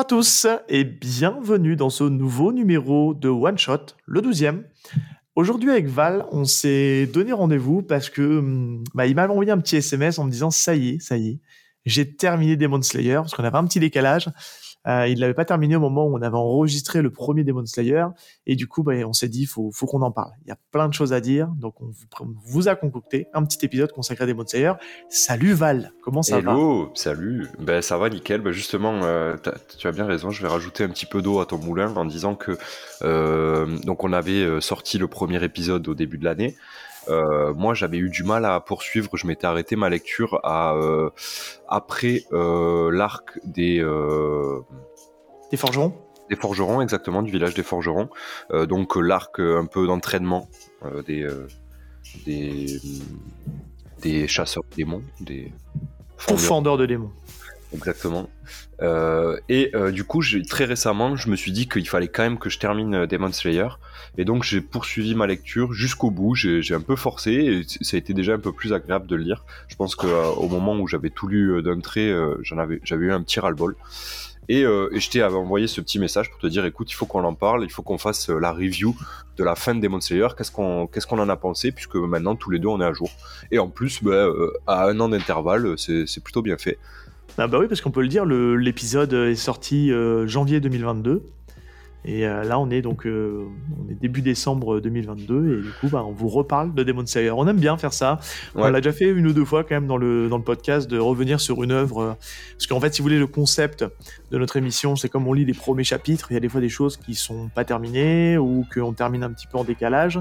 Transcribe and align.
À 0.00 0.04
tous 0.04 0.46
et 0.70 0.84
bienvenue 0.84 1.76
dans 1.76 1.90
ce 1.90 2.04
nouveau 2.04 2.52
numéro 2.52 3.12
de 3.12 3.28
One 3.28 3.58
Shot, 3.58 3.96
le 4.06 4.22
12e. 4.22 4.62
Aujourd'hui 5.34 5.70
avec 5.70 5.88
Val, 5.88 6.24
on 6.32 6.46
s'est 6.46 7.06
donné 7.06 7.34
rendez-vous 7.34 7.82
parce 7.82 8.08
que 8.08 8.38
hum, 8.38 8.82
bah, 8.94 9.06
il 9.06 9.14
m'a 9.14 9.28
envoyé 9.28 9.50
un 9.50 9.58
petit 9.58 9.76
SMS 9.76 10.18
en 10.18 10.24
me 10.24 10.30
disant 10.30 10.50
ça 10.50 10.74
y 10.74 10.88
est, 10.88 11.00
ça 11.00 11.18
y 11.18 11.28
est, 11.28 11.40
j'ai 11.84 12.16
terminé 12.16 12.56
Demon 12.56 12.80
Slayer 12.80 13.16
parce 13.16 13.34
qu'on 13.34 13.44
avait 13.44 13.58
un 13.58 13.66
petit 13.66 13.78
décalage 13.78 14.30
euh, 14.86 15.06
il 15.08 15.20
l'avait 15.20 15.34
pas 15.34 15.44
terminé 15.44 15.76
au 15.76 15.80
moment 15.80 16.06
où 16.06 16.16
on 16.16 16.22
avait 16.22 16.36
enregistré 16.36 17.02
le 17.02 17.10
premier 17.10 17.44
Demon 17.44 17.66
Slayer, 17.66 18.06
et 18.46 18.56
du 18.56 18.66
coup, 18.66 18.82
bah, 18.82 18.94
on 19.06 19.12
s'est 19.12 19.28
dit, 19.28 19.46
faut, 19.46 19.70
faut 19.72 19.86
qu'on 19.86 20.02
en 20.02 20.10
parle. 20.10 20.32
Il 20.44 20.48
y 20.48 20.52
a 20.52 20.58
plein 20.70 20.88
de 20.88 20.94
choses 20.94 21.12
à 21.12 21.20
dire, 21.20 21.48
donc 21.48 21.80
on 21.80 21.90
vous, 22.44 22.68
a 22.68 22.74
concocté 22.74 23.26
un 23.34 23.44
petit 23.44 23.64
épisode 23.64 23.92
consacré 23.92 24.24
à 24.24 24.26
Demon 24.26 24.46
Slayer. 24.46 24.72
Salut 25.08 25.52
Val, 25.52 25.92
comment 26.02 26.22
ça 26.22 26.40
va? 26.40 26.52
Hello, 26.52 26.90
salut. 26.94 27.48
Ben 27.58 27.82
ça 27.82 27.98
va 27.98 28.08
nickel. 28.08 28.40
Ben 28.40 28.52
justement, 28.52 29.00
euh, 29.02 29.36
tu 29.78 29.86
as 29.86 29.92
bien 29.92 30.06
raison. 30.06 30.30
Je 30.30 30.42
vais 30.42 30.48
rajouter 30.48 30.84
un 30.84 30.88
petit 30.88 31.06
peu 31.06 31.22
d'eau 31.22 31.40
à 31.40 31.46
ton 31.46 31.58
moulin 31.58 31.94
en 31.94 32.04
disant 32.04 32.34
que 32.34 32.56
euh, 33.02 33.78
donc 33.84 34.04
on 34.04 34.12
avait 34.12 34.42
euh, 34.42 34.60
sorti 34.60 34.98
le 34.98 35.08
premier 35.08 35.42
épisode 35.44 35.86
au 35.88 35.94
début 35.94 36.18
de 36.18 36.24
l'année. 36.24 36.56
Euh, 37.08 37.54
moi, 37.54 37.74
j'avais 37.74 37.98
eu 37.98 38.10
du 38.10 38.22
mal 38.22 38.44
à 38.44 38.60
poursuivre. 38.60 39.16
Je 39.16 39.26
m'étais 39.26 39.46
arrêté 39.46 39.76
ma 39.76 39.88
lecture 39.88 40.40
à, 40.42 40.74
euh, 40.74 41.10
après 41.68 42.24
euh, 42.32 42.90
l'arc 42.90 43.38
des 43.44 43.84
des 45.50 45.56
forgerons? 45.56 45.94
Des 46.28 46.36
forgerons, 46.36 46.80
exactement, 46.80 47.22
du 47.22 47.32
village 47.32 47.54
des 47.54 47.64
forgerons. 47.64 48.08
donc 48.68 48.94
l'arc 48.94 49.40
un 49.40 49.66
peu 49.66 49.86
d'entraînement 49.86 50.48
des, 51.06 51.26
des 52.24 52.78
des 54.00 54.28
chasseurs 54.28 54.62
de 54.70 54.76
démons, 54.76 55.02
des 55.20 55.52
pourfendeurs 56.26 56.78
de 56.78 56.86
démons. 56.86 57.10
Exactement. 57.72 58.28
Euh, 58.82 59.38
et 59.48 59.70
euh, 59.74 59.92
du 59.92 60.04
coup, 60.04 60.22
très 60.48 60.64
récemment, 60.64 61.14
je 61.14 61.28
me 61.28 61.36
suis 61.36 61.52
dit 61.52 61.68
qu'il 61.68 61.88
fallait 61.88 62.08
quand 62.08 62.22
même 62.22 62.38
que 62.38 62.50
je 62.50 62.58
termine 62.58 62.94
euh, 62.94 63.06
Demon 63.06 63.32
Slayer. 63.32 63.68
Et 64.18 64.24
donc, 64.24 64.42
j'ai 64.42 64.60
poursuivi 64.60 65.14
ma 65.14 65.26
lecture 65.26 65.72
jusqu'au 65.72 66.10
bout. 66.10 66.34
J'ai 66.34 66.74
un 66.74 66.80
peu 66.80 66.96
forcé 66.96 67.30
et 67.30 67.62
ça 67.84 67.96
a 67.96 67.98
été 67.98 68.12
déjà 68.12 68.34
un 68.34 68.38
peu 68.38 68.52
plus 68.52 68.72
agréable 68.72 69.06
de 69.06 69.14
le 69.14 69.22
lire. 69.22 69.44
Je 69.68 69.76
pense 69.76 69.94
qu'au 69.94 70.48
moment 70.48 70.76
où 70.78 70.88
j'avais 70.88 71.10
tout 71.10 71.28
lu 71.28 71.62
d'un 71.62 71.80
trait, 71.80 72.12
j'avais 72.42 73.06
eu 73.06 73.12
un 73.12 73.22
petit 73.22 73.38
ras-le-bol. 73.38 73.76
Et, 74.48 74.62
et, 74.62 75.00
je 75.00 75.10
t'ai 75.10 75.22
envoyé 75.22 75.68
ce 75.68 75.80
petit 75.80 76.00
message 76.00 76.28
pour 76.28 76.40
te 76.40 76.48
dire 76.48 76.64
écoute, 76.64 76.90
il 76.90 76.94
faut 76.94 77.06
qu'on 77.06 77.22
en 77.22 77.34
parle, 77.34 77.62
il 77.62 77.70
faut 77.70 77.82
qu'on 77.82 77.98
fasse 77.98 78.30
la 78.30 78.50
review 78.50 78.96
de 79.36 79.44
la 79.44 79.54
fin 79.54 79.76
de 79.76 79.80
Demon 79.80 80.00
Slayer. 80.00 80.26
Qu'est-ce 80.36 80.50
qu'on 80.50 80.88
qu'est-ce 80.88 81.06
qu'on 81.06 81.20
en 81.20 81.28
a 81.28 81.36
pensé 81.36 81.70
Puisque 81.70 81.94
maintenant, 81.94 82.34
tous 82.34 82.50
les 82.50 82.58
deux, 82.58 82.68
on 82.68 82.80
est 82.80 82.84
à 82.84 82.92
jour. 82.92 83.10
Et 83.52 83.60
en 83.60 83.68
plus, 83.68 84.02
bah, 84.02 84.26
à 84.66 84.88
un 84.88 84.98
an 84.98 85.08
d'intervalle, 85.08 85.78
c'est 85.78 86.22
plutôt 86.24 86.42
bien 86.42 86.58
fait. 86.58 86.78
Ah 87.38 87.46
bah 87.46 87.58
oui, 87.58 87.68
parce 87.68 87.80
qu'on 87.80 87.90
peut 87.90 88.02
le 88.02 88.08
dire, 88.08 88.24
l'épisode 88.24 89.12
est 89.12 89.34
sorti 89.34 89.92
euh, 89.92 90.26
janvier 90.26 90.60
2022. 90.60 91.24
Et 92.04 92.26
euh, 92.26 92.44
là, 92.44 92.58
on 92.58 92.70
est 92.70 92.80
donc 92.80 93.06
euh, 93.06 93.44
on 93.78 93.90
est 93.90 93.94
début 93.94 94.22
décembre 94.22 94.80
2022 94.80 95.58
et 95.58 95.62
du 95.62 95.70
coup, 95.80 95.88
bah, 95.88 96.02
on 96.02 96.12
vous 96.12 96.28
reparle 96.28 96.74
de 96.74 96.82
Demon 96.82 97.04
Slayer. 97.04 97.30
On 97.30 97.46
aime 97.46 97.58
bien 97.58 97.76
faire 97.76 97.92
ça. 97.92 98.18
On 98.54 98.66
l'a 98.66 98.80
déjà 98.80 98.92
fait 98.92 99.10
une 99.10 99.26
ou 99.26 99.34
deux 99.34 99.44
fois 99.44 99.64
quand 99.64 99.74
même 99.74 99.86
dans 99.86 99.98
le 99.98 100.28
dans 100.30 100.38
le 100.38 100.42
podcast 100.42 100.90
de 100.90 100.98
revenir 100.98 101.40
sur 101.40 101.62
une 101.62 101.72
œuvre. 101.72 102.16
parce 102.52 102.66
qu'en 102.66 102.80
fait, 102.80 102.94
si 102.94 103.02
vous 103.02 103.04
voulez, 103.04 103.18
le 103.18 103.26
concept 103.26 103.84
de 104.30 104.38
notre 104.38 104.56
émission, 104.56 104.96
c'est 104.96 105.10
comme 105.10 105.26
on 105.28 105.34
lit 105.34 105.44
les 105.44 105.52
premiers 105.52 105.84
chapitres, 105.84 106.28
il 106.30 106.34
y 106.34 106.36
a 106.38 106.40
des 106.40 106.48
fois 106.48 106.62
des 106.62 106.70
choses 106.70 106.96
qui 106.96 107.14
sont 107.14 107.50
pas 107.54 107.64
terminées 107.64 108.38
ou 108.38 108.64
qu'on 108.72 108.94
termine 108.94 109.22
un 109.22 109.30
petit 109.30 109.46
peu 109.46 109.58
en 109.58 109.64
décalage 109.64 110.18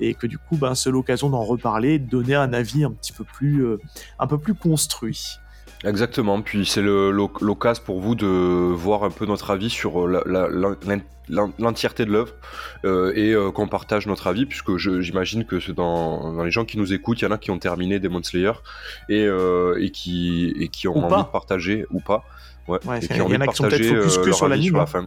et 0.00 0.12
que 0.12 0.26
du 0.26 0.36
coup, 0.36 0.56
bah, 0.56 0.74
c'est 0.74 0.90
l'occasion 0.90 1.30
d'en 1.30 1.42
reparler, 1.42 1.98
de 1.98 2.06
donner 2.06 2.34
un 2.34 2.52
avis 2.52 2.84
un 2.84 2.90
petit 2.90 3.14
peu 3.14 3.24
plus 3.24 3.64
un 4.18 4.26
peu 4.26 4.36
plus 4.36 4.54
construit. 4.54 5.38
Exactement, 5.84 6.40
puis 6.40 6.64
c'est 6.64 6.80
l'occasion 6.80 7.82
pour 7.84 8.00
vous 8.00 8.14
de 8.14 8.26
voir 8.26 9.04
un 9.04 9.10
peu 9.10 9.26
notre 9.26 9.50
avis 9.50 9.68
sur 9.68 10.06
euh, 10.06 10.76
l'entièreté 11.58 12.06
de 12.06 12.10
l'œuvre 12.10 12.32
euh, 12.86 13.12
et 13.14 13.32
euh, 13.32 13.50
qu'on 13.50 13.68
partage 13.68 14.06
notre 14.06 14.26
avis, 14.26 14.46
puisque 14.46 14.76
j'imagine 14.78 15.44
que 15.44 15.56
dans, 15.72 16.32
dans, 16.32 16.42
les 16.42 16.50
gens 16.50 16.64
qui 16.64 16.78
nous 16.78 16.94
écoutent, 16.94 17.20
il 17.20 17.24
y 17.26 17.28
en 17.28 17.32
a 17.32 17.38
qui 17.38 17.50
ont 17.50 17.58
terminé 17.58 17.98
Demon 17.98 18.22
Slayer 18.22 18.52
et, 19.10 19.24
et, 19.24 19.90
qui, 19.90 20.54
et 20.58 20.68
qui 20.68 20.88
ont 20.88 21.04
envie 21.04 21.22
de 21.22 21.30
partager 21.30 21.86
ou 21.90 22.00
pas. 22.00 22.24
Ouais, 22.66 22.78
il 23.02 23.16
y, 23.16 23.20
en 23.20 23.40
a 23.42 23.46
qui 23.46 23.56
sont 23.56 23.64
peut-être 23.64 23.84
focus 23.84 24.18
que 24.18 24.32
sur 24.32 24.48
l'anime. 24.48 24.76
Hein. 24.76 25.06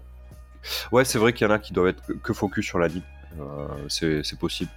Ouais, 0.91 1.05
c'est 1.05 1.17
vrai 1.17 1.33
qu'il 1.33 1.47
y 1.47 1.49
en 1.49 1.53
a 1.53 1.57
qui 1.57 1.73
doivent 1.73 1.87
être 1.87 2.03
que 2.21 2.33
focus 2.33 2.65
sur 2.65 2.77
l'anime. 2.77 3.03
c'est 3.87 4.37
possible. 4.39 4.69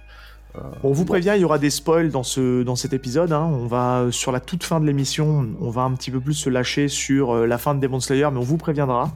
On 0.83 0.91
vous 0.91 1.05
prévient, 1.05 1.33
il 1.35 1.41
y 1.41 1.45
aura 1.45 1.59
des 1.59 1.69
spoils 1.69 2.09
dans, 2.09 2.23
ce, 2.23 2.63
dans 2.63 2.75
cet 2.75 2.93
épisode. 2.93 3.31
Hein. 3.31 3.49
On 3.51 3.67
va, 3.67 4.07
sur 4.11 4.31
la 4.31 4.39
toute 4.39 4.63
fin 4.63 4.79
de 4.79 4.85
l'émission, 4.85 5.47
on 5.61 5.69
va 5.69 5.83
un 5.83 5.93
petit 5.93 6.11
peu 6.11 6.19
plus 6.19 6.33
se 6.33 6.49
lâcher 6.49 6.87
sur 6.87 7.31
euh, 7.31 7.45
la 7.45 7.57
fin 7.57 7.73
de 7.73 7.79
Demon 7.79 7.99
Slayer, 7.99 8.27
mais 8.31 8.39
on 8.39 8.43
vous 8.43 8.57
préviendra. 8.57 9.11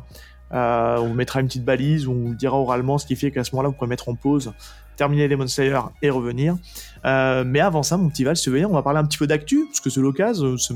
Euh, 0.54 0.98
on 0.98 1.08
vous 1.08 1.14
mettra 1.14 1.42
une 1.42 1.48
petite 1.48 1.66
balise, 1.66 2.08
on 2.08 2.14
vous 2.14 2.36
dira 2.36 2.58
oralement, 2.58 2.98
ce 2.98 3.06
qui 3.06 3.16
fait 3.16 3.32
qu'à 3.32 3.44
ce 3.44 3.52
moment-là, 3.54 3.70
vous 3.70 3.76
pouvez 3.76 3.90
mettre 3.90 4.08
en 4.08 4.16
pause, 4.16 4.54
terminer 4.96 5.28
Demon 5.28 5.48
Slayer 5.48 5.80
et 6.02 6.10
revenir. 6.10 6.56
Euh, 7.04 7.44
mais 7.46 7.60
avant 7.60 7.84
ça, 7.84 7.98
mon 7.98 8.10
petit 8.10 8.24
Val, 8.24 8.38
se 8.38 8.50
on 8.66 8.74
va 8.74 8.82
parler 8.82 9.00
un 9.00 9.06
petit 9.06 9.18
peu 9.18 9.28
d'actu, 9.28 9.66
parce 9.66 9.82
que 9.82 9.90
c'est 9.90 10.02
l'occasion, 10.02 10.56
ce, 10.58 10.74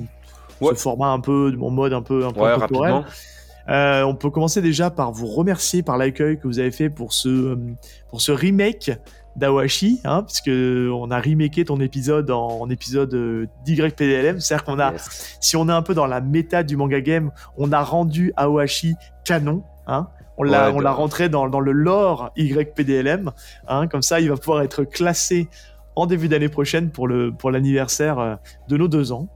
format 0.76 1.10
un 1.10 1.22
peu, 1.22 1.54
mon 1.56 1.70
mode 1.70 1.94
un 1.94 2.02
peu, 2.02 2.26
un 2.26 2.32
peu 2.32 2.44
on 3.70 4.16
peut 4.16 4.30
commencer 4.32 4.62
déjà 4.62 4.90
par 4.90 5.14
vous 5.14 5.28
remercier 5.28 5.84
par 5.84 5.98
l'accueil 5.98 6.38
que 6.38 6.48
vous 6.48 6.60
avez 6.60 6.72
fait 6.72 6.90
pour 6.90 7.14
ce, 7.14 7.58
pour 8.10 8.20
ce 8.20 8.34
remake 8.34 8.92
d'Awashi, 9.36 10.02
hein, 10.04 10.24
puisque 10.24 10.50
on 10.50 11.12
a 11.12 11.20
remaké 11.20 11.66
ton 11.66 11.80
épisode 11.80 12.30
en, 12.32 12.70
épisode 12.70 13.14
euh, 13.14 13.48
d'YPDLM. 13.66 14.40
C'est-à-dire 14.40 14.66
qu'on 14.66 14.80
a, 14.80 14.94
si 15.40 15.56
on 15.56 15.70
est 15.70 15.74
un 15.74 15.82
peu 15.82 15.94
dans 15.94 16.08
la 16.08 16.22
méta 16.22 16.64
du 16.64 16.76
manga 16.78 17.02
game, 17.02 17.32
on 17.58 17.72
a 17.72 17.82
rendu 17.82 18.34
Awashi 18.36 18.96
canon, 19.26 19.64
hein. 19.88 20.08
On 20.42 20.44
l'a, 20.44 20.72
on 20.72 20.80
l'a 20.80 20.94
rentré 20.94 21.28
dans, 21.28 21.46
le 21.46 21.72
lore 21.74 22.32
YPDLM, 22.38 23.30
hein, 23.68 23.88
comme 23.88 24.02
ça, 24.02 24.22
il 24.22 24.30
va 24.30 24.38
pouvoir 24.38 24.62
être 24.62 24.86
classé 24.86 25.50
en 25.98 26.06
début 26.06 26.30
d'année 26.30 26.48
prochaine 26.48 26.92
pour 26.92 27.10
le 27.10 27.34
pour 27.34 27.52
l'anniversaire 27.52 28.20
euh, 28.20 28.36
de 28.70 28.78
nos 28.78 28.88
deux 28.88 29.12
ans. 29.12 29.28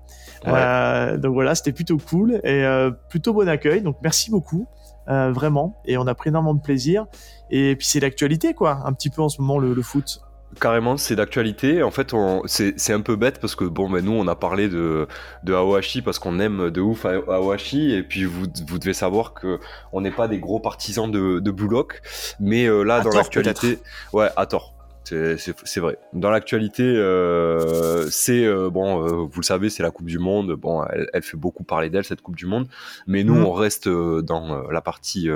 Euh, 0.47 1.17
donc 1.17 1.33
voilà, 1.33 1.55
c'était 1.55 1.73
plutôt 1.73 1.97
cool 1.97 2.39
et 2.45 2.65
plutôt 3.09 3.33
bon 3.33 3.49
accueil. 3.49 3.81
Donc 3.81 3.97
merci 4.01 4.31
beaucoup. 4.31 4.65
Euh, 5.09 5.31
vraiment. 5.31 5.81
Et 5.85 5.97
on 5.97 6.07
a 6.07 6.15
pris 6.15 6.29
énormément 6.29 6.53
de 6.53 6.61
plaisir. 6.61 7.05
Et 7.49 7.75
puis 7.75 7.85
c'est 7.85 7.99
l'actualité, 7.99 8.53
quoi, 8.53 8.81
un 8.85 8.93
petit 8.93 9.09
peu 9.09 9.21
en 9.21 9.29
ce 9.29 9.41
moment, 9.41 9.59
le, 9.59 9.81
foot. 9.81 10.21
Carrément, 10.59 10.97
c'est 10.97 11.15
d'actualité. 11.15 11.83
En 11.83 11.91
fait, 11.91 12.13
c'est 12.45 12.93
un 12.93 13.01
peu 13.01 13.15
bête 13.15 13.39
parce 13.39 13.55
que 13.55 13.65
bon, 13.65 13.89
ben 13.89 14.03
nous, 14.05 14.13
on 14.13 14.27
a 14.27 14.35
parlé 14.35 14.69
de, 14.69 15.07
de 15.43 15.53
Aohashi 15.53 16.01
parce 16.01 16.19
qu'on 16.19 16.39
aime 16.39 16.69
de 16.69 16.81
ouf 16.81 17.05
Aohashi. 17.05 17.91
Et 17.91 18.03
puis, 18.03 18.23
vous, 18.23 18.45
vous 18.67 18.79
devez 18.79 18.93
savoir 18.93 19.33
que 19.33 19.59
on 19.91 20.01
n'est 20.01 20.11
pas 20.11 20.27
des 20.27 20.39
gros 20.39 20.59
partisans 20.59 21.11
de, 21.11 21.39
de 21.39 21.51
Blue 21.51 21.67
Lock. 21.67 22.01
Mais 22.39 22.65
euh, 22.65 22.83
là, 22.83 23.01
dans 23.01 23.09
l'actualité, 23.09 23.79
ouais, 24.13 24.29
à 24.35 24.45
tort. 24.45 24.73
C'est 25.05 25.79
vrai. 25.79 25.97
Dans 26.13 26.29
l'actualité, 26.29 26.83
euh, 26.83 28.07
c'est 28.09 28.45
euh, 28.45 28.69
bon, 28.69 29.03
euh, 29.03 29.27
vous 29.29 29.41
le 29.41 29.45
savez, 29.45 29.69
c'est 29.69 29.83
la 29.83 29.91
Coupe 29.91 30.05
du 30.05 30.17
Monde. 30.17 30.53
Bon, 30.53 30.83
elle, 30.85 31.23
fait 31.23 31.37
beaucoup 31.37 31.63
parler 31.63 31.89
d'elle 31.89 32.05
cette 32.05 32.21
Coupe 32.21 32.35
du 32.35 32.45
Monde, 32.45 32.67
mais 33.05 33.23
nous, 33.23 33.35
mm. 33.35 33.45
on 33.45 33.51
reste 33.51 33.89
dans 33.89 34.69
la 34.69 34.81
partie 34.81 35.29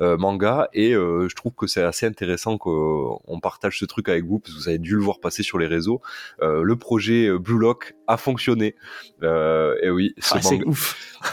manga 0.00 0.68
et 0.72 0.92
je 0.92 1.34
trouve 1.34 1.52
que 1.54 1.66
c'est 1.66 1.82
assez 1.82 2.06
intéressant 2.06 2.58
qu'on 2.58 3.40
partage 3.42 3.78
ce 3.78 3.84
truc 3.84 4.08
avec 4.08 4.24
vous 4.24 4.38
parce 4.38 4.54
que 4.54 4.60
vous 4.60 4.68
avez 4.68 4.78
dû 4.78 4.94
le 4.94 5.02
voir 5.02 5.20
passer 5.20 5.42
sur 5.42 5.58
les 5.58 5.66
réseaux. 5.66 6.00
le 6.40 6.76
projet 6.76 7.30
Blue 7.38 7.58
Lock 7.58 7.94
a 8.06 8.16
fonctionné. 8.16 8.74
et 9.22 9.90
oui, 9.90 10.14
ce 10.18 10.34
ah, 10.34 10.40
manga, 10.42 10.64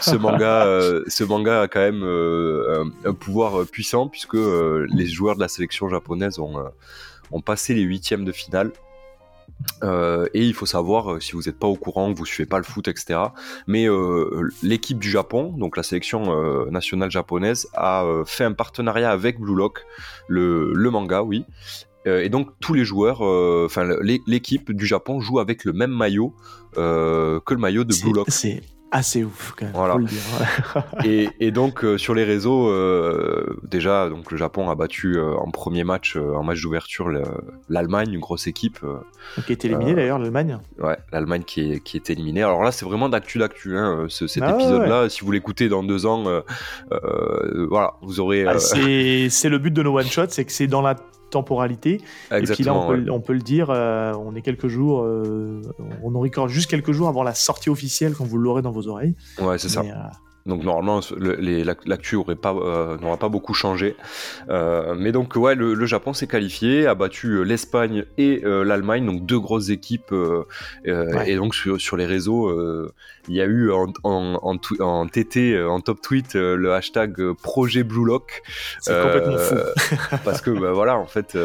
ce 0.00 0.16
manga, 0.16 1.02
ce 1.06 1.24
manga 1.24 1.60
a 1.62 1.68
quand 1.68 1.80
même 1.80 2.02
un, 2.02 3.08
un, 3.08 3.14
pouvoir 3.14 3.66
puissant 3.66 4.08
puisque 4.08 4.34
les 4.36 5.06
joueurs 5.06 5.34
de 5.34 5.40
la 5.40 5.48
sélection 5.48 5.88
japonaise 5.88 6.38
ont 6.38 6.64
ont 7.32 7.40
passé 7.40 7.74
les 7.74 7.82
huitièmes 7.82 8.24
de 8.24 8.32
finale. 8.32 8.72
Euh, 9.82 10.26
et 10.34 10.42
il 10.42 10.54
faut 10.54 10.66
savoir, 10.66 11.12
euh, 11.12 11.20
si 11.20 11.32
vous 11.32 11.42
n'êtes 11.42 11.58
pas 11.58 11.66
au 11.66 11.76
courant, 11.76 12.12
que 12.12 12.18
vous 12.18 12.26
suivez 12.26 12.46
pas 12.46 12.58
le 12.58 12.64
foot, 12.64 12.88
etc. 12.88 13.20
Mais 13.66 13.88
euh, 13.88 14.48
l'équipe 14.62 14.98
du 14.98 15.10
Japon, 15.10 15.54
donc 15.56 15.76
la 15.76 15.82
sélection 15.82 16.70
nationale 16.70 17.10
japonaise, 17.10 17.68
a 17.74 18.04
fait 18.26 18.44
un 18.44 18.52
partenariat 18.52 19.10
avec 19.10 19.40
Blue 19.40 19.54
Lock, 19.54 19.84
le, 20.28 20.72
le 20.72 20.90
manga, 20.90 21.22
oui. 21.22 21.44
et 22.06 22.28
donc 22.28 22.50
tous 22.60 22.74
les 22.74 22.84
joueurs, 22.84 23.22
enfin 23.64 23.88
l'équipe 24.02 24.72
du 24.72 24.86
Japon 24.86 25.20
joue 25.20 25.38
avec 25.38 25.64
le 25.64 25.72
même 25.72 25.92
maillot 25.92 26.34
que 26.74 27.54
le 27.54 27.56
maillot 27.56 27.84
de 27.84 27.94
Blue 28.02 28.12
Lock 28.12 28.28
assez 28.94 29.24
ouf 29.24 29.54
quand 29.58 29.66
même. 29.66 29.74
Voilà. 29.74 29.96
Le 29.96 30.04
dire. 30.04 30.22
et, 31.40 31.50
donc 31.50 31.84
euh, 31.84 31.98
sur 31.98 32.14
les 32.14 32.22
réseaux, 32.22 32.68
euh, 32.68 33.58
déjà 33.64 34.08
donc 34.08 34.30
le 34.30 34.36
Japon 34.38 34.70
a 34.70 34.76
battu 34.76 35.16
euh, 35.16 35.34
en 35.34 35.50
premier 35.50 35.82
match, 35.82 36.16
en 36.16 36.44
match 36.44 36.62
d'ouverture, 36.62 37.10
l'Allemagne, 37.68 38.12
une 38.12 38.20
grosse 38.20 38.46
équipe. 38.46 38.78
qui 39.46 39.52
est 39.52 39.64
éliminée 39.64 39.94
d'ailleurs 39.94 40.20
l'Allemagne. 40.20 40.58
Ouais, 40.78 40.96
l'Allemagne 41.12 41.42
qui 41.42 41.72
est, 41.72 41.80
qui 41.80 41.96
est 41.96 42.08
éliminée. 42.08 42.44
Alors 42.44 42.62
là 42.62 42.70
c'est 42.70 42.84
vraiment 42.84 43.08
d'actu 43.08 43.38
d'actu, 43.38 43.76
hein, 43.76 44.06
cet 44.08 44.42
ah 44.42 44.54
épisode-là. 44.54 45.08
Si 45.08 45.22
vous 45.22 45.32
l'écoutez 45.32 45.68
dans 45.68 45.82
deux 45.82 46.06
ans, 46.06 46.24
voilà, 47.68 47.94
vous 48.00 48.20
aurez. 48.20 48.46
Ah, 48.46 48.58
c'est 48.60 49.48
le 49.48 49.58
but 49.58 49.72
de 49.72 49.82
nos 49.82 49.98
one 49.98 50.06
shots, 50.06 50.28
c'est 50.28 50.44
que 50.44 50.52
c'est 50.52 50.68
dans 50.68 50.82
la 50.82 50.94
temporalité. 51.34 52.00
et 52.30 52.42
puis 52.42 52.64
là, 52.64 52.74
on 52.74 53.20
peut, 53.20 53.32
le 53.32 53.40
dire, 53.40 53.70
euh, 53.70 54.12
on 54.14 54.34
est 54.34 54.42
quelques 54.42 54.68
jours, 54.68 55.02
euh, 55.02 55.60
on 56.02 56.14
en 56.14 56.20
record 56.20 56.48
juste 56.48 56.70
quelques 56.70 56.92
jours 56.92 57.08
avant 57.08 57.22
la 57.22 57.34
sortie 57.34 57.70
officielle 57.70 58.14
quand 58.14 58.24
vous 58.24 58.38
l'aurez 58.38 58.62
dans 58.62 58.70
vos 58.70 58.88
oreilles. 58.88 59.14
Ouais, 59.40 59.58
c'est 59.58 59.68
ça. 59.68 59.82
Euh, 60.46 60.50
Donc 60.50 60.62
normalement, 60.62 61.00
l'actu 61.86 62.16
n'aura 62.16 62.34
pas, 62.34 62.54
euh, 62.54 63.16
pas 63.16 63.28
beaucoup 63.28 63.54
changé. 63.54 63.96
Euh, 64.48 64.94
mais 64.96 65.12
donc 65.12 65.36
ouais, 65.36 65.54
le, 65.54 65.86
Japon 65.86 66.12
s'est 66.12 66.26
qualifié, 66.26 66.86
a 66.86 66.94
battu 66.94 67.28
euh, 67.28 67.42
l'Espagne 67.42 68.04
et 68.18 68.42
l'Allemagne, 68.44 69.06
donc 69.06 69.26
deux 69.26 69.38
grosses 69.38 69.70
équipes. 69.70 70.14
Et 70.84 71.36
donc 71.36 71.54
sur, 71.54 71.96
les 71.96 72.06
réseaux, 72.06 72.90
il 73.28 73.34
y 73.34 73.40
a 73.40 73.44
eu 73.44 73.70
en, 73.70 73.92
en, 74.02 74.58
en, 74.80 75.06
TT, 75.06 75.62
en 75.62 75.80
top 75.80 76.00
tweet, 76.00 76.34
le 76.34 76.72
hashtag 76.72 77.32
projet 77.42 77.82
Blue 77.82 78.04
Lock. 78.04 78.42
C'est 78.80 79.00
complètement 79.00 79.38
fou. 79.38 79.54
parce 80.24 80.40
que 80.40 80.50
bah, 80.50 80.72
voilà, 80.72 80.96
en 80.98 81.06
fait, 81.06 81.36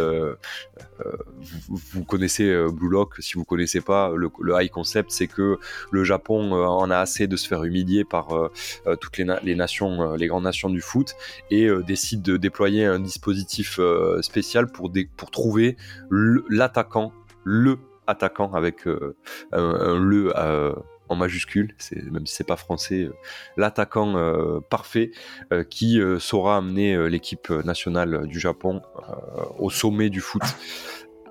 vous, 1.69 2.03
connaissez 2.03 2.53
Blue 2.71 2.89
Lock. 2.89 3.15
Si 3.19 3.35
vous 3.35 3.45
connaissez 3.45 3.81
pas, 3.81 4.11
le, 4.15 4.29
le 4.41 4.53
high 4.59 4.69
concept, 4.69 5.11
c'est 5.11 5.27
que 5.27 5.57
le 5.91 6.03
Japon 6.03 6.51
en 6.53 6.89
a 6.89 6.97
assez 6.97 7.27
de 7.27 7.35
se 7.35 7.47
faire 7.47 7.63
humilier 7.63 8.03
par 8.03 8.49
euh, 8.88 8.88
toutes 8.95 9.17
les, 9.17 9.55
nations, 9.55 10.13
euh, 10.13 10.17
les 10.17 10.27
grandes 10.27 10.43
nations 10.43 10.69
du 10.69 10.81
foot, 10.81 11.15
et 11.49 11.65
euh, 11.65 11.83
décide 11.83 12.21
de 12.21 12.37
déployer 12.37 12.85
un 12.85 12.99
dispositif 12.99 13.79
spécial 14.21 14.67
pour, 14.67 14.91
pour 15.17 15.31
trouver 15.31 15.77
l'attaquant, 16.49 17.13
le, 17.43 17.77
attaquant 18.07 18.53
avec 18.53 18.87
un, 19.51 19.99
le 19.99 20.33
en 21.09 21.15
majuscule, 21.15 21.75
même 22.11 22.27
si 22.27 22.35
c'est 22.35 22.47
pas 22.47 22.55
français, 22.55 23.09
l'attaquant 23.57 24.61
parfait 24.69 25.11
qui 25.69 25.99
saura 26.19 26.57
amener 26.57 27.09
l'équipe 27.09 27.49
nationale 27.49 28.27
du 28.27 28.39
Japon 28.39 28.81
au 29.57 29.69
sommet 29.69 30.09
du 30.09 30.21
foot. 30.21 30.43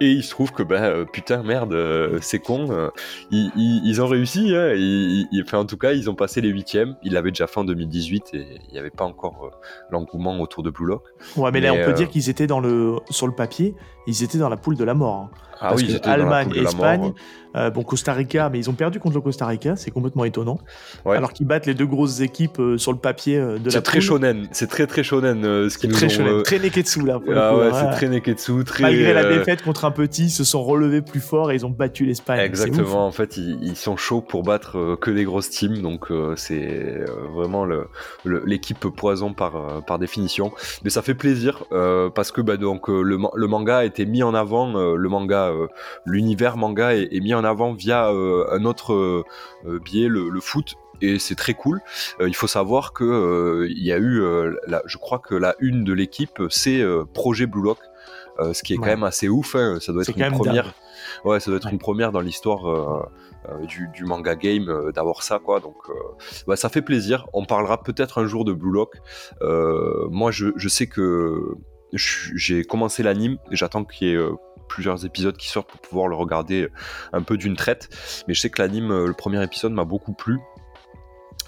Et 0.00 0.12
il 0.12 0.22
se 0.22 0.30
trouve 0.30 0.52
que, 0.52 0.62
bah, 0.62 0.84
euh, 0.84 1.04
putain, 1.04 1.42
merde, 1.42 1.72
euh, 1.72 2.18
c'est 2.22 2.38
con. 2.38 2.70
Euh, 2.70 2.88
ils, 3.30 4.00
ont 4.00 4.06
réussi. 4.06 4.54
Hein, 4.54 4.74
enfin, 5.44 5.58
en 5.58 5.64
tout 5.64 5.76
cas, 5.76 5.92
ils 5.92 6.08
ont 6.08 6.14
passé 6.14 6.40
les 6.40 6.50
huitièmes. 6.50 6.96
Ils 7.02 7.12
l'avaient 7.12 7.30
déjà 7.30 7.46
fait 7.46 7.60
en 7.60 7.64
2018 7.64 8.34
et 8.34 8.46
il 8.68 8.72
n'y 8.72 8.78
avait 8.78 8.90
pas 8.90 9.04
encore 9.04 9.50
l'engouement 9.90 10.38
autour 10.40 10.62
de 10.62 10.70
Blue 10.70 10.86
Lock. 10.86 11.02
Ouais, 11.36 11.50
mais, 11.50 11.60
là, 11.60 11.74
on 11.74 11.84
peut 11.84 11.92
dire 11.92 12.08
qu'ils 12.08 12.30
étaient 12.30 12.46
dans 12.46 12.60
le, 12.60 12.96
sur 13.10 13.26
le 13.26 13.34
papier, 13.34 13.74
ils 14.06 14.22
étaient 14.22 14.38
dans 14.38 14.48
la 14.48 14.56
poule 14.56 14.76
de 14.76 14.84
la 14.84 14.94
mort. 14.94 15.14
Hein. 15.14 15.30
Ah 15.60 15.74
oui, 15.74 15.98
que 16.00 16.08
Allemagne, 16.08 16.52
Espagne, 16.54 17.12
euh, 17.56 17.70
bon 17.70 17.82
Costa 17.82 18.12
Rica, 18.12 18.50
mais 18.50 18.58
ils 18.58 18.68
ont 18.68 18.74
perdu 18.74 19.00
contre 19.00 19.14
le 19.14 19.20
Costa 19.22 19.46
Rica, 19.46 19.74
c'est 19.74 19.90
complètement 19.90 20.24
étonnant. 20.24 20.58
Alors 21.06 21.32
qu'ils 21.32 21.46
battent 21.46 21.66
les 21.66 21.74
deux 21.74 21.86
grosses 21.86 22.20
équipes 22.20 22.60
euh, 22.60 22.78
sur 22.78 22.92
le 22.92 22.98
papier 22.98 23.38
euh, 23.38 23.58
de 23.58 23.66
la 23.66 23.70
C'est 23.70 23.82
très 23.82 24.00
shonen, 24.00 24.46
c'est 24.52 24.68
très 24.68 24.86
très 24.86 25.02
shonen 25.02 25.68
ce 25.68 25.78
qui 25.78 25.88
nous 25.88 25.94
très 25.94 26.08
shonen, 26.08 26.42
très 26.42 26.58
neketsu 26.58 27.06
là. 27.06 27.20
ah 27.34 27.56
ouais, 27.56 27.70
c'est 27.72 27.90
très 27.96 28.08
neketsu, 28.08 28.64
très. 28.64 28.82
Malgré 28.82 29.14
la 29.14 29.24
défaite 29.24 29.62
contre 29.62 29.86
un 29.86 29.90
petit, 29.90 30.24
ils 30.24 30.30
se 30.30 30.44
sont 30.44 30.62
relevés 30.62 31.00
plus 31.00 31.20
fort 31.20 31.50
et 31.50 31.54
ils 31.54 31.64
ont 31.64 31.70
battu 31.70 32.04
l'Espagne. 32.04 32.40
Exactement, 32.40 33.06
en 33.06 33.12
fait, 33.12 33.36
ils, 33.36 33.76
sont 33.76 33.96
chauds 33.96 34.20
pour 34.20 34.42
battre 34.42 34.96
que 35.00 35.10
des 35.10 35.24
grosses 35.24 35.50
teams, 35.50 35.80
donc 35.80 36.08
c'est 36.36 37.00
vraiment 37.34 37.66
l'équipe 38.24 38.86
poison 38.88 39.32
par 39.32 39.84
par 39.86 39.98
définition. 39.98 40.52
Mais 40.84 40.90
ça 40.90 41.02
fait 41.02 41.14
plaisir 41.14 41.64
parce 42.14 42.30
que 42.30 42.40
bah, 42.40 42.56
donc 42.58 42.88
le, 42.88 43.18
le 43.34 43.46
manga 43.46 43.78
a 43.78 43.84
été 43.84 44.04
mis 44.04 44.22
en 44.22 44.34
avant, 44.34 44.74
le 44.74 45.08
manga 45.08 45.47
euh, 45.52 45.68
l'univers 46.04 46.56
manga 46.56 46.94
est, 46.94 47.20
mis 47.20 47.34
en 47.34 47.44
avant 47.44 47.72
via 47.72 48.10
euh, 48.10 48.46
un 48.50 48.64
autre 48.64 48.94
euh, 48.94 49.24
biais, 49.84 50.08
le, 50.08 50.40
foot 50.40 50.74
et 51.00 51.18
c'est 51.18 51.34
très 51.34 51.54
cool. 51.54 51.80
il 52.20 52.34
faut 52.34 52.46
savoir 52.46 52.92
que 52.92 53.66
il 53.68 53.84
y 53.84 53.92
a 53.92 53.98
eu, 53.98 54.20
je 54.86 54.98
crois 54.98 55.20
que 55.20 55.34
la 55.34 55.54
une 55.60 55.84
de 55.84 55.92
l'équipe, 55.92 56.42
c'est 56.50 56.82
Projet 57.14 57.46
Blue 57.46 57.62
Lock, 57.62 57.78
ce 58.52 58.62
qui 58.64 58.74
est 58.74 58.76
quand 58.76 58.86
même 58.86 59.04
assez 59.04 59.28
ouf. 59.28 59.54
Hein. 59.54 59.78
Ça 59.80 59.92
doit 59.92 60.02
être 60.02 60.18
une 60.18 60.32
première. 60.32 60.74
Ouais, 61.24 61.38
ça 61.38 61.50
doit 61.50 61.58
être 61.58 61.72
une 61.72 61.78
première 61.78 62.10
dans 62.10 62.20
l'histoire 62.20 63.08
du, 63.62 64.04
manga 64.04 64.34
game 64.34 64.90
d'avoir 64.92 65.22
ça, 65.22 65.38
quoi. 65.38 65.60
Donc, 65.60 65.76
bah, 66.48 66.56
ça 66.56 66.68
fait 66.68 66.82
plaisir. 66.82 67.28
On 67.32 67.44
parlera 67.44 67.80
peut-être 67.80 68.18
un 68.18 68.26
jour 68.26 68.44
de 68.44 68.52
Blue 68.52 68.72
Lock. 68.72 68.96
moi, 70.10 70.32
je, 70.32 70.48
je, 70.56 70.68
sais 70.68 70.88
que 70.88 71.54
j'ai 71.92 72.64
commencé 72.64 73.02
l'anime. 73.02 73.38
J'attends 73.50 73.84
qu'il 73.84 74.08
y 74.08 74.12
ait 74.12 74.28
plusieurs 74.68 75.04
épisodes 75.04 75.36
qui 75.36 75.48
sortent 75.48 75.70
pour 75.70 75.80
pouvoir 75.80 76.08
le 76.08 76.14
regarder 76.14 76.68
un 77.12 77.22
peu 77.22 77.36
d'une 77.36 77.56
traite. 77.56 77.88
Mais 78.28 78.34
je 78.34 78.40
sais 78.40 78.50
que 78.50 78.62
l'anime, 78.62 78.90
euh, 78.90 79.06
le 79.06 79.14
premier 79.14 79.42
épisode 79.42 79.72
m'a 79.72 79.84
beaucoup 79.84 80.12
plu. 80.12 80.38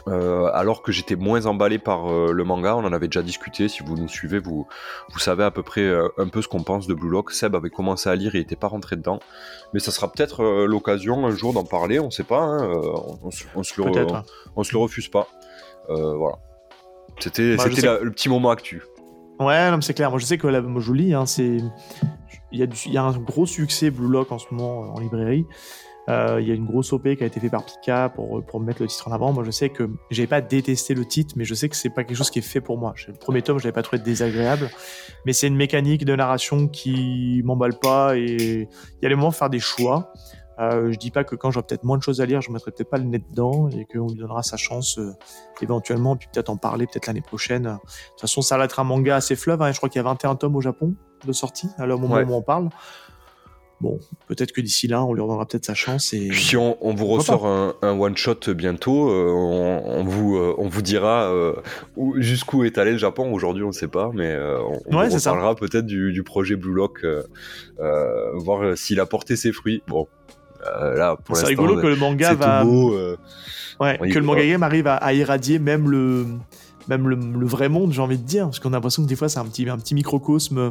Euh, 0.08 0.50
alors 0.54 0.82
que 0.82 0.92
j'étais 0.92 1.14
moins 1.14 1.44
emballé 1.44 1.78
par 1.78 2.10
euh, 2.10 2.32
le 2.32 2.42
manga, 2.42 2.74
on 2.74 2.84
en 2.84 2.92
avait 2.92 3.08
déjà 3.08 3.22
discuté. 3.22 3.68
Si 3.68 3.82
vous 3.84 3.96
nous 3.96 4.08
suivez, 4.08 4.38
vous, 4.38 4.66
vous 5.12 5.18
savez 5.18 5.44
à 5.44 5.50
peu 5.50 5.62
près 5.62 5.86
un 6.16 6.28
peu 6.28 6.40
ce 6.40 6.48
qu'on 6.48 6.62
pense 6.62 6.86
de 6.86 6.94
Blue 6.94 7.10
Lock. 7.10 7.32
Seb 7.32 7.54
avait 7.54 7.70
commencé 7.70 8.08
à 8.08 8.16
lire, 8.16 8.34
il 8.34 8.38
n'était 8.38 8.56
pas 8.56 8.68
rentré 8.68 8.96
dedans. 8.96 9.20
Mais 9.74 9.80
ça 9.80 9.90
sera 9.90 10.10
peut-être 10.10 10.42
l'occasion 10.64 11.26
un 11.26 11.30
jour 11.30 11.52
d'en 11.52 11.64
parler, 11.64 12.00
on 12.00 12.10
sait 12.10 12.24
pas. 12.24 12.40
Hein, 12.40 12.66
on, 13.22 13.30
se 13.30 13.44
le, 13.44 13.50
on, 14.56 14.64
se 14.64 14.72
le 14.72 14.78
refuse 14.78 15.08
pas. 15.08 15.28
voilà. 15.88 16.38
C'était 17.18 17.56
bah, 17.56 17.66
le 18.02 18.10
petit 18.10 18.30
moment 18.30 18.50
actu. 18.50 18.82
Ouais, 19.40 19.70
c'est 19.80 19.94
clair. 19.94 20.10
Moi, 20.10 20.18
je 20.18 20.26
sais 20.26 20.38
que 20.38 20.46
la, 20.46 20.60
moi, 20.60 20.82
je 20.82 20.92
lis, 20.92 21.14
hein, 21.14 21.24
c'est 21.26 21.58
il 22.52 22.58
y, 22.58 22.96
a 22.96 23.02
un 23.02 23.18
gros 23.18 23.46
succès 23.46 23.90
Blue 23.90 24.08
Lock 24.08 24.32
en 24.32 24.38
ce 24.38 24.46
moment 24.52 24.84
euh, 24.84 24.88
en 24.88 25.00
librairie. 25.00 25.46
Euh, 26.08 26.38
il 26.40 26.48
y 26.48 26.50
a 26.50 26.54
une 26.54 26.64
grosse 26.64 26.92
OP 26.92 27.14
qui 27.14 27.22
a 27.22 27.26
été 27.26 27.38
faite 27.38 27.52
par 27.52 27.64
Pika 27.64 28.08
pour, 28.08 28.42
pour 28.44 28.58
mettre 28.58 28.82
le 28.82 28.88
titre 28.88 29.06
en 29.06 29.12
avant. 29.12 29.32
Moi, 29.32 29.44
je 29.44 29.50
sais 29.50 29.68
que 29.68 29.88
j'avais 30.10 30.26
pas 30.26 30.40
détesté 30.40 30.94
le 30.94 31.04
titre, 31.04 31.34
mais 31.36 31.44
je 31.44 31.54
sais 31.54 31.68
que 31.68 31.76
c'est 31.76 31.90
pas 31.90 32.02
quelque 32.02 32.16
chose 32.16 32.30
qui 32.30 32.40
est 32.40 32.42
fait 32.42 32.60
pour 32.60 32.78
moi. 32.78 32.94
Le 33.06 33.12
premier 33.12 33.42
tome, 33.42 33.58
je 33.58 33.64
l'avais 33.64 33.74
pas 33.74 33.82
trouvé 33.82 34.02
désagréable, 34.02 34.70
mais 35.24 35.32
c'est 35.32 35.46
une 35.46 35.56
mécanique 35.56 36.04
de 36.04 36.16
narration 36.16 36.66
qui 36.66 37.42
m'emballe 37.44 37.78
pas 37.78 38.16
et 38.16 38.66
il 38.66 39.02
y 39.02 39.06
a 39.06 39.08
les 39.08 39.14
moments 39.14 39.28
de 39.28 39.34
faire 39.34 39.50
des 39.50 39.60
choix. 39.60 40.12
Euh, 40.60 40.92
je 40.92 40.98
dis 40.98 41.10
pas 41.10 41.24
que 41.24 41.34
quand 41.34 41.50
j'aurai 41.50 41.66
peut-être 41.66 41.84
moins 41.84 41.96
de 41.96 42.02
choses 42.02 42.20
à 42.20 42.26
lire, 42.26 42.42
je 42.42 42.50
mettrai 42.50 42.70
peut-être 42.70 42.90
pas 42.90 42.98
le 42.98 43.04
nez 43.04 43.18
dedans 43.18 43.68
et 43.70 43.86
qu'on 43.86 44.08
lui 44.08 44.16
donnera 44.16 44.42
sa 44.42 44.58
chance 44.58 44.98
euh, 44.98 45.12
éventuellement, 45.62 46.16
puis 46.16 46.28
peut-être 46.32 46.50
en 46.50 46.56
parler 46.56 46.86
peut-être 46.86 47.06
l'année 47.06 47.22
prochaine. 47.22 47.62
De 47.62 47.70
toute 47.70 48.20
façon, 48.20 48.42
ça 48.42 48.58
va 48.58 48.64
être 48.64 48.78
un 48.78 48.84
manga 48.84 49.16
assez 49.16 49.36
fleuve. 49.36 49.62
Hein, 49.62 49.72
je 49.72 49.78
crois 49.78 49.88
qu'il 49.88 49.98
y 49.98 50.04
a 50.04 50.08
21 50.08 50.36
tomes 50.36 50.56
au 50.56 50.60
Japon 50.60 50.94
de 51.24 51.32
sortie 51.32 51.68
à 51.78 51.86
moment 51.86 52.16
où 52.16 52.34
on 52.34 52.42
parle. 52.42 52.68
Bon, 53.80 53.98
peut-être 54.26 54.52
que 54.52 54.60
d'ici 54.60 54.88
là, 54.88 55.02
on 55.02 55.14
lui 55.14 55.22
donnera 55.22 55.46
peut-être 55.46 55.64
sa 55.64 55.72
chance. 55.72 56.12
Et... 56.12 56.30
si 56.34 56.54
on, 56.58 56.76
vous 56.82 57.06
ressort 57.06 57.46
un, 57.46 57.74
one 57.82 58.14
shot 58.14 58.52
bientôt, 58.54 59.08
euh, 59.08 59.32
on, 59.32 60.04
vous, 60.04 60.36
on 60.36 60.68
vous 60.68 60.82
dira 60.82 61.32
jusqu'où 62.16 62.64
est 62.64 62.76
allé 62.76 62.92
le 62.92 62.98
Japon. 62.98 63.32
Aujourd'hui, 63.32 63.64
on 63.64 63.68
ne 63.68 63.72
sait 63.72 63.88
pas, 63.88 64.10
mais 64.12 64.36
on, 64.90 64.98
ouais, 64.98 65.08
parlera 65.24 65.54
peut-être 65.54 65.86
du, 65.86 66.12
du, 66.12 66.22
projet 66.22 66.56
Blue 66.56 66.74
Lock, 66.74 67.06
voir 68.34 68.76
s'il 68.76 69.00
a 69.00 69.06
porté 69.06 69.34
ses 69.36 69.52
fruits. 69.52 69.82
Bon, 69.88 70.06
euh, 70.66 71.16
c'est 71.34 71.46
rigolo 71.46 71.80
que 71.80 71.86
le 71.86 71.96
manga 71.96 72.34
va. 72.34 72.64
Euh, 72.64 73.16
ouais, 73.80 73.98
que 73.98 74.18
le 74.18 74.24
manga 74.24 74.44
game 74.44 74.62
arrive 74.62 74.86
à, 74.86 75.12
irradier 75.12 75.58
même 75.58 75.88
le 75.88 76.26
même 76.88 77.08
le, 77.08 77.46
vrai 77.46 77.68
monde, 77.68 77.92
j'ai 77.92 78.02
envie 78.02 78.18
de 78.18 78.24
dire, 78.24 78.46
parce 78.46 78.58
qu'on 78.58 78.70
a 78.70 78.72
l'impression 78.72 79.04
que 79.04 79.08
des 79.08 79.14
fois 79.14 79.28
c'est 79.28 79.38
un 79.38 79.44
petit, 79.44 79.68
un 79.68 79.78
petit 79.78 79.94
microcosme 79.94 80.70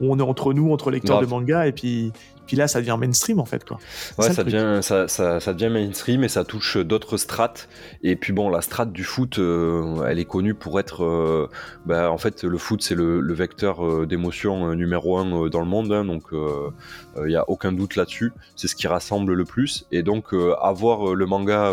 où 0.00 0.12
on 0.12 0.18
est 0.18 0.22
entre 0.22 0.52
nous, 0.52 0.72
entre 0.72 0.90
lecteurs 0.90 1.20
de 1.20 1.26
manga, 1.26 1.66
et 1.66 1.72
puis, 1.72 2.12
puis 2.50 2.56
là, 2.56 2.66
ça 2.66 2.80
devient 2.80 2.96
mainstream 2.98 3.38
en 3.38 3.44
fait. 3.44 3.64
Quoi. 3.64 3.78
Ouais, 4.18 4.32
ça, 4.32 4.42
devient, 4.42 4.80
ça, 4.82 5.06
ça, 5.06 5.38
ça, 5.38 5.54
devient 5.54 5.72
mainstream 5.72 6.24
et 6.24 6.28
ça 6.28 6.42
touche 6.42 6.78
d'autres 6.78 7.16
strates. 7.16 7.68
Et 8.02 8.16
puis 8.16 8.32
bon, 8.32 8.50
la 8.50 8.60
strate 8.60 8.90
du 8.90 9.04
foot, 9.04 9.38
euh, 9.38 10.04
elle 10.08 10.18
est 10.18 10.24
connue 10.24 10.54
pour 10.54 10.80
être. 10.80 11.04
Euh, 11.04 11.48
bah, 11.86 12.10
en 12.10 12.18
fait, 12.18 12.42
le 12.42 12.58
foot, 12.58 12.82
c'est 12.82 12.96
le, 12.96 13.20
le, 13.20 13.34
vecteur 13.34 13.86
euh, 13.86 14.04
d'émotion 14.04 14.74
numéro 14.74 15.16
un 15.16 15.48
dans 15.48 15.60
le 15.60 15.66
monde. 15.66 15.92
Hein, 15.92 16.04
donc, 16.04 16.24
il 16.32 17.28
n'y 17.28 17.36
a 17.36 17.48
aucun 17.48 17.70
doute 17.70 17.94
là-dessus. 17.94 18.32
C'est 18.56 18.66
ce 18.66 18.74
qui 18.74 18.88
rassemble 18.88 19.32
le 19.34 19.44
plus. 19.44 19.86
Et 19.92 20.02
donc, 20.02 20.34
avoir 20.60 21.14
le 21.14 21.26
manga 21.26 21.72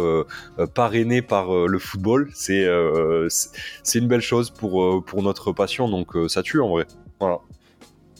parrainé 0.75 1.23
par 1.23 1.51
le 1.67 1.79
football, 1.79 2.29
c'est 2.35 2.67
c'est 3.81 3.97
une 3.97 4.07
belle 4.07 4.21
chose 4.21 4.51
pour, 4.51 5.03
pour 5.03 5.23
notre 5.23 5.53
passion. 5.53 5.89
Donc, 5.89 6.09
ça 6.27 6.43
tue 6.43 6.61
en 6.61 6.69
vrai. 6.69 6.85
Voilà. 7.19 7.39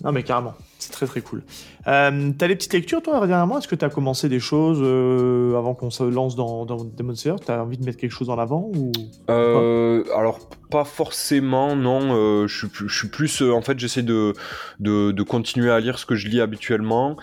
Non, 0.04 0.12
mais 0.12 0.24
carrément. 0.24 0.56
C'est 0.80 0.92
très 0.92 1.08
très 1.08 1.22
cool. 1.22 1.44
Euh, 1.88 2.32
t'as 2.38 2.48
des 2.48 2.56
petites 2.56 2.74
lectures, 2.74 3.02
toi, 3.02 3.26
dernièrement? 3.26 3.60
Est-ce 3.60 3.68
que 3.68 3.76
tu 3.76 3.86
as 3.86 3.90
commencé 3.90 4.28
des 4.28 4.40
choses 4.40 4.80
euh, 4.82 5.58
avant 5.58 5.74
qu'on 5.74 5.90
se 5.90 6.04
lance 6.04 6.36
dans, 6.36 6.66
dans 6.66 6.84
Demon 6.84 7.16
Slayer? 7.16 7.38
Tu 7.44 7.52
as 7.52 7.64
envie 7.64 7.78
de 7.78 7.86
mettre 7.86 7.98
quelque 7.98 8.12
chose 8.12 8.30
en 8.30 8.38
avant 8.38 8.70
ou... 8.76 8.92
Euh, 9.30 10.04
alors, 10.16 10.50
pas 10.70 10.84
forcément, 10.84 11.78
non. 11.78 12.10
Euh, 12.12 12.48
je, 12.48 12.68
suis 12.90 13.08
plus. 13.08 13.42
en 13.42 13.62
fait, 13.62 13.80
j'essaie 13.80 14.02
de, 14.02 14.34
de, 14.80 15.24
continuer 15.24 15.72
à 15.72 15.80
lire 15.80 15.98
ce 15.98 16.06
que 16.06 16.16
je 16.16 16.28
lis 16.28 16.42
habituellement. 16.42 17.16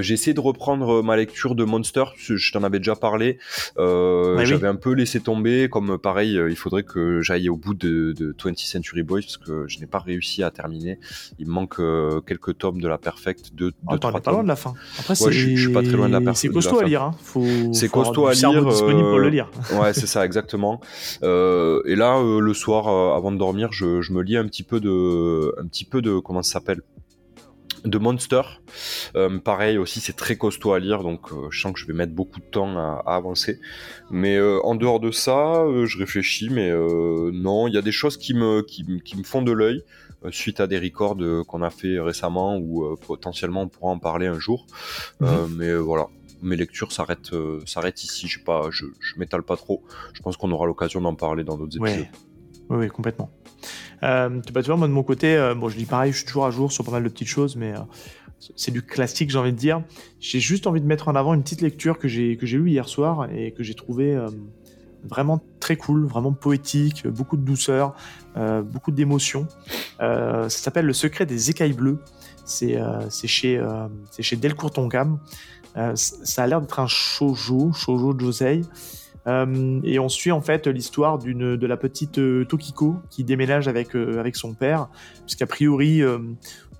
J'essaie 0.00 0.32
de 0.32 0.40
reprendre 0.40 1.02
ma 1.02 1.16
lecture 1.16 1.56
de 1.56 1.64
Monster, 1.64 2.04
je 2.16 2.52
t'en 2.52 2.62
avais 2.62 2.78
déjà 2.78 2.94
parlé. 2.94 3.38
J'avais 3.76 4.68
un 4.68 4.76
peu 4.76 4.92
laissé 4.92 5.20
tomber. 5.20 5.68
Comme 5.68 5.98
pareil, 5.98 6.40
il 6.48 6.56
faudrait 6.56 6.84
que 6.84 7.20
j'aille 7.20 7.48
au 7.48 7.56
bout 7.56 7.74
de, 7.74 8.12
de 8.12 8.32
20th 8.32 8.64
Century 8.64 9.02
Boys 9.02 9.22
parce 9.22 9.38
que 9.38 9.66
je 9.66 9.80
n'ai 9.80 9.86
pas 9.86 9.98
réussi 9.98 10.44
à 10.44 10.50
terminer. 10.50 11.00
Il 11.38 11.46
me 11.46 11.52
manque 11.52 11.80
quelques 12.26 12.58
tomes 12.58 12.80
de 12.80 12.87
la 12.88 12.98
Perfect, 12.98 13.54
de 13.54 13.72
ah, 13.86 13.96
pas 13.98 14.30
loin 14.30 14.42
de 14.42 14.48
la 14.48 14.56
fin. 14.56 14.74
Après, 14.98 15.14
je, 15.14 15.56
suis 15.56 15.72
pas 15.72 15.82
très 15.82 15.92
loin 15.92 16.08
de 16.08 16.18
la 16.18 16.34
C'est 16.34 16.48
costaud 16.48 16.80
à 16.80 16.84
lire. 16.84 17.02
Hein. 17.02 17.14
C'est 17.72 17.88
costaud 17.88 18.26
à 18.26 18.32
lire. 18.32 18.64
disponible 18.64 19.08
pour 19.08 19.18
le 19.18 19.28
lire. 19.28 19.50
ouais, 19.80 19.94
c'est 19.94 20.06
ça, 20.06 20.24
exactement. 20.24 20.80
Euh, 21.22 21.82
et 21.86 21.96
là, 21.96 22.18
euh, 22.18 22.40
le 22.40 22.54
soir, 22.54 22.88
euh, 22.88 23.16
avant 23.16 23.32
de 23.32 23.38
dormir, 23.38 23.72
je, 23.72 24.00
je, 24.00 24.12
me 24.12 24.22
lis 24.22 24.36
un 24.36 24.46
petit 24.46 24.62
peu 24.62 24.80
de, 24.80 25.54
un 25.60 25.66
petit 25.66 25.84
peu 25.84 26.02
de, 26.02 26.18
comment 26.18 26.42
ça 26.42 26.54
s'appelle? 26.54 26.82
De 27.84 27.98
Monster. 27.98 28.42
Euh, 29.14 29.38
pareil 29.38 29.78
aussi, 29.78 30.00
c'est 30.00 30.16
très 30.16 30.36
costaud 30.36 30.72
à 30.72 30.78
lire, 30.78 31.02
donc 31.02 31.32
euh, 31.32 31.48
je 31.50 31.60
sens 31.60 31.72
que 31.72 31.78
je 31.78 31.86
vais 31.86 31.92
mettre 31.92 32.12
beaucoup 32.12 32.40
de 32.40 32.44
temps 32.44 32.76
à, 32.76 33.02
avancer. 33.06 33.60
Mais 34.10 34.36
euh, 34.36 34.58
en 34.64 34.74
dehors 34.74 35.00
de 35.00 35.10
ça, 35.10 35.64
je 35.84 35.98
réfléchis, 35.98 36.50
mais 36.50 36.70
non, 36.70 37.68
il 37.68 37.74
y 37.74 37.78
a 37.78 37.82
des 37.82 37.92
choses 37.92 38.16
qui 38.16 38.34
me, 38.34 38.62
qui, 38.62 38.84
me 38.84 39.22
font 39.22 39.42
de 39.42 39.52
l'œil 39.52 39.84
suite 40.30 40.60
à 40.60 40.66
des 40.66 40.78
records 40.78 41.16
qu'on 41.46 41.62
a 41.62 41.70
fait 41.70 41.98
récemment 42.00 42.56
ou 42.58 42.96
potentiellement 43.06 43.62
on 43.62 43.68
pourra 43.68 43.92
en 43.92 43.98
parler 43.98 44.26
un 44.26 44.38
jour. 44.38 44.66
Mhm. 45.20 45.56
mais 45.56 45.74
voilà, 45.74 46.06
mes 46.42 46.56
lectures 46.56 46.92
s'arrêtent 46.92 47.34
s'arrêtent 47.66 48.02
ici. 48.02 48.28
Je 48.28 48.40
pas, 48.40 48.68
je, 48.70 48.86
je 49.00 49.18
m'étale 49.18 49.42
pas 49.42 49.56
trop. 49.56 49.82
Je 50.12 50.22
pense 50.22 50.36
qu'on 50.36 50.50
aura 50.50 50.66
l'occasion 50.66 51.00
d'en 51.00 51.14
parler 51.14 51.44
dans 51.44 51.56
d'autres 51.56 51.76
épisodes. 51.76 52.06
Oui, 52.70 52.76
oui, 52.78 52.88
complètement. 52.88 53.30
Euh, 54.02 54.40
tu 54.40 54.52
vois, 54.52 54.76
moi 54.76 54.88
de 54.88 54.92
mon 54.92 55.02
côté, 55.02 55.36
euh, 55.36 55.54
bon, 55.54 55.68
je 55.68 55.76
dis 55.76 55.86
pareil, 55.86 56.12
je 56.12 56.18
suis 56.18 56.26
toujours 56.26 56.46
à 56.46 56.50
jour 56.50 56.70
sur 56.70 56.84
pas 56.84 56.92
mal 56.92 57.02
de 57.02 57.08
petites 57.08 57.28
choses, 57.28 57.56
mais 57.56 57.72
euh, 57.72 57.80
c'est 58.56 58.70
du 58.70 58.82
classique, 58.82 59.30
j'ai 59.30 59.38
envie 59.38 59.52
de 59.52 59.58
dire. 59.58 59.82
J'ai 60.20 60.40
juste 60.40 60.66
envie 60.66 60.80
de 60.80 60.86
mettre 60.86 61.08
en 61.08 61.16
avant 61.16 61.34
une 61.34 61.42
petite 61.42 61.60
lecture 61.60 61.98
que 61.98 62.08
j'ai 62.08 62.36
que 62.36 62.46
j'ai 62.46 62.58
eue 62.58 62.70
hier 62.70 62.88
soir 62.88 63.28
et 63.32 63.52
que 63.52 63.62
j'ai 63.62 63.74
trouvé 63.74 64.14
euh, 64.14 64.28
vraiment 65.04 65.40
très 65.60 65.76
cool, 65.76 66.06
vraiment 66.06 66.32
poétique, 66.32 67.06
beaucoup 67.06 67.36
de 67.36 67.42
douceur, 67.42 67.94
beaucoup 68.64 68.90
d'émotion. 68.90 69.46
ça 69.98 70.48
s'appelle 70.48 70.86
Le 70.86 70.92
secret 70.92 71.26
des 71.26 71.50
écailles 71.50 71.72
bleues. 71.72 71.98
C'est 72.44 72.78
chez 73.10 73.64
c'est 74.10 74.22
chez 74.22 74.36
Delcourt 74.36 74.70
Tonkam. 74.70 75.18
ça 75.94 76.42
a 76.42 76.46
l'air 76.46 76.60
d'être 76.60 76.80
un 76.80 76.86
shoujo, 76.86 77.72
shoujo 77.72 78.18
josei. 78.18 78.62
Euh, 79.28 79.80
et 79.84 79.98
on 79.98 80.08
suit 80.08 80.32
en 80.32 80.40
fait 80.40 80.66
l'histoire 80.66 81.18
de 81.18 81.66
la 81.66 81.76
petite 81.76 82.18
euh, 82.18 82.44
Tokiko 82.44 82.96
qui 83.10 83.24
déménage 83.24 83.68
avec 83.68 83.94
euh, 83.94 84.18
avec 84.18 84.36
son 84.36 84.54
père, 84.54 84.88
puisqu'a 85.26 85.46
priori 85.46 86.02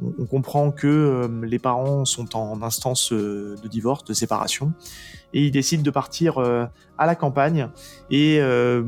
on, 0.00 0.24
comprend 0.26 0.70
que 0.70 1.28
les 1.42 1.58
parents 1.58 2.04
sont 2.04 2.36
en 2.36 2.62
instance 2.62 3.12
de 3.12 3.68
divorce, 3.68 4.04
de 4.04 4.14
séparation, 4.14 4.72
et 5.34 5.44
ils 5.46 5.50
décident 5.50 5.82
de 5.82 5.90
partir 5.90 6.38
à 6.38 7.06
la 7.06 7.14
campagne 7.16 7.68
et 8.08 8.40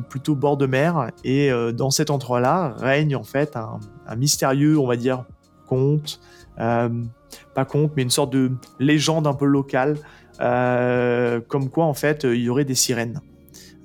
plutôt 0.08 0.36
bord 0.36 0.56
de 0.56 0.66
mer. 0.66 1.10
Et 1.24 1.50
dans 1.74 1.90
cet 1.90 2.10
endroit-là 2.10 2.74
règne 2.78 3.16
en 3.16 3.24
fait 3.24 3.56
un, 3.56 3.80
mystérieux, 4.16 4.78
on 4.78 4.86
va 4.86 4.94
dire, 4.94 5.24
conte, 5.66 6.20
pas 6.56 7.64
conte, 7.68 7.92
mais 7.96 8.02
une 8.02 8.10
sorte 8.10 8.32
de 8.32 8.52
légende 8.78 9.26
un 9.26 9.34
peu 9.34 9.46
locale, 9.46 9.96
comme 10.38 11.70
quoi 11.70 11.86
en 11.86 11.94
fait 11.94 12.22
il 12.22 12.42
y 12.42 12.48
aurait 12.48 12.64
des 12.64 12.76
sirènes. 12.76 13.20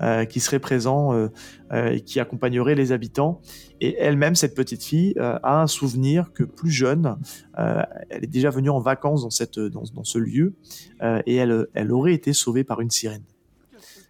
Euh, 0.02 0.26
qui 0.26 0.42
serait 0.42 0.60
présent 0.60 1.14
euh, 1.14 1.30
euh, 1.72 1.92
et 1.92 2.02
qui 2.02 2.20
accompagnerait 2.20 2.76
les 2.76 2.92
habitants. 2.92 3.40
Et 3.80 3.96
elle-même, 3.98 4.36
cette 4.36 4.54
petite 4.54 4.84
fille, 4.84 5.14
a 5.18 5.62
un 5.62 5.68
souvenir 5.68 6.34
que 6.34 6.44
plus 6.44 6.70
jeune, 6.70 7.18
elle 7.58 8.24
est 8.24 8.28
déjà 8.28 8.50
venue 8.50 8.70
en 8.70 8.80
vacances 8.80 9.22
dans, 9.22 9.30
cette, 9.30 9.58
dans, 9.58 9.84
dans 9.94 10.04
ce 10.04 10.18
lieu 10.18 10.54
et 11.26 11.36
elle, 11.36 11.68
elle 11.74 11.92
aurait 11.92 12.14
été 12.14 12.34
sauvée 12.34 12.64
par 12.64 12.82
une 12.82 12.90
sirène. 12.90 13.24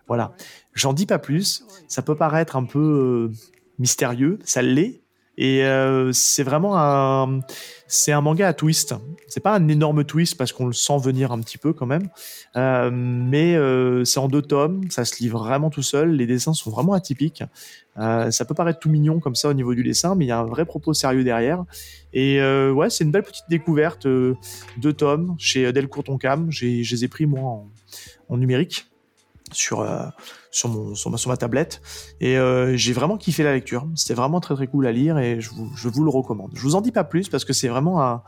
Voilà. 0.08 0.34
J'en 0.74 0.94
dis 0.94 1.06
pas 1.06 1.20
plus. 1.20 1.66
Ça 1.88 2.02
peut 2.02 2.16
paraître 2.16 2.56
un 2.56 2.66
peu 2.66 3.32
mystérieux, 3.80 4.40
ça 4.44 4.62
l'est, 4.62 5.02
et 5.38 5.66
euh, 5.66 6.12
c'est 6.14 6.44
vraiment 6.44 6.78
un, 6.78 7.42
c'est 7.88 8.12
un 8.12 8.22
manga 8.22 8.48
à 8.48 8.54
twist. 8.54 8.96
C'est 9.28 9.42
pas 9.42 9.56
un 9.56 9.68
énorme 9.68 10.04
twist 10.06 10.38
parce 10.38 10.54
qu'on 10.54 10.68
le 10.68 10.74
sent 10.74 10.98
venir 11.00 11.32
un 11.32 11.40
petit 11.40 11.58
peu 11.58 11.74
quand 11.74 11.86
même, 11.86 12.10
euh, 12.56 12.90
mais 12.92 13.56
euh, 13.56 14.06
c'est 14.06 14.20
en 14.20 14.28
deux 14.28 14.42
tomes. 14.42 14.82
Ça 14.90 15.04
se 15.04 15.22
lit 15.22 15.30
vraiment 15.30 15.70
tout 15.70 15.82
seul. 15.82 16.12
Les 16.12 16.26
dessins 16.26 16.54
sont 16.54 16.70
vraiment 16.70 16.94
atypiques. 16.94 17.44
Ça 17.98 18.44
peut 18.46 18.54
paraître 18.54 18.80
tout 18.80 18.90
mignon 18.90 19.22
comme 19.22 19.36
ça 19.36 19.48
au 19.48 19.54
niveau 19.54 19.74
du 19.74 19.82
dessin, 19.82 20.16
mais 20.16 20.26
il 20.26 20.28
y 20.28 20.32
a 20.32 20.40
un 20.40 20.46
vrai 20.46 20.66
propos 20.66 20.94
sérieux 20.94 21.24
derrière. 21.24 21.64
Et 22.12 22.42
ouais, 22.42 22.90
c'est 22.90 23.06
une 23.06 23.12
belle 23.12 23.24
petite 23.24 23.46
découverte. 23.50 24.06
deux 24.06 24.94
tomes 24.94 25.34
chez 25.38 25.72
Delcourt 25.72 26.04
Tonkam. 26.04 26.52
J'ai, 26.52 26.84
je 26.84 26.94
les 26.94 27.06
ai 27.06 27.08
pris 27.08 27.26
moi 27.26 27.42
en, 27.42 27.70
en 28.28 28.38
numérique 28.38 28.88
sur 29.54 29.88
sur 30.56 31.30
ma, 31.30 31.38
tablette. 31.38 31.82
Et 32.22 32.38
euh, 32.38 32.78
j'ai 32.78 32.94
vraiment 32.94 33.18
kiffé 33.18 33.44
la 33.44 33.54
lecture. 33.54 33.88
C'était 33.96 34.14
vraiment 34.14 34.40
très 34.40 34.56
très 34.56 34.68
cool 34.68 34.88
à 34.88 34.92
lire 34.92 35.18
et 35.18 35.42
je 35.42 35.50
vous, 35.50 35.70
je 35.76 35.90
vous 35.90 36.04
le 36.04 36.10
recommande. 36.10 36.52
Je 36.54 36.62
vous 36.62 36.76
en 36.76 36.82
dis 36.82 36.92
pas 36.92 37.04
plus 37.04 37.28
parce 37.28 37.44
que 37.44 37.54
c'est 37.54 37.68
vraiment 37.68 38.02
un, 38.02 38.24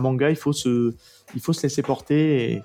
manga. 0.00 0.30
Il 0.30 0.36
faut 0.36 0.52
se 0.52 0.94
il 1.34 1.40
faut 1.40 1.52
se 1.52 1.62
laisser 1.62 1.82
porter 1.82 2.62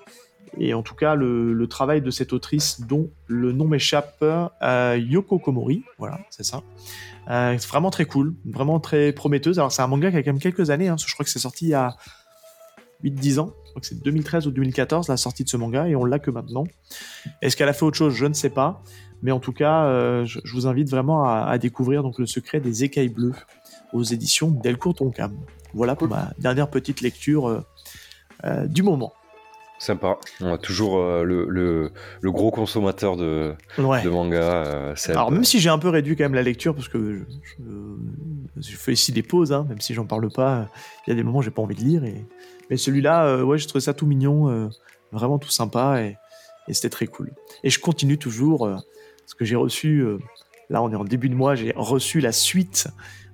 et, 0.58 0.74
en 0.74 0.82
tout 0.82 0.94
cas 0.94 1.14
le, 1.14 1.66
travail 1.68 2.02
de 2.02 2.10
cette 2.10 2.32
autrice 2.32 2.80
dont 2.80 3.10
le 3.26 3.52
nom 3.52 3.66
m'échappe 3.66 4.22
euh, 4.22 4.98
Yoko 5.00 5.38
Komori. 5.38 5.84
Voilà 5.98 6.18
c'est 6.30 6.44
ça. 6.44 6.62
Euh, 7.30 7.56
c'est 7.58 7.68
vraiment 7.68 7.90
très 7.90 8.04
cool 8.04 8.34
vraiment 8.44 8.80
très 8.80 9.12
prometteuse. 9.12 9.58
Alors 9.58 9.72
c'est 9.72 9.82
un 9.82 9.86
manga 9.86 10.10
qui 10.10 10.16
a 10.16 10.22
quand 10.22 10.32
même 10.32 10.40
quelques 10.40 10.70
années 10.70 10.88
hein, 10.88 10.96
je 10.98 11.12
crois 11.14 11.24
que 11.24 11.30
c'est 11.30 11.38
sorti 11.38 11.66
il 11.66 11.70
y 11.70 11.74
a 11.74 11.96
8-10 13.04 13.40
ans. 13.40 13.52
Crois 13.70 13.80
que 13.80 13.86
c'est 13.86 14.02
2013 14.02 14.46
ou 14.46 14.50
2014 14.50 15.08
la 15.08 15.16
sortie 15.16 15.44
de 15.44 15.48
ce 15.48 15.56
manga 15.56 15.88
et 15.88 15.96
on 15.96 16.04
l'a 16.04 16.18
que 16.18 16.30
maintenant. 16.30 16.64
Est-ce 17.42 17.56
qu'elle 17.56 17.68
a 17.68 17.72
fait 17.72 17.84
autre 17.84 17.96
chose? 17.96 18.14
Je 18.14 18.26
ne 18.26 18.34
sais 18.34 18.50
pas. 18.50 18.82
Mais 19.24 19.32
en 19.32 19.40
tout 19.40 19.52
cas, 19.52 19.86
euh, 19.86 20.26
je, 20.26 20.38
vous 20.52 20.66
invite 20.66 20.90
vraiment 20.90 21.24
à, 21.24 21.56
découvrir 21.56 22.02
donc 22.02 22.18
le 22.18 22.26
secret 22.26 22.60
des 22.60 22.84
écailles 22.84 23.08
bleues 23.08 23.32
aux 23.94 24.02
éditions 24.02 24.50
Delcourt 24.50 24.94
Tonkam. 24.94 25.34
Voilà 25.72 25.96
pour 25.96 26.08
ma 26.08 26.32
dernière 26.38 26.68
petite 26.68 27.00
lecture 27.00 27.48
euh, 27.48 27.60
euh, 28.44 28.66
du 28.66 28.82
moment. 28.82 29.14
Sympa. 29.78 30.18
On 30.42 30.52
a 30.52 30.58
toujours 30.58 30.98
le, 31.24 31.46
le, 31.48 32.30
gros 32.30 32.50
consommateur 32.50 33.16
de, 33.16 33.54
de 33.78 34.08
manga. 34.08 34.94
Alors 35.08 35.30
même 35.30 35.44
si 35.44 35.58
j'ai 35.58 35.70
un 35.70 35.78
peu 35.78 35.88
réduit 35.88 36.16
quand 36.16 36.24
même 36.24 36.34
la 36.34 36.42
lecture 36.42 36.74
parce 36.74 36.88
que 36.88 37.22
je, 38.56 38.76
fais 38.76 38.92
ici 38.92 39.10
des 39.10 39.22
pauses, 39.22 39.52
hein, 39.52 39.66
même 39.68 39.80
si 39.80 39.94
j'en 39.94 40.06
parle 40.06 40.30
pas, 40.30 40.68
il 41.06 41.10
y 41.10 41.12
a 41.12 41.16
des 41.16 41.22
moments 41.22 41.38
où 41.38 41.42
j'ai 41.42 41.50
pas 41.50 41.62
envie 41.62 41.74
de 41.74 41.82
lire 41.82 42.04
et, 42.04 42.24
mais 42.70 42.76
celui-là, 42.76 43.42
ouais, 43.44 43.58
je 43.58 43.66
trouvais 43.66 43.82
ça 43.82 43.94
tout 43.94 44.06
mignon, 44.06 44.70
vraiment 45.12 45.38
tout 45.38 45.50
sympa 45.50 46.02
et, 46.02 46.16
c'était 46.68 46.90
très 46.90 47.06
cool. 47.06 47.32
Et 47.62 47.68
je 47.68 47.78
continue 47.78 48.16
toujours, 48.16 48.70
parce 49.24 49.34
que 49.34 49.44
j'ai 49.44 49.56
reçu, 49.56 50.04
là 50.70 50.82
on 50.82 50.90
est 50.92 50.96
en 50.96 51.04
début 51.04 51.28
de 51.28 51.34
mois, 51.34 51.54
j'ai 51.54 51.72
reçu 51.76 52.20
la 52.20 52.32
suite 52.32 52.88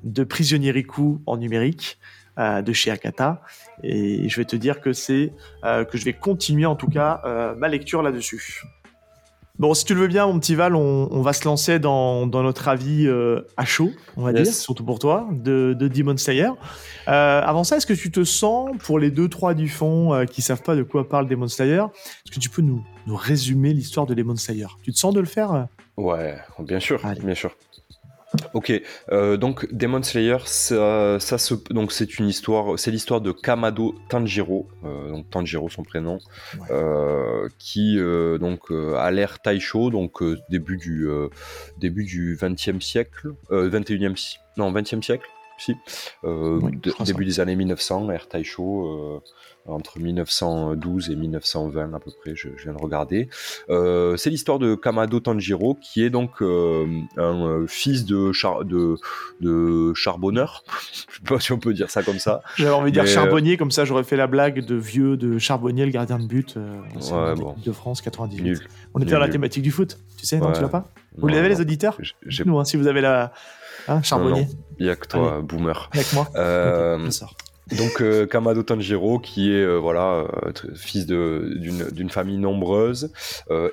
de 0.04 0.24
Prisonnier 0.24 0.70
Riku 0.70 1.20
en 1.26 1.36
numérique 1.36 1.98
de 2.38 2.72
chez 2.72 2.90
Akata. 2.90 3.42
Et 3.82 4.28
je 4.28 4.36
vais 4.36 4.44
te 4.44 4.56
dire 4.56 4.80
que 4.80 4.92
c'est 4.92 5.32
que 5.62 5.98
je 5.98 6.04
vais 6.04 6.14
continuer 6.14 6.66
en 6.66 6.76
tout 6.76 6.88
cas 6.88 7.54
ma 7.58 7.68
lecture 7.68 8.02
là-dessus. 8.02 8.62
Bon, 9.60 9.74
si 9.74 9.84
tu 9.84 9.92
le 9.92 10.00
veux 10.00 10.08
bien, 10.08 10.26
mon 10.26 10.40
petit 10.40 10.54
Val, 10.54 10.74
on, 10.74 11.20
va 11.20 11.34
se 11.34 11.44
lancer 11.44 11.78
dans, 11.78 12.24
notre 12.24 12.68
avis 12.68 13.06
euh, 13.06 13.42
à 13.58 13.66
chaud, 13.66 13.90
on 14.16 14.22
va 14.22 14.32
dire, 14.32 14.46
surtout 14.46 14.84
pour 14.84 14.98
toi, 14.98 15.28
de, 15.32 15.74
Demon 15.74 16.16
Slayer. 16.16 16.48
Euh, 17.08 17.42
avant 17.42 17.62
ça, 17.62 17.76
est-ce 17.76 17.84
que 17.84 17.92
tu 17.92 18.10
te 18.10 18.24
sens, 18.24 18.70
pour 18.78 18.98
les 18.98 19.10
deux 19.10 19.28
trois 19.28 19.52
du 19.52 19.68
fond 19.68 20.14
euh, 20.14 20.24
qui 20.24 20.40
savent 20.40 20.62
pas 20.62 20.74
de 20.74 20.82
quoi 20.82 21.06
parle 21.06 21.28
Demon 21.28 21.46
Slayer, 21.46 21.84
est-ce 22.24 22.34
que 22.34 22.40
tu 22.40 22.48
peux 22.48 22.62
nous, 22.62 22.82
résumer 23.06 23.74
l'histoire 23.74 24.06
de 24.06 24.14
Demon 24.14 24.34
Slayer? 24.34 24.68
Tu 24.82 24.94
te 24.94 24.98
sens 24.98 25.12
de 25.12 25.20
le 25.20 25.26
faire? 25.26 25.66
Ouais, 25.98 26.38
bien 26.60 26.80
sûr, 26.80 26.98
bien 27.22 27.34
sûr. 27.34 27.54
Ok, 28.54 28.72
euh, 29.10 29.36
donc 29.36 29.66
Demon 29.72 30.02
Slayer, 30.02 30.38
ça, 30.44 31.18
ça 31.18 31.36
donc 31.70 31.90
c'est 31.92 32.18
une 32.18 32.28
histoire, 32.28 32.78
c'est 32.78 32.90
l'histoire 32.92 33.20
de 33.20 33.32
Kamado 33.32 33.96
Tanjiro, 34.08 34.68
euh, 34.84 35.08
donc 35.08 35.28
Tanjiro 35.30 35.68
son 35.68 35.82
prénom, 35.82 36.18
euh, 36.70 37.48
qui 37.58 37.98
euh, 37.98 38.38
donc 38.38 38.70
a 38.70 39.10
l'ère 39.10 39.40
Taisho, 39.40 39.90
donc 39.90 40.22
début 40.48 40.76
du 40.76 41.08
début 41.78 42.04
du 42.04 42.36
20e 42.36 42.80
siècle, 42.80 43.32
21e 43.50 44.36
non 44.56 44.72
20e 44.72 45.02
siècle, 45.02 45.28
si, 45.60 45.76
début 47.04 47.24
des 47.24 47.40
années 47.40 47.56
1900, 47.56 48.10
ère 48.10 48.28
Taisho 48.28 49.22
entre 49.66 49.98
1912 49.98 51.10
et 51.10 51.16
1920 51.16 51.94
à 51.94 51.98
peu 51.98 52.10
près, 52.20 52.34
je, 52.34 52.48
viens 52.62 52.72
de 52.72 52.78
regarder. 52.78 53.28
Euh, 53.68 54.16
c'est 54.16 54.30
l'histoire 54.30 54.58
de 54.58 54.74
Kamado 54.74 55.20
Tanjiro, 55.20 55.76
qui 55.80 56.04
est 56.04 56.10
donc 56.10 56.42
euh, 56.42 56.86
un 57.16 57.46
euh, 57.46 57.66
fils 57.66 58.04
de, 58.04 58.32
de, 58.64 58.96
de 59.40 59.94
charbonneur, 59.94 60.64
je 60.92 61.16
sais 61.16 61.22
pas 61.26 61.40
si 61.40 61.52
on 61.52 61.58
peut 61.58 61.74
dire 61.74 61.90
ça 61.90 62.02
comme 62.02 62.18
ça. 62.18 62.42
J'avais 62.56 62.70
envie 62.70 62.90
de 62.90 62.94
dire 62.94 63.06
charbonnier, 63.06 63.56
comme 63.56 63.70
ça 63.70 63.84
j'aurais 63.84 64.04
fait 64.04 64.16
la 64.16 64.26
blague 64.26 64.64
de 64.64 64.74
vieux 64.74 65.16
de 65.16 65.38
charbonnier, 65.38 65.84
le 65.84 65.92
gardien 65.92 66.18
de 66.18 66.26
but 66.26 66.56
de 66.56 67.72
France 67.72 68.00
98. 68.00 68.60
On 68.94 69.00
était 69.00 69.12
dans 69.12 69.18
la 69.18 69.28
thématique 69.28 69.62
du 69.62 69.70
foot, 69.70 69.98
tu 70.18 70.26
sais, 70.26 70.38
non, 70.38 70.52
tu 70.52 70.62
l'as 70.62 70.68
pas? 70.68 70.84
Vous 71.16 71.28
l'avez 71.28 71.48
les 71.48 71.60
auditeurs? 71.60 71.98
Nous, 72.44 72.58
hein, 72.58 72.64
si 72.64 72.76
vous 72.76 72.86
avez 72.86 73.00
la... 73.00 73.32
Hein, 73.88 74.02
charbonnier. 74.02 74.48
Il 74.78 74.86
n'y 74.86 74.90
a 74.90 74.96
que 74.96 75.06
toi, 75.06 75.40
boomer. 75.42 75.90
Avec 75.92 76.12
moi. 76.12 76.28
Euh, 76.36 77.10
donc 77.76 78.02
euh, 78.02 78.26
Kamado 78.26 78.62
Tanjiro, 78.62 79.18
qui 79.18 79.52
est 79.52 79.62
euh, 79.62 79.76
voilà 79.76 80.26
euh, 80.44 80.52
fils 80.74 81.06
d'une 81.06 82.10
famille 82.10 82.38
nombreuse, 82.38 83.12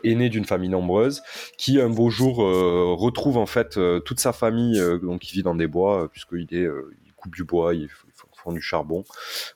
aîné 0.04 0.30
d'une 0.30 0.46
famille 0.46 0.70
nombreuse, 0.70 1.24
qui 1.58 1.82
un 1.82 1.90
beau 1.90 2.10
jour 2.10 2.38
retrouve 2.38 3.38
en 3.38 3.46
fait 3.46 3.80
toute 4.06 4.20
sa 4.20 4.34
famille, 4.34 4.80
donc 5.02 5.22
qui 5.22 5.34
vit 5.34 5.44
dans 5.44 5.56
des 5.56 5.68
bois, 5.68 6.10
puisqu'il 6.10 6.48
est 6.52 6.68
il 7.06 7.14
coupe 7.16 7.36
du 7.36 7.44
bois, 7.44 7.74
il, 7.74 7.90
font 8.44 8.52
du 8.52 8.62
charbon, 8.62 9.04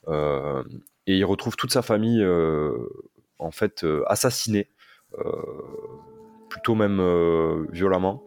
et 0.08 1.18
il 1.18 1.24
retrouve 1.26 1.56
toute 1.56 1.72
sa 1.72 1.82
famille 1.82 2.26
en 3.40 3.52
fait 3.52 3.86
assassinée, 4.08 4.70
plutôt 6.52 6.76
même 6.76 7.02
violemment, 7.72 8.24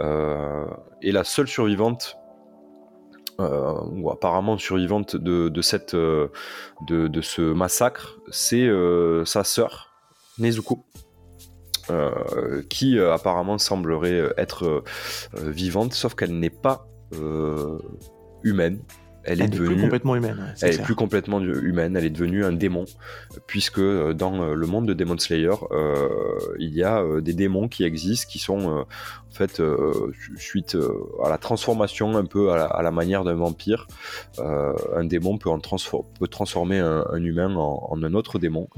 et 0.00 1.12
la 1.12 1.24
seule 1.24 1.48
survivante 1.48 2.16
ou 3.38 4.10
apparemment 4.10 4.56
survivante 4.58 5.14
de, 5.14 5.48
de, 5.48 7.20
ce 7.20 7.52
massacre, 7.52 8.18
c'est 8.30 8.68
sa 9.26 9.44
sœur, 9.44 9.92
Nezuko. 10.38 10.84
qui 12.70 12.98
apparemment 12.98 13.58
semblerait 13.58 14.32
être 14.38 14.82
vivante, 15.34 15.92
sauf 15.92 16.14
qu'elle 16.14 16.38
n'est 16.38 16.50
pas 16.50 16.88
humaine. 18.42 18.80
Elle, 19.28 19.42
est 19.42 19.48
devenue 19.48 19.74
plus 19.74 19.82
complètement 19.82 20.16
humaine. 20.16 20.54
elle 20.62 20.74
est 20.74 20.82
plus 20.82 20.94
complètement 20.94 21.40
humaine. 21.40 21.96
Elle 21.96 22.06
est 22.06 22.10
devenue 22.10 22.44
un 22.44 22.52
démon, 22.52 22.86
puisque 23.46 23.78
euh, 23.78 24.14
dans 24.14 24.40
euh, 24.40 24.54
le 24.54 24.66
monde 24.66 24.86
de 24.86 24.94
Demon 24.94 25.18
Slayer, 25.18 25.54
euh, 25.70 26.08
il 26.58 26.74
y 26.74 26.82
a 26.82 27.04
des 27.20 27.34
démons 27.34 27.68
qui 27.68 27.84
existent, 27.84 28.30
qui 28.30 28.38
sont 28.38 28.58
en 28.68 28.86
fait 29.30 29.60
suite 30.36 30.76
à 31.22 31.28
la 31.28 31.38
transformation 31.38 32.16
un 32.16 32.24
peu 32.24 32.50
à 32.50 32.82
la, 32.82 32.90
manière 32.90 33.24
d'un 33.24 33.34
vampire. 33.34 33.86
un 34.38 35.04
démon 35.04 35.38
peut, 35.38 35.50
en 35.50 35.58
peut 35.58 36.28
transformer 36.28 36.78
un, 36.78 37.22
humain 37.22 37.54
en, 37.54 37.88
en, 37.90 38.02
un 38.02 38.14
autre 38.14 38.38
démon. 38.38 38.68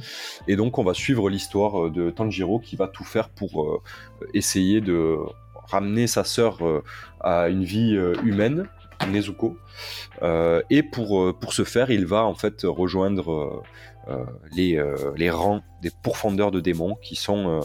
Et 0.48 0.56
donc 0.56 0.78
on 0.78 0.84
va 0.84 0.94
suivre 0.94 1.30
l'histoire 1.30 1.90
de 1.90 2.10
Tanjiro 2.10 2.58
qui 2.58 2.76
va 2.76 2.88
tout 2.88 3.04
faire 3.04 3.28
pour 3.28 3.82
essayer 4.34 4.80
de 4.80 5.16
ramener 5.68 6.06
sa 6.06 6.24
sœur 6.24 6.58
à 7.20 7.48
une 7.48 7.64
vie 7.64 7.94
humaine 8.24 8.68
Nezuko. 9.06 9.56
Euh, 10.22 10.62
et 10.70 10.82
pour, 10.82 11.22
euh, 11.22 11.32
pour 11.32 11.52
ce 11.52 11.64
faire, 11.64 11.90
il 11.90 12.06
va 12.06 12.24
en 12.24 12.34
fait 12.34 12.62
rejoindre 12.64 13.62
euh, 14.08 14.24
les, 14.54 14.82
les 15.16 15.30
rangs 15.30 15.62
des 15.82 15.90
pourfendeurs 16.02 16.50
de 16.50 16.60
démons 16.60 16.96
qui 16.96 17.16
sont 17.16 17.60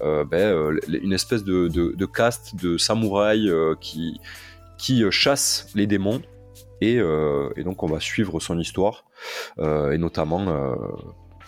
ben, 0.00 0.78
une 0.88 1.12
espèce 1.12 1.44
de, 1.44 1.68
de, 1.68 2.06
caste 2.06 2.56
de 2.56 2.76
samouraïs 2.78 3.50
qui, 3.80 4.20
qui 4.76 5.04
chassent 5.10 5.70
les 5.74 5.86
démons. 5.86 6.22
Et, 6.80 6.98
et, 7.56 7.64
donc 7.64 7.82
on 7.82 7.88
va 7.88 7.98
suivre 7.98 8.38
son 8.38 8.58
histoire 8.60 9.04
et 9.58 9.98
notamment 9.98 10.76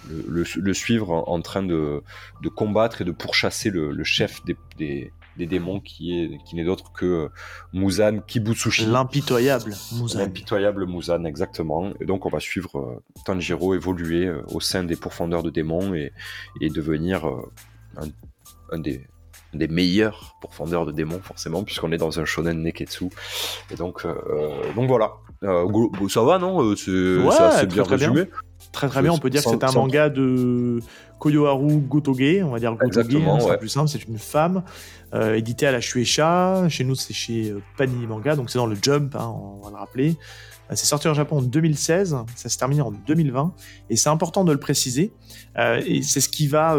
le, 0.09 0.75
suivre 0.75 1.11
en, 1.29 1.41
train 1.43 1.63
de, 1.63 2.03
de, 2.43 2.49
combattre 2.49 3.03
et 3.03 3.05
de 3.05 3.13
pourchasser 3.13 3.71
le, 3.71 4.05
chef 4.05 4.45
des, 4.45 4.57
des 4.79 5.13
démons 5.37 5.81
qui 5.81 6.19
est 6.19 6.39
qui 6.45 6.57
n'est 6.57 6.65
d'autre 6.65 6.93
que 6.93 7.31
Muzan 7.73 8.21
Kibutsushi. 8.27 8.87
L'impitoyable 8.87 9.75
Muzan. 9.99 10.19
L'impitoyable 10.19 10.87
Muzan, 10.87 11.25
exactement. 11.25 11.93
Et 12.01 12.05
donc 12.05 12.27
on 12.27 12.31
va 12.31 12.41
suivre 12.41 12.79
euh, 12.79 13.03
Tanjiro 13.25 13.75
évoluer 13.75 14.27
euh, 14.27 14.43
au 14.53 14.61
sein 14.61 14.85
des 14.85 14.97
profondeurs 14.97 15.43
de 15.43 15.51
démons 15.51 15.95
et, 15.95 16.13
et 16.61 16.71
devenir 16.71 17.29
euh, 17.29 17.53
un, 18.73 18.79
des 18.79 19.07
des 19.53 19.67
meilleurs 19.67 20.37
profondeurs 20.41 20.87
de 20.87 20.93
démons 20.93 21.19
forcément 21.21 21.65
puisqu'on 21.65 21.91
est 21.91 21.97
dans 21.97 22.21
un 22.21 22.25
shonen 22.25 22.63
neketsu 22.63 23.07
et 23.73 23.75
donc 23.75 24.07
donc 24.77 24.87
voilà 24.87 25.15
ça 25.43 26.23
va 26.23 26.39
non 26.39 26.77
c'est 26.77 27.67
bien 27.67 27.83
résumé 27.83 28.27
très 28.71 28.89
très 28.89 29.03
bien 29.03 29.11
on 29.11 29.19
peut 29.19 29.29
dire 29.29 29.43
que 29.43 29.51
c'est 29.51 29.65
un 29.65 29.73
manga 29.73 30.09
de 30.09 30.79
Koyoharu 31.21 31.79
Gotoge, 31.81 32.43
on 32.43 32.51
va 32.51 32.59
dire 32.59 32.75
Gotoge, 32.75 33.15
hein, 33.15 33.39
c'est 33.41 33.59
plus 33.59 33.69
simple, 33.69 33.89
c'est 33.89 34.05
une 34.05 34.19
femme, 34.19 34.65
euh, 35.15 35.35
éditée 35.35 35.67
à 35.67 35.73
la 35.73 35.81
Shueisha, 35.81 36.69
chez 36.69 36.85
nous 36.85 36.95
c'est 36.95 37.15
chez 37.15 37.51
euh, 37.51 37.63
Panini 37.77 38.07
Manga, 38.07 38.37
donc 38.37 38.51
c'est 38.51 38.59
dans 38.59 38.67
le 38.67 38.77
Jump, 38.81 39.15
hein, 39.17 39.35
on 39.35 39.61
va 39.65 39.71
le 39.71 39.77
rappeler. 39.77 40.17
Euh, 40.71 40.75
c'est 40.77 40.87
sorti 40.87 41.09
en 41.09 41.15
Japon 41.15 41.39
en 41.39 41.43
2016, 41.43 42.17
ça 42.37 42.49
s'est 42.49 42.59
terminé 42.59 42.81
en 42.83 42.93
2020, 42.93 43.55
et 43.91 43.97
c'est 43.97 44.09
important 44.09 44.45
de 44.45 44.53
le 44.53 44.61
préciser, 44.61 45.13
et 45.57 46.03
c'est 46.03 46.21
ce 46.21 46.29
qui 46.29 46.47
va... 46.47 46.77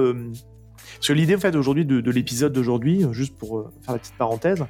Parce 0.95 1.07
que 1.07 1.13
l'idée 1.13 1.35
en 1.35 1.39
fait 1.39 1.55
aujourd'hui 1.55 1.85
de, 1.85 1.99
de 1.99 2.11
l'épisode 2.11 2.53
d'aujourd'hui, 2.53 3.05
juste 3.11 3.35
pour 3.35 3.71
faire 3.81 3.93
la 3.93 3.99
petite 3.99 4.17
parenthèse, 4.17 4.63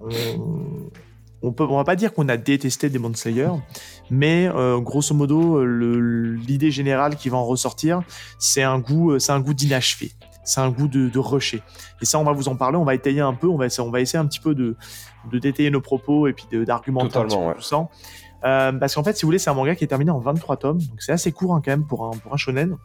on, 0.00 0.90
on 1.42 1.52
peut, 1.52 1.64
on 1.64 1.76
va 1.76 1.84
pas 1.84 1.96
dire 1.96 2.12
qu'on 2.12 2.28
a 2.28 2.36
détesté 2.36 2.90
Demon 2.90 3.14
Slayer, 3.14 3.50
mais 4.10 4.50
euh, 4.54 4.78
grosso 4.80 5.14
modo, 5.14 5.64
l'idée 5.64 6.70
générale 6.70 7.16
qui 7.16 7.28
va 7.28 7.36
en 7.36 7.44
ressortir, 7.44 8.02
c'est 8.38 8.62
un 8.62 8.78
goût, 8.78 9.12
euh, 9.12 9.18
c'est 9.18 9.32
un 9.32 9.40
goût 9.40 9.54
d'inachevé, 9.54 10.12
c'est 10.48 10.60
un 10.60 10.70
goût 10.70 10.88
de, 10.88 11.08
de 11.08 11.18
rusher. 11.18 11.62
Et 12.00 12.04
ça, 12.04 12.18
on 12.18 12.24
va 12.24 12.32
vous 12.32 12.48
en 12.48 12.56
parler, 12.56 12.76
on 12.76 12.84
va 12.84 12.94
étayer 12.94 13.20
un 13.20 13.34
peu, 13.34 13.46
on 13.48 13.56
va, 13.56 13.66
on 13.80 13.90
va 13.90 14.00
essayer 14.00 14.18
un 14.18 14.26
petit 14.26 14.40
peu 14.40 14.54
de, 14.54 14.76
de 15.30 15.38
détailler 15.38 15.70
nos 15.70 15.80
propos 15.80 16.26
et 16.26 16.32
puis 16.32 16.46
d'argumenter 16.64 17.16
un 17.18 17.24
petit 17.24 17.36
peu 17.36 17.54
tout 17.54 17.62
ça. 17.62 17.88
Euh, 18.44 18.72
parce 18.72 18.94
qu'en 18.94 19.02
fait, 19.02 19.16
si 19.16 19.22
vous 19.22 19.28
voulez, 19.28 19.38
c'est 19.38 19.50
un 19.50 19.54
manga 19.54 19.74
qui 19.74 19.84
est 19.84 19.88
terminé 19.88 20.10
en 20.10 20.20
23 20.20 20.56
tomes, 20.56 20.78
donc 20.78 21.02
c'est 21.02 21.12
assez 21.12 21.32
court 21.32 21.54
hein, 21.54 21.62
quand 21.64 21.72
même 21.72 21.86
pour 21.86 22.06
un, 22.06 22.10
pour 22.10 22.32
un 22.32 22.36
shonen. 22.36 22.76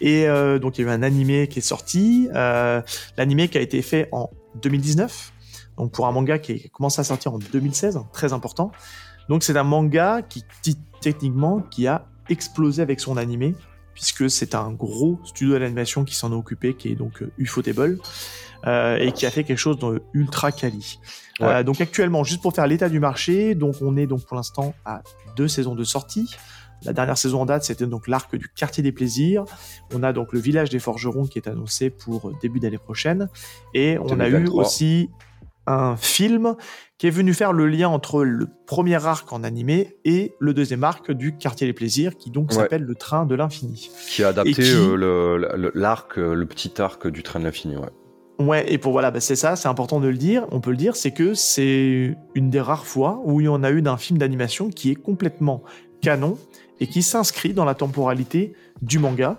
Et 0.00 0.26
euh, 0.26 0.58
donc 0.58 0.78
il 0.78 0.84
y 0.84 0.88
a 0.88 0.90
eu 0.90 0.94
un 0.94 1.02
animé 1.02 1.46
qui 1.46 1.58
est 1.58 1.62
sorti, 1.62 2.28
euh, 2.34 2.80
l'animé 3.18 3.48
qui 3.48 3.58
a 3.58 3.60
été 3.60 3.82
fait 3.82 4.08
en 4.12 4.30
2019 4.62 5.34
donc 5.80 5.92
pour 5.92 6.06
un 6.06 6.12
manga 6.12 6.38
qui 6.38 6.52
a 6.52 6.68
commencé 6.68 7.00
à 7.00 7.04
sortir 7.04 7.32
en 7.32 7.38
2016, 7.38 7.96
hein, 7.96 8.06
très 8.12 8.34
important. 8.34 8.70
Donc 9.30 9.42
c'est 9.42 9.56
un 9.56 9.64
manga 9.64 10.20
qui 10.20 10.44
techniquement 11.00 11.60
qui 11.60 11.86
a 11.86 12.06
explosé 12.28 12.82
avec 12.82 13.00
son 13.00 13.16
animé 13.16 13.54
puisque 14.00 14.30
c'est 14.30 14.54
un 14.54 14.72
gros 14.72 15.20
studio 15.24 15.58
d'animation 15.58 16.04
qui 16.04 16.14
s'en 16.14 16.32
est 16.32 16.34
occupé, 16.34 16.72
qui 16.72 16.88
est 16.90 16.94
donc 16.94 17.22
euh, 17.22 17.30
Ufotable, 17.36 17.98
euh, 18.66 18.96
et 18.96 19.12
qui 19.12 19.26
a 19.26 19.30
fait 19.30 19.44
quelque 19.44 19.58
chose 19.58 19.78
de 19.78 20.02
ultra 20.14 20.52
quali. 20.52 20.98
Euh, 21.42 21.62
donc 21.62 21.82
actuellement, 21.82 22.24
juste 22.24 22.40
pour 22.40 22.54
faire 22.54 22.66
l'état 22.66 22.88
du 22.88 22.98
marché, 22.98 23.54
donc 23.54 23.76
on 23.82 23.98
est 23.98 24.06
donc 24.06 24.24
pour 24.24 24.36
l'instant 24.36 24.74
à 24.86 25.02
deux 25.36 25.48
saisons 25.48 25.74
de 25.74 25.84
sortie. 25.84 26.34
La 26.82 26.94
dernière 26.94 27.18
saison 27.18 27.42
en 27.42 27.46
date, 27.46 27.64
c'était 27.64 27.86
donc 27.86 28.08
l'arc 28.08 28.34
du 28.34 28.48
quartier 28.48 28.82
des 28.82 28.92
plaisirs. 28.92 29.44
On 29.94 30.02
a 30.02 30.14
donc 30.14 30.32
le 30.32 30.40
village 30.40 30.70
des 30.70 30.78
forgerons 30.78 31.26
qui 31.26 31.38
est 31.38 31.46
annoncé 31.46 31.90
pour 31.90 32.32
début 32.40 32.58
d'année 32.58 32.78
prochaine. 32.78 33.28
Et 33.74 33.98
on 33.98 34.18
a 34.18 34.30
eu 34.30 34.48
aussi 34.48 35.10
un 35.70 35.96
film 35.96 36.56
qui 36.98 37.06
est 37.06 37.10
venu 37.10 37.32
faire 37.32 37.52
le 37.52 37.66
lien 37.66 37.88
entre 37.88 38.24
le 38.24 38.46
premier 38.66 39.04
arc 39.06 39.32
en 39.32 39.42
animé 39.42 39.96
et 40.04 40.34
le 40.38 40.52
deuxième 40.52 40.84
arc 40.84 41.10
du 41.12 41.36
Quartier 41.36 41.66
des 41.66 41.72
Plaisirs, 41.72 42.16
qui 42.16 42.30
donc 42.30 42.52
s'appelle 42.52 42.82
Le 42.82 42.94
Train 42.94 43.24
de 43.24 43.34
l'Infini. 43.34 43.90
Qui 44.08 44.22
a 44.22 44.28
adapté 44.28 44.62
euh, 44.62 45.70
l'arc, 45.74 46.18
euh, 46.18 46.34
le, 46.34 46.46
petit 46.46 46.80
arc 46.80 47.06
du 47.08 47.22
Train 47.22 47.40
de 47.40 47.44
l'Infini, 47.44 47.76
ouais. 47.76 47.88
Ouais, 48.38 48.72
et 48.72 48.78
pour 48.78 48.92
voilà, 48.92 49.10
bah, 49.10 49.20
c'est 49.20 49.36
ça, 49.36 49.54
c'est 49.54 49.68
important 49.68 50.00
de 50.00 50.08
le 50.08 50.16
dire. 50.16 50.46
On 50.50 50.60
peut 50.60 50.70
le 50.70 50.76
dire, 50.76 50.96
c'est 50.96 51.10
que 51.10 51.34
c'est 51.34 52.16
une 52.34 52.48
des 52.48 52.60
rares 52.60 52.86
fois 52.86 53.20
où 53.24 53.40
il 53.40 53.44
y 53.44 53.48
en 53.48 53.62
a 53.62 53.70
eu 53.70 53.82
d'un 53.82 53.98
film 53.98 54.18
d'animation 54.18 54.70
qui 54.70 54.90
est 54.90 54.94
complètement 54.94 55.62
canon 56.00 56.38
et 56.80 56.86
qui 56.86 57.02
s'inscrit 57.02 57.52
dans 57.52 57.66
la 57.66 57.74
temporalité 57.74 58.54
du 58.80 58.98
manga. 58.98 59.38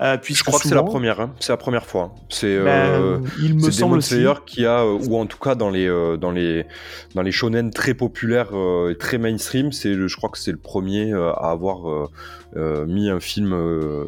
Euh, 0.00 0.16
je 0.22 0.42
crois 0.42 0.58
que 0.58 0.68
c'est 0.68 0.74
la 0.74 0.82
première, 0.82 1.20
hein. 1.20 1.34
c'est 1.38 1.52
la 1.52 1.56
première 1.56 1.86
fois. 1.86 2.14
C'est 2.28 2.58
ben, 2.58 2.68
euh, 2.68 3.18
il 3.40 3.56
me 3.56 3.70
semble 3.70 4.00
Demon 4.00 4.36
qui 4.46 4.66
a, 4.66 4.80
euh, 4.80 4.98
ou 5.06 5.16
en 5.16 5.26
tout 5.26 5.38
cas 5.38 5.54
dans 5.54 5.70
les 5.70 5.86
dans 6.18 6.30
les 6.30 6.66
dans 7.14 7.22
les 7.22 7.32
shonen 7.32 7.70
très 7.70 7.94
populaires 7.94 8.50
et 8.90 8.96
très 8.96 9.18
mainstream, 9.18 9.72
c'est 9.72 9.94
je 9.94 10.16
crois 10.16 10.30
que 10.30 10.38
c'est 10.38 10.52
le 10.52 10.58
premier 10.58 11.12
à 11.12 11.50
avoir 11.50 12.08
mis 12.56 13.10
un 13.10 13.20
film 13.20 13.54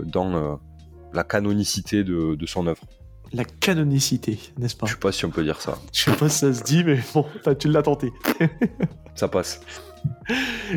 dans 0.05 0.59
la 1.13 1.25
canonicité 1.25 2.03
de, 2.03 2.35
de 2.35 2.47
son 2.47 2.67
œuvre 2.67 2.83
la 3.35 3.45
canonicité, 3.45 4.39
n'est-ce 4.59 4.77
pas 4.77 4.87
Je 4.87 4.93
sais 4.93 4.99
pas 4.99 5.13
si 5.13 5.25
on 5.25 5.31
peut 5.31 5.43
dire 5.43 5.61
ça. 5.61 5.79
Je 5.93 6.05
sais 6.05 6.13
pas 6.13 6.29
si 6.29 6.39
ça 6.39 6.53
se 6.53 6.63
dit, 6.63 6.85
mais 6.85 7.01
bon, 7.13 7.27
tu 7.59 7.69
l'as 7.69 7.83
tenté. 7.83 8.13
ça 9.15 9.29
passe. 9.29 9.61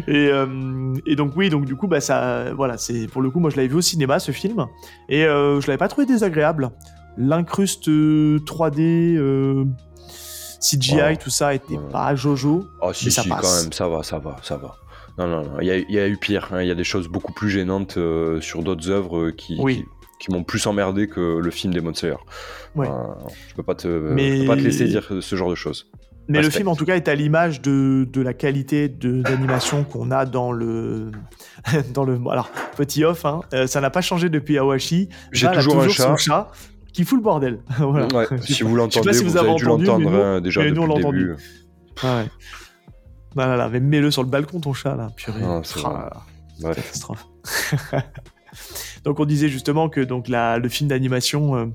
Euh, 0.10 0.96
et, 1.06 1.16
donc 1.16 1.34
oui, 1.36 1.50
donc 1.50 1.66
du 1.66 1.76
coup, 1.76 1.88
bah 1.88 2.00
ça, 2.00 2.54
voilà, 2.54 2.78
c'est 2.78 3.08
pour 3.08 3.22
le 3.22 3.30
coup, 3.30 3.40
moi 3.40 3.50
je 3.50 3.58
l'avais 3.58 3.68
vu 3.68 3.76
au 3.76 3.82
cinéma 3.82 4.20
ce 4.20 4.32
film 4.32 4.68
et 5.10 5.26
euh, 5.26 5.60
je 5.60 5.68
l'avais 5.68 5.78
pas 5.78 5.88
trouvé 5.88 6.06
désagréable. 6.06 6.72
L'incruste 7.18 7.88
3D, 7.88 9.18
euh, 9.18 9.66
CGI, 10.62 11.18
tout 11.20 11.30
ça 11.30 11.54
était 11.54 11.80
pas 11.92 12.16
jojo. 12.16 12.68
Oh 12.82 12.94
si, 12.94 13.12
ça 13.12 13.24
si, 13.24 13.30
quand 13.30 13.42
même, 13.62 13.74
ça 13.74 13.88
va, 13.88 14.04
ça 14.04 14.20
va, 14.20 14.38
ça 14.44 14.58
va. 14.58 14.76
Non, 15.18 15.28
non, 15.28 15.44
non, 15.44 15.60
il 15.62 15.68
y, 15.68 16.00
a 16.00 16.08
eu 16.08 16.18
pire. 16.18 16.50
Hein. 16.52 16.62
Il 16.62 16.68
y 16.68 16.72
a 16.72 16.76
des 16.76 16.84
choses 16.84 17.08
beaucoup 17.08 17.34
plus 17.34 17.50
gênantes 17.50 17.98
sur 18.40 18.64
d'autres 18.64 18.90
œuvres 18.90 19.32
qui, 19.32 19.58
qui, 19.58 19.86
m'ont 20.30 20.44
plus 20.44 20.66
emmerdé 20.68 21.08
que 21.08 21.38
le 21.38 21.52
film 21.52 21.74
Demon 21.74 21.94
Slayer. 21.94 22.16
Ouais. 22.76 22.88
je 23.50 23.56
peux 23.56 23.64
pas 23.64 23.76
te, 23.76 23.88
peux 23.88 24.48
pas 24.48 24.56
te 24.56 24.62
laisser 24.62 24.86
dire 24.86 25.12
ce 25.20 25.36
genre 25.36 25.50
de 25.50 25.56
choses. 25.56 25.90
Mais 26.30 26.42
le 26.42 26.50
film, 26.50 26.68
en 26.68 26.76
tout 26.76 26.86
cas, 26.86 26.96
est 26.96 27.08
à 27.08 27.16
l'image 27.16 27.62
de, 27.62 28.08
de, 28.12 28.22
la 28.22 28.34
qualité 28.34 28.90
d'animation 28.90 29.84
qu'on 29.84 30.12
a 30.12 30.26
dans 30.26 30.52
le, 30.52 31.12
dans 31.94 32.04
le. 32.04 32.20
Alors, 32.30 32.50
petit 32.76 33.04
off, 33.04 33.26
hein, 33.26 33.42
euh, 33.54 33.68
ça 33.68 33.82
n'a 33.82 33.90
pas 33.90 34.02
changé 34.02 34.30
depuis 34.30 34.58
Awashi. 34.58 35.10
J'ai 35.32 35.50
toujours, 35.52 35.82
un 35.82 35.90
chat. 35.90 36.16
chat. 36.18 36.52
qui 36.94 37.06
fout 37.06 37.18
le 37.18 37.24
bordel. 37.24 37.60
voilà. 37.80 38.08
ouais, 38.08 38.28
si 38.42 38.64
vous 38.64 38.76
l'entendez, 38.76 39.14
si 39.14 39.24
vous, 39.24 39.32
vous, 39.32 39.38
avez, 39.38 39.56
dû 39.56 39.66
l'entendre 39.66 40.14
hein, 40.14 40.42
déjà 40.42 40.62
depuis 40.64 40.74
nous, 40.74 40.88
le 40.88 41.02
début. 41.02 41.36
Ah 42.04 42.18
ouais. 42.18 42.26
Là, 43.36 43.48
là, 43.48 43.56
là, 43.56 43.70
mais 43.70 43.80
mets-le 43.80 44.12
sur 44.12 44.24
le 44.24 44.30
balcon, 44.30 44.60
ton 44.60 44.74
chat, 44.74 44.96
là. 44.96 45.10
Purée. 45.16 45.42
Ah, 45.44 45.62
ah, 45.86 46.74
catastrophe. 46.74 47.26
Donc 49.08 49.22
on 49.22 49.26
disait 49.26 49.48
justement 49.48 49.88
que 49.88 50.02
donc 50.02 50.28
la, 50.28 50.58
le 50.58 50.68
film 50.68 50.90
d'animation 50.90 51.56
euh, 51.56 51.68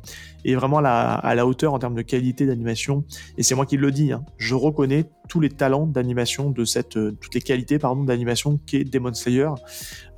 est 0.45 0.55
vraiment 0.55 0.81
à 0.81 1.35
la 1.35 1.47
hauteur 1.47 1.73
en 1.73 1.79
termes 1.79 1.95
de 1.95 2.03
qualité 2.03 2.45
d'animation. 2.45 3.07
Et 3.39 3.43
c'est 3.43 3.55
moi 3.55 3.65
qui 3.65 3.79
le 3.79 3.91
dis. 3.91 4.13
Hein. 4.13 4.23
Je 4.37 4.55
reconnais 4.55 5.07
tous 5.31 5.41
les 5.41 5.49
talents 5.49 5.87
d'animation 5.87 6.51
de 6.51 6.67
cette, 6.67 6.99
euh, 6.99 7.17
toutes 7.19 7.33
les 7.33 7.41
qualités 7.41 7.79
pardon 7.79 8.05
d'animation 8.05 8.61
qu'est 8.67 8.85
Demon 8.85 9.15
Slayer, 9.15 9.49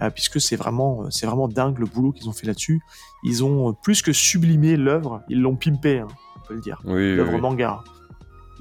euh, 0.02 0.10
puisque 0.10 0.40
c'est 0.40 0.56
vraiment, 0.56 1.08
c'est 1.12 1.26
vraiment 1.26 1.46
dingue 1.46 1.78
le 1.78 1.86
boulot 1.86 2.10
qu'ils 2.10 2.28
ont 2.28 2.32
fait 2.32 2.48
là-dessus. 2.48 2.80
Ils 3.22 3.44
ont 3.44 3.74
plus 3.74 4.02
que 4.02 4.12
sublimé 4.12 4.76
l'œuvre, 4.76 5.22
ils 5.28 5.40
l'ont 5.40 5.54
pimpé, 5.54 6.00
hein, 6.00 6.08
on 6.34 6.48
peut 6.48 6.54
le 6.54 6.62
dire. 6.62 6.82
Oui, 6.84 7.14
l'œuvre 7.14 7.38
manga. 7.38 7.84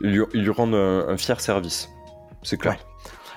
Ils 0.03 0.11
lui, 0.11 0.49
rendent 0.51 0.75
un, 0.75 1.17
fier 1.17 1.41
service, 1.41 1.89
c'est 2.43 2.57
clair. 2.57 2.77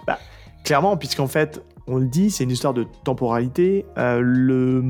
Bah, 0.06 0.18
clairement, 0.62 0.98
puisqu'en 0.98 1.26
fait, 1.26 1.62
on 1.88 1.98
le 1.98 2.06
dit, 2.06 2.30
c'est 2.30 2.44
une 2.44 2.50
histoire 2.50 2.74
de 2.74 2.86
temporalité. 3.04 3.86
Euh, 3.96 4.20
le 4.20 4.82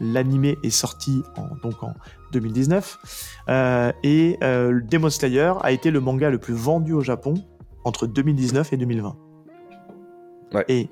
L'animé 0.00 0.56
est 0.62 0.70
sorti 0.70 1.22
en, 1.36 1.54
donc 1.62 1.82
en 1.82 1.94
2019 2.32 3.36
euh, 3.48 3.92
et 4.02 4.38
euh, 4.42 4.80
Demon 4.82 5.10
Slayer 5.10 5.52
a 5.60 5.72
été 5.72 5.90
le 5.90 6.00
manga 6.00 6.30
le 6.30 6.38
plus 6.38 6.54
vendu 6.54 6.92
au 6.92 7.02
Japon 7.02 7.34
entre 7.84 8.06
2019 8.06 8.72
et 8.72 8.76
2020. 8.76 9.16
Ouais. 10.54 10.64
Et 10.68 10.88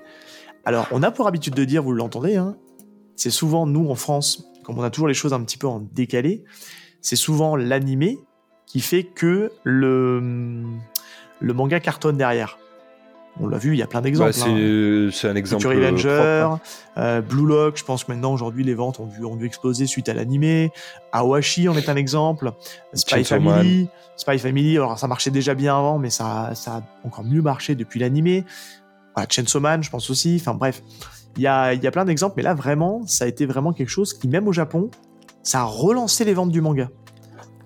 alors, 0.65 0.87
on 0.93 1.03
a 1.03 1.11
pour 1.11 1.27
habitude 1.27 1.55
de 1.55 1.65
dire, 1.65 1.83
vous 1.83 1.93
l'entendez, 1.93 2.37
hein, 2.37 2.57
c'est 3.17 3.31
souvent 3.31 3.67
nous 3.67 3.89
en 3.89 3.95
France, 3.95 4.51
comme 4.65 4.79
on 4.79 4.83
a 4.83 4.91
toujours 4.91 5.09
les 5.09 5.15
choses 5.15 5.33
un 5.33 5.43
petit 5.43 5.59
peu 5.59 5.67
en 5.67 5.81
décalé, 5.81 6.45
c'est 7.01 7.17
souvent 7.17 7.57
l'animé 7.57 8.19
qui 8.67 8.81
fait 8.81 9.05
que 9.05 9.51
le, 9.65 10.63
le 11.41 11.55
manga 11.55 11.81
cartonne 11.81 12.19
derrière. 12.19 12.58
On 13.41 13.47
l'a 13.47 13.59
vu, 13.59 13.75
il 13.75 13.79
y 13.79 13.83
a 13.83 13.87
plein 13.87 14.01
d'exemples. 14.01 14.33
Bah, 14.33 14.45
hein. 14.47 15.11
c'est 15.13 15.29
un 15.29 15.37
exemple. 15.37 15.67
Ranger, 15.67 16.09
propre, 16.09 16.55
hein. 16.55 16.61
euh, 16.97 17.21
Blue 17.21 17.47
Lock, 17.47 17.77
je 17.79 17.85
pense 17.85 18.05
que 18.05 18.13
maintenant 18.13 18.33
aujourd'hui 18.33 18.65
les 18.65 18.75
ventes 18.75 18.99
ont 19.01 19.07
dû, 19.07 19.25
ont 19.25 19.37
dû 19.37 19.47
exploser 19.47 19.87
suite 19.87 20.09
à 20.09 20.15
l'animé. 20.15 20.71
Awashi 21.13 21.69
en 21.69 21.77
est 21.77 21.89
un 21.89 21.97
exemple. 21.97 22.53
Spy 22.95 23.25
Family, 23.25 23.89
Spy 24.17 24.39
Family, 24.39 24.77
alors 24.77 24.99
ça 24.99 25.07
marchait 25.07 25.31
déjà 25.31 25.55
bien 25.55 25.77
avant, 25.77 25.99
mais 25.99 26.11
ça, 26.11 26.51
ça 26.55 26.77
a 26.77 26.83
encore 27.05 27.25
mieux 27.25 27.43
marché 27.43 27.75
depuis 27.75 28.01
l'animé. 28.01 28.45
Voilà, 29.15 29.29
Chainsaw 29.31 29.61
Man, 29.61 29.83
je 29.83 29.91
pense 29.91 30.11
aussi. 30.11 30.39
Enfin 30.41 30.55
bref, 30.55 30.83
il 31.37 31.43
y 31.43 31.47
a, 31.47 31.75
il 31.75 31.83
y 31.83 31.87
a 31.87 31.91
plein 31.91 32.05
d'exemples, 32.05 32.35
mais 32.37 32.43
là 32.43 32.55
vraiment, 32.55 33.07
ça 33.07 33.25
a 33.25 33.29
été 33.29 33.47
vraiment 33.47 33.73
quelque 33.73 33.91
chose 33.91 34.15
qui, 34.15 34.27
même 34.27 34.49
au 34.49 34.53
Japon, 34.53 34.91
ça 35.43 35.61
a 35.61 35.65
relancé 35.65 36.25
les 36.25 36.35
ventes 36.35 36.51
du 36.51 36.61
manga. 36.61 36.89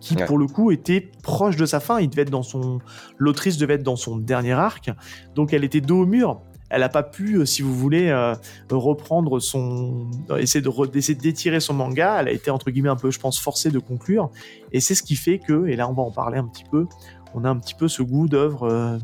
Qui 0.02 0.16
Ouais. 0.16 0.24
pour 0.26 0.36
le 0.36 0.48
coup 0.48 0.72
était 0.72 1.00
proche 1.22 1.54
de 1.56 1.64
sa 1.64 1.78
fin. 1.78 2.00
Il 2.00 2.10
devait 2.10 2.22
être 2.22 2.30
dans 2.30 2.42
son, 2.42 2.80
l'autrice 3.18 3.56
devait 3.56 3.74
être 3.74 3.84
dans 3.84 3.94
son 3.94 4.16
dernier 4.16 4.50
arc, 4.52 4.90
donc 5.36 5.52
elle 5.52 5.62
était 5.62 5.80
dos 5.80 6.00
au 6.02 6.06
mur. 6.06 6.40
Elle 6.70 6.80
n'a 6.80 6.88
pas 6.88 7.02
pu, 7.04 7.36
euh, 7.36 7.44
si 7.44 7.62
vous 7.62 7.72
voulez, 7.72 8.08
euh, 8.08 8.34
reprendre 8.70 9.38
son, 9.38 10.10
essayer 10.38 10.60
de 10.62 10.68
re- 10.68 10.90
d'essayer 10.90 11.16
d'étirer 11.16 11.60
son 11.60 11.74
manga. 11.74 12.16
Elle 12.20 12.28
a 12.28 12.32
été 12.32 12.50
entre 12.50 12.70
guillemets 12.72 12.88
un 12.88 12.96
peu, 12.96 13.10
je 13.12 13.20
pense, 13.20 13.38
forcée 13.38 13.70
de 13.70 13.78
conclure. 13.78 14.30
Et 14.72 14.80
c'est 14.80 14.94
ce 14.96 15.02
qui 15.04 15.14
fait 15.14 15.38
que, 15.38 15.66
et 15.68 15.76
là 15.76 15.88
on 15.88 15.92
va 15.92 16.02
en 16.02 16.10
parler 16.10 16.38
un 16.38 16.46
petit 16.48 16.64
peu, 16.68 16.86
on 17.34 17.44
a 17.44 17.48
un 17.48 17.56
petit 17.58 17.74
peu 17.74 17.86
ce 17.88 18.02
goût 18.02 18.26
d'œuvre 18.26 18.64
euh, 18.64 18.98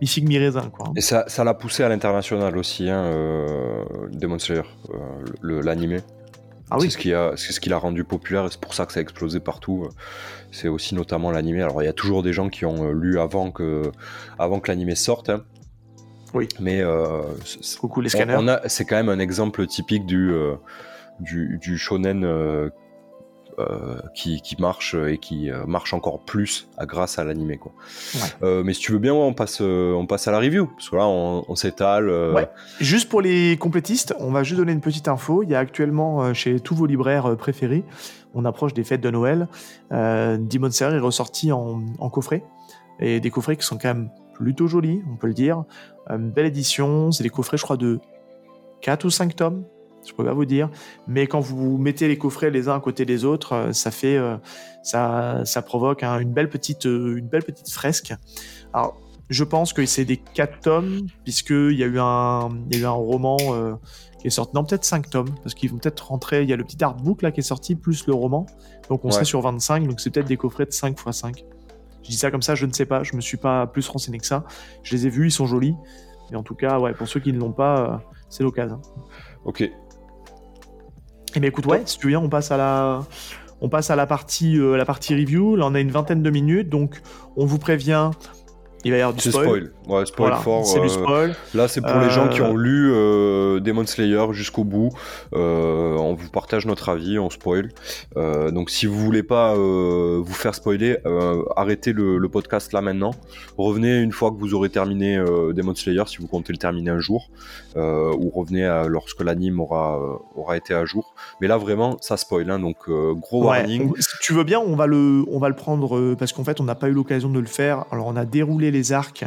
mi 0.00 0.06
figue 0.06 0.28
mi 0.28 0.38
raisin, 0.38 0.70
quoi. 0.70 0.86
Et 0.96 1.00
ça 1.02 1.24
ça 1.26 1.44
l'a 1.44 1.52
poussé 1.54 1.82
à 1.82 1.88
l'international 1.90 2.56
aussi, 2.56 2.88
hein, 2.88 3.02
euh, 3.04 3.84
Demon 4.12 4.38
Slayer, 4.38 4.62
euh, 4.94 5.60
l'animé. 5.62 5.98
Ah 6.70 6.78
c'est 6.80 6.90
ce 6.90 6.98
qui 6.98 7.12
a, 7.14 7.32
c'est 7.36 7.52
ce 7.52 7.60
qui 7.60 7.68
l'a 7.68 7.78
rendu 7.78 8.02
populaire 8.04 8.44
et 8.44 8.48
c'est 8.50 8.60
pour 8.60 8.74
ça 8.74 8.86
que 8.86 8.92
ça 8.92 8.98
a 8.98 9.02
explosé 9.02 9.38
partout. 9.40 9.88
C'est 10.50 10.68
aussi 10.68 10.94
notamment 10.94 11.30
l'animé. 11.30 11.62
Alors 11.62 11.82
il 11.82 11.86
y 11.86 11.88
a 11.88 11.92
toujours 11.92 12.22
des 12.22 12.32
gens 12.32 12.48
qui 12.48 12.64
ont 12.64 12.88
euh, 12.88 12.92
lu 12.92 13.18
avant 13.20 13.50
que, 13.52 13.82
avant 14.38 14.58
que 14.60 14.70
l'animé 14.70 14.94
sorte. 14.96 15.30
hein. 15.30 15.44
Oui. 16.34 16.48
Mais 16.60 16.80
euh, 16.82 17.22
c'est- 17.44 17.78
Coucou 17.78 18.00
les 18.00 18.08
scanners. 18.08 18.56
c'est 18.66 18.84
quand 18.84 18.96
même 18.96 19.08
un 19.08 19.18
exemple 19.20 19.66
typique 19.66 20.06
du, 20.06 20.32
euh, 20.32 20.56
du, 21.20 21.58
du 21.62 21.78
shonen 21.78 22.24
euh, 22.24 22.68
qui, 24.14 24.40
qui 24.42 24.60
marche 24.60 24.94
et 24.94 25.18
qui 25.18 25.50
euh, 25.50 25.64
marche 25.66 25.94
encore 25.94 26.20
plus 26.20 26.68
à, 26.76 26.84
grâce 26.86 27.18
à 27.18 27.24
l'animé. 27.24 27.56
quoi. 27.56 27.72
Ouais. 28.14 28.20
Euh, 28.42 28.62
mais 28.62 28.74
si 28.74 28.80
tu 28.80 28.92
veux 28.92 28.98
bien, 28.98 29.14
on, 29.14 29.32
passe, 29.32 29.58
euh, 29.62 29.92
on 29.94 30.06
passe 30.06 30.28
à 30.28 30.32
la 30.32 30.38
review. 30.38 30.66
Parce 30.66 30.90
que 30.90 30.96
là, 30.96 31.06
on, 31.06 31.44
on 31.48 31.54
s'étale. 31.56 32.08
euh, 32.08 32.34
Ouais. 32.34 32.48
Juste 32.80 33.08
pour 33.08 33.22
les 33.22 33.56
complétistes, 33.56 34.14
on 34.18 34.30
va 34.30 34.42
juste 34.42 34.58
donner 34.58 34.72
une 34.72 34.80
petite 34.80 35.08
info. 35.08 35.42
Il 35.42 35.48
y 35.50 35.54
a 35.54 35.58
actuellement 35.58 36.22
euh, 36.22 36.34
chez 36.34 36.60
tous 36.60 36.74
vos 36.74 36.86
libraires 36.86 37.26
euh, 37.30 37.36
préférés, 37.36 37.84
on 38.34 38.44
approche 38.44 38.74
des 38.74 38.84
fêtes 38.84 39.00
de 39.00 39.10
Noël. 39.10 39.48
Euh, 39.92 40.36
Demon 40.38 40.70
Slayer 40.70 40.96
est 40.96 41.00
ressorti 41.00 41.52
en, 41.52 41.80
en 41.98 42.10
coffret. 42.10 42.44
Et 43.00 43.20
des 43.20 43.30
coffrets 43.30 43.56
qui 43.56 43.64
sont 43.64 43.78
quand 43.78 43.88
même 43.88 44.10
plutôt 44.34 44.66
jolis, 44.66 45.02
on 45.10 45.16
peut 45.16 45.26
le 45.28 45.34
dire. 45.34 45.64
Euh, 46.10 46.16
Une 46.18 46.30
belle 46.30 46.46
édition. 46.46 47.10
C'est 47.12 47.22
des 47.22 47.30
coffrets, 47.30 47.56
je 47.56 47.62
crois, 47.62 47.78
de 47.78 48.00
4 48.82 49.04
ou 49.06 49.10
5 49.10 49.34
tomes. 49.34 49.64
Je 50.06 50.12
peux 50.14 50.24
pas 50.24 50.32
vous 50.34 50.44
dire. 50.44 50.70
Mais 51.06 51.26
quand 51.26 51.40
vous 51.40 51.76
mettez 51.78 52.08
les 52.08 52.16
coffrets 52.18 52.50
les 52.50 52.68
uns 52.68 52.76
à 52.76 52.80
côté 52.80 53.04
des 53.04 53.24
autres, 53.24 53.52
euh, 53.54 53.72
ça 53.72 53.90
fait, 53.90 54.16
euh, 54.16 54.36
ça, 54.82 55.44
ça 55.44 55.62
provoque 55.62 56.02
hein, 56.02 56.18
une 56.20 56.32
belle 56.32 56.48
petite, 56.48 56.86
euh, 56.86 57.16
une 57.16 57.26
belle 57.28 57.42
petite 57.42 57.70
fresque. 57.70 58.14
Alors, 58.72 58.96
je 59.28 59.42
pense 59.42 59.72
que 59.72 59.84
c'est 59.86 60.04
des 60.04 60.18
4 60.18 60.60
tomes, 60.60 61.00
puisqu'il 61.24 61.72
y, 61.72 61.82
a 61.82 61.86
eu 61.86 61.98
un- 61.98 62.48
il 62.70 62.76
y 62.76 62.80
a 62.80 62.82
eu 62.82 62.86
un 62.86 62.90
roman 62.90 63.36
euh, 63.50 63.74
qui 64.20 64.28
est 64.28 64.30
sorti. 64.30 64.52
Non, 64.54 64.62
peut-être 64.64 64.84
5 64.84 65.10
tomes, 65.10 65.34
parce 65.42 65.54
qu'ils 65.54 65.70
vont 65.70 65.78
peut-être 65.78 66.06
rentrer. 66.08 66.42
Il 66.44 66.48
y 66.48 66.52
a 66.52 66.56
le 66.56 66.62
petit 66.64 66.82
artbook 66.84 67.22
là 67.22 67.32
qui 67.32 67.40
est 67.40 67.42
sorti, 67.42 67.74
plus 67.74 68.06
le 68.06 68.14
roman. 68.14 68.46
Donc 68.88 69.04
on 69.04 69.08
Ouais. 69.08 69.12
serait 69.14 69.24
sur 69.24 69.40
25, 69.40 69.88
donc 69.88 69.98
c'est 70.00 70.10
peut-être 70.10 70.28
des 70.28 70.36
coffrets 70.36 70.66
de 70.66 70.70
5 70.72 70.96
x 71.00 71.10
5. 71.18 71.44
Je 72.04 72.10
dis 72.10 72.16
ça 72.16 72.30
comme 72.30 72.42
ça, 72.42 72.54
je 72.54 72.66
ne 72.66 72.72
sais 72.72 72.86
pas, 72.86 73.02
je 73.02 73.16
me 73.16 73.20
suis 73.20 73.36
pas 73.36 73.66
plus 73.66 73.88
renseigné 73.88 74.18
que 74.18 74.26
ça. 74.26 74.44
Je 74.84 74.94
les 74.94 75.08
ai 75.08 75.10
vus, 75.10 75.26
ils 75.26 75.32
sont 75.32 75.46
jolis. 75.46 75.74
Mais 76.30 76.36
en 76.36 76.44
tout 76.44 76.54
cas, 76.54 76.78
ouais, 76.78 76.92
pour 76.92 77.08
ceux 77.08 77.18
qui 77.18 77.32
ne 77.32 77.38
l'ont 77.40 77.50
pas, 77.52 77.80
euh, 77.80 77.96
c'est 78.28 78.44
l'occasion. 78.44 78.80
Ok. 79.44 79.68
Eh 81.36 81.40
bien 81.40 81.50
écoute, 81.50 81.66
ouais, 81.66 81.82
si 81.84 81.98
tu 81.98 82.08
viens, 82.08 82.20
on 82.20 82.30
passe 82.30 82.50
à 82.50 82.56
la, 82.56 83.04
on 83.60 83.68
passe 83.68 83.90
à 83.90 83.96
la 83.96 84.06
partie, 84.06 84.58
euh, 84.58 84.78
la 84.78 84.86
partie 84.86 85.14
review. 85.14 85.54
Là, 85.56 85.66
on 85.66 85.74
a 85.74 85.80
une 85.80 85.90
vingtaine 85.90 86.22
de 86.22 86.30
minutes, 86.30 86.70
donc 86.70 87.02
on 87.36 87.44
vous 87.44 87.58
prévient, 87.58 88.10
il 88.84 88.92
va 88.92 88.98
y 88.98 89.00
avoir 89.00 89.14
du 89.14 89.20
C'est 89.20 89.30
spoil. 89.30 89.46
spoil. 89.46 89.70
Ouais, 89.88 90.06
spoil 90.06 90.28
Voilà, 90.28 90.42
fort. 90.42 90.66
c'est 90.66 90.78
euh, 90.78 90.82
du 90.82 90.88
spoil. 90.88 91.34
Là, 91.54 91.66
c'est 91.68 91.80
pour 91.80 91.90
Euh, 91.90 92.04
les 92.04 92.10
gens 92.10 92.28
qui 92.28 92.40
ont 92.42 92.56
lu 92.56 92.90
euh, 92.92 93.58
Demon 93.60 93.84
Slayer 93.86 94.24
jusqu'au 94.32 94.64
bout. 94.64 94.90
Euh, 95.34 95.94
on 95.96 96.14
vous 96.14 96.30
partage 96.30 96.66
notre 96.66 96.88
avis, 96.88 97.18
on 97.18 97.30
spoil. 97.30 97.70
Euh, 98.16 98.50
donc, 98.50 98.70
si 98.70 98.86
vous 98.86 98.98
voulez 98.98 99.22
pas 99.22 99.54
euh, 99.54 100.20
vous 100.24 100.34
faire 100.34 100.54
spoiler, 100.54 100.98
euh, 101.06 101.42
arrêtez 101.56 101.92
le, 101.92 102.18
le 102.18 102.28
podcast 102.28 102.72
là 102.72 102.80
maintenant. 102.80 103.12
Revenez 103.58 104.00
une 104.00 104.12
fois 104.12 104.30
que 104.30 104.36
vous 104.36 104.54
aurez 104.54 104.68
terminé 104.68 105.16
euh, 105.16 105.52
Demon 105.52 105.74
Slayer, 105.74 106.02
si 106.06 106.18
vous 106.18 106.26
comptez 106.28 106.52
le 106.52 106.58
terminer 106.58 106.90
un 106.90 107.00
jour, 107.00 107.30
euh, 107.76 108.12
ou 108.18 108.30
revenez 108.30 108.64
à- 108.64 108.86
lorsque 108.86 109.22
l'anime 109.22 109.60
aura 109.60 109.98
euh, 109.98 110.14
aura 110.36 110.56
été 110.56 110.74
à 110.74 110.84
jour. 110.84 111.14
Mais 111.40 111.48
là, 111.48 111.56
vraiment, 111.58 111.96
ça 112.00 112.16
spoil. 112.16 112.50
hein, 112.50 112.58
donc, 112.58 112.76
euh, 112.88 113.14
gros 113.14 113.42
Ouais, 113.42 113.58
warning. 113.58 113.92
si 113.98 114.08
tu 114.20 114.32
veux 114.32 114.44
bien, 114.44 114.60
on 114.60 114.76
va 114.76 114.86
le, 114.86 115.24
on 115.30 115.38
va 115.38 115.48
le 115.48 115.54
prendre 115.56 115.96
euh, 115.96 116.16
parce 116.18 116.32
qu'en 116.32 116.44
fait, 116.44 116.60
on 116.60 116.64
n'a 116.64 116.74
pas 116.74 116.88
eu 116.88 116.92
l'occasion 116.92 117.28
de 117.30 117.40
le 117.40 117.46
faire. 117.46 117.84
Alors, 117.90 118.06
on 118.06 118.16
a 118.16 118.24
déroulé 118.24 118.70
les 118.70 118.75
arcs 118.92 119.24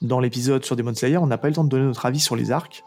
dans 0.00 0.20
l'épisode 0.20 0.64
sur 0.64 0.76
Demon 0.76 0.94
Slayer. 0.94 1.18
On 1.18 1.26
n'a 1.26 1.38
pas 1.38 1.48
eu 1.48 1.50
le 1.50 1.56
temps 1.56 1.64
de 1.64 1.68
donner 1.68 1.84
notre 1.84 2.06
avis 2.06 2.20
sur 2.20 2.36
les 2.36 2.52
arcs. 2.52 2.84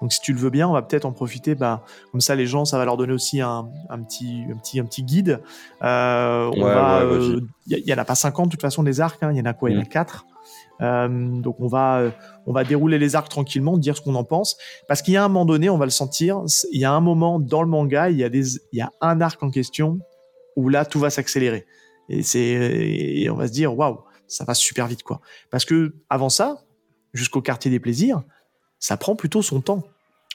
Donc, 0.00 0.12
si 0.12 0.20
tu 0.20 0.32
le 0.32 0.38
veux 0.38 0.50
bien, 0.50 0.66
on 0.68 0.72
va 0.72 0.82
peut-être 0.82 1.04
en 1.04 1.12
profiter. 1.12 1.54
Bah, 1.54 1.84
comme 2.10 2.20
ça, 2.20 2.34
les 2.34 2.46
gens, 2.46 2.64
ça 2.64 2.78
va 2.78 2.84
leur 2.84 2.96
donner 2.96 3.12
aussi 3.12 3.40
un, 3.40 3.68
un 3.90 4.02
petit, 4.02 4.42
un 4.50 4.56
petit, 4.56 4.80
un 4.80 4.84
petit 4.84 5.02
guide. 5.02 5.40
Euh, 5.82 6.50
on 6.54 6.62
Ouais, 6.62 6.70
euh. 6.72 7.40
Il 7.66 7.78
y, 7.86 7.92
en 7.94 7.98
a 7.98 8.04
pas 8.04 8.14
50 8.14 8.46
de 8.46 8.50
toute 8.52 8.60
façon 8.62 8.82
des 8.82 9.00
arcs. 9.00 9.22
hein. 9.22 9.30
Il 9.32 9.38
y 9.38 9.40
en 9.40 9.44
a 9.46 9.52
quoi? 9.52 9.70
Il 9.70 9.74
y 9.74 9.78
en 9.78 9.82
a 9.82 9.84
Mm. 9.84 9.88
4. 9.88 10.26
donc 11.42 11.60
on 11.60 11.68
va, 11.68 11.98
euh, 11.98 12.10
on 12.46 12.52
va 12.52 12.64
dérouler 12.64 12.98
les 12.98 13.14
arcs 13.14 13.28
tranquillement, 13.28 13.78
dire 13.78 13.96
ce 13.96 14.02
qu'on 14.02 14.14
en 14.16 14.24
pense, 14.24 14.56
parce 14.88 15.02
qu'il 15.02 15.14
y 15.14 15.16
a 15.16 15.24
un 15.24 15.28
moment 15.28 15.44
donné, 15.44 15.70
on 15.70 15.78
va 15.78 15.84
le 15.86 15.90
sentir. 15.90 16.42
Il 16.72 16.80
y 16.80 16.84
a 16.84 16.92
un 16.92 17.00
moment 17.00 17.38
dans 17.38 17.62
le 17.62 17.68
manga, 17.68 18.10
il 18.10 18.16
y 18.18 18.24
a 18.24 18.28
des, 18.28 18.56
il 18.72 18.78
y 18.78 18.82
a 18.82 18.90
un 19.00 19.20
arc 19.20 19.42
en 19.42 19.50
question 19.50 20.00
où 20.56 20.68
là 20.68 20.84
tout 20.84 20.98
va 21.00 21.10
s'accélérer 21.10 21.64
et 22.08 22.22
c'est, 22.22 22.40
et 22.40 23.30
on 23.30 23.36
va 23.36 23.46
se 23.48 23.52
dire 23.52 23.76
waouh, 23.76 24.00
ça 24.26 24.44
va 24.44 24.54
super 24.54 24.86
vite 24.86 25.02
quoi. 25.02 25.20
Parce 25.50 25.64
que 25.64 25.94
avant 26.10 26.28
ça, 26.28 26.62
jusqu'au 27.12 27.40
quartier 27.42 27.70
des 27.70 27.80
plaisirs, 27.80 28.22
ça 28.78 28.96
prend 28.96 29.16
plutôt 29.16 29.42
son 29.42 29.60
temps. 29.60 29.82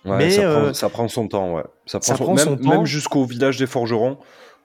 Ouais, 0.05 0.17
Mais, 0.17 0.31
ça, 0.31 0.41
euh, 0.43 0.61
prend, 0.63 0.73
ça 0.73 0.89
prend 0.89 1.07
son 1.09 1.27
temps, 1.27 1.53
ouais. 1.55 1.63
Ça 1.85 1.99
prend, 1.99 2.07
ça 2.07 2.15
son, 2.15 2.23
prend 2.23 2.35
même, 2.35 2.45
son 2.45 2.57
temps. 2.57 2.69
même 2.69 2.85
jusqu'au 2.85 3.25
village 3.25 3.57
des 3.57 3.67
forgerons, 3.67 4.17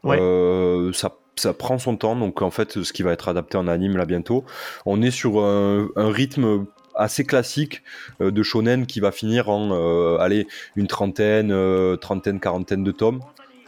Ouais. 0.04 0.18
euh, 0.20 0.92
ça, 0.92 1.12
ça 1.36 1.52
prend 1.54 1.78
son 1.78 1.96
temps. 1.96 2.14
Donc 2.14 2.40
en 2.42 2.50
fait, 2.50 2.82
ce 2.84 2.92
qui 2.92 3.02
va 3.02 3.12
être 3.12 3.28
adapté 3.28 3.56
en 3.58 3.66
anime 3.66 3.96
là 3.96 4.04
bientôt, 4.06 4.44
on 4.86 5.02
est 5.02 5.10
sur 5.10 5.40
un, 5.42 5.88
un 5.96 6.10
rythme 6.10 6.66
assez 6.94 7.24
classique 7.24 7.82
euh, 8.20 8.30
de 8.30 8.42
shonen 8.44 8.86
qui 8.86 9.00
va 9.00 9.10
finir 9.10 9.48
en 9.48 10.16
allez 10.18 10.46
une 10.76 10.86
trentaine, 10.86 11.52
trentaine, 11.98 12.38
quarantaine 12.38 12.84
de 12.84 12.92
tomes. 12.92 13.20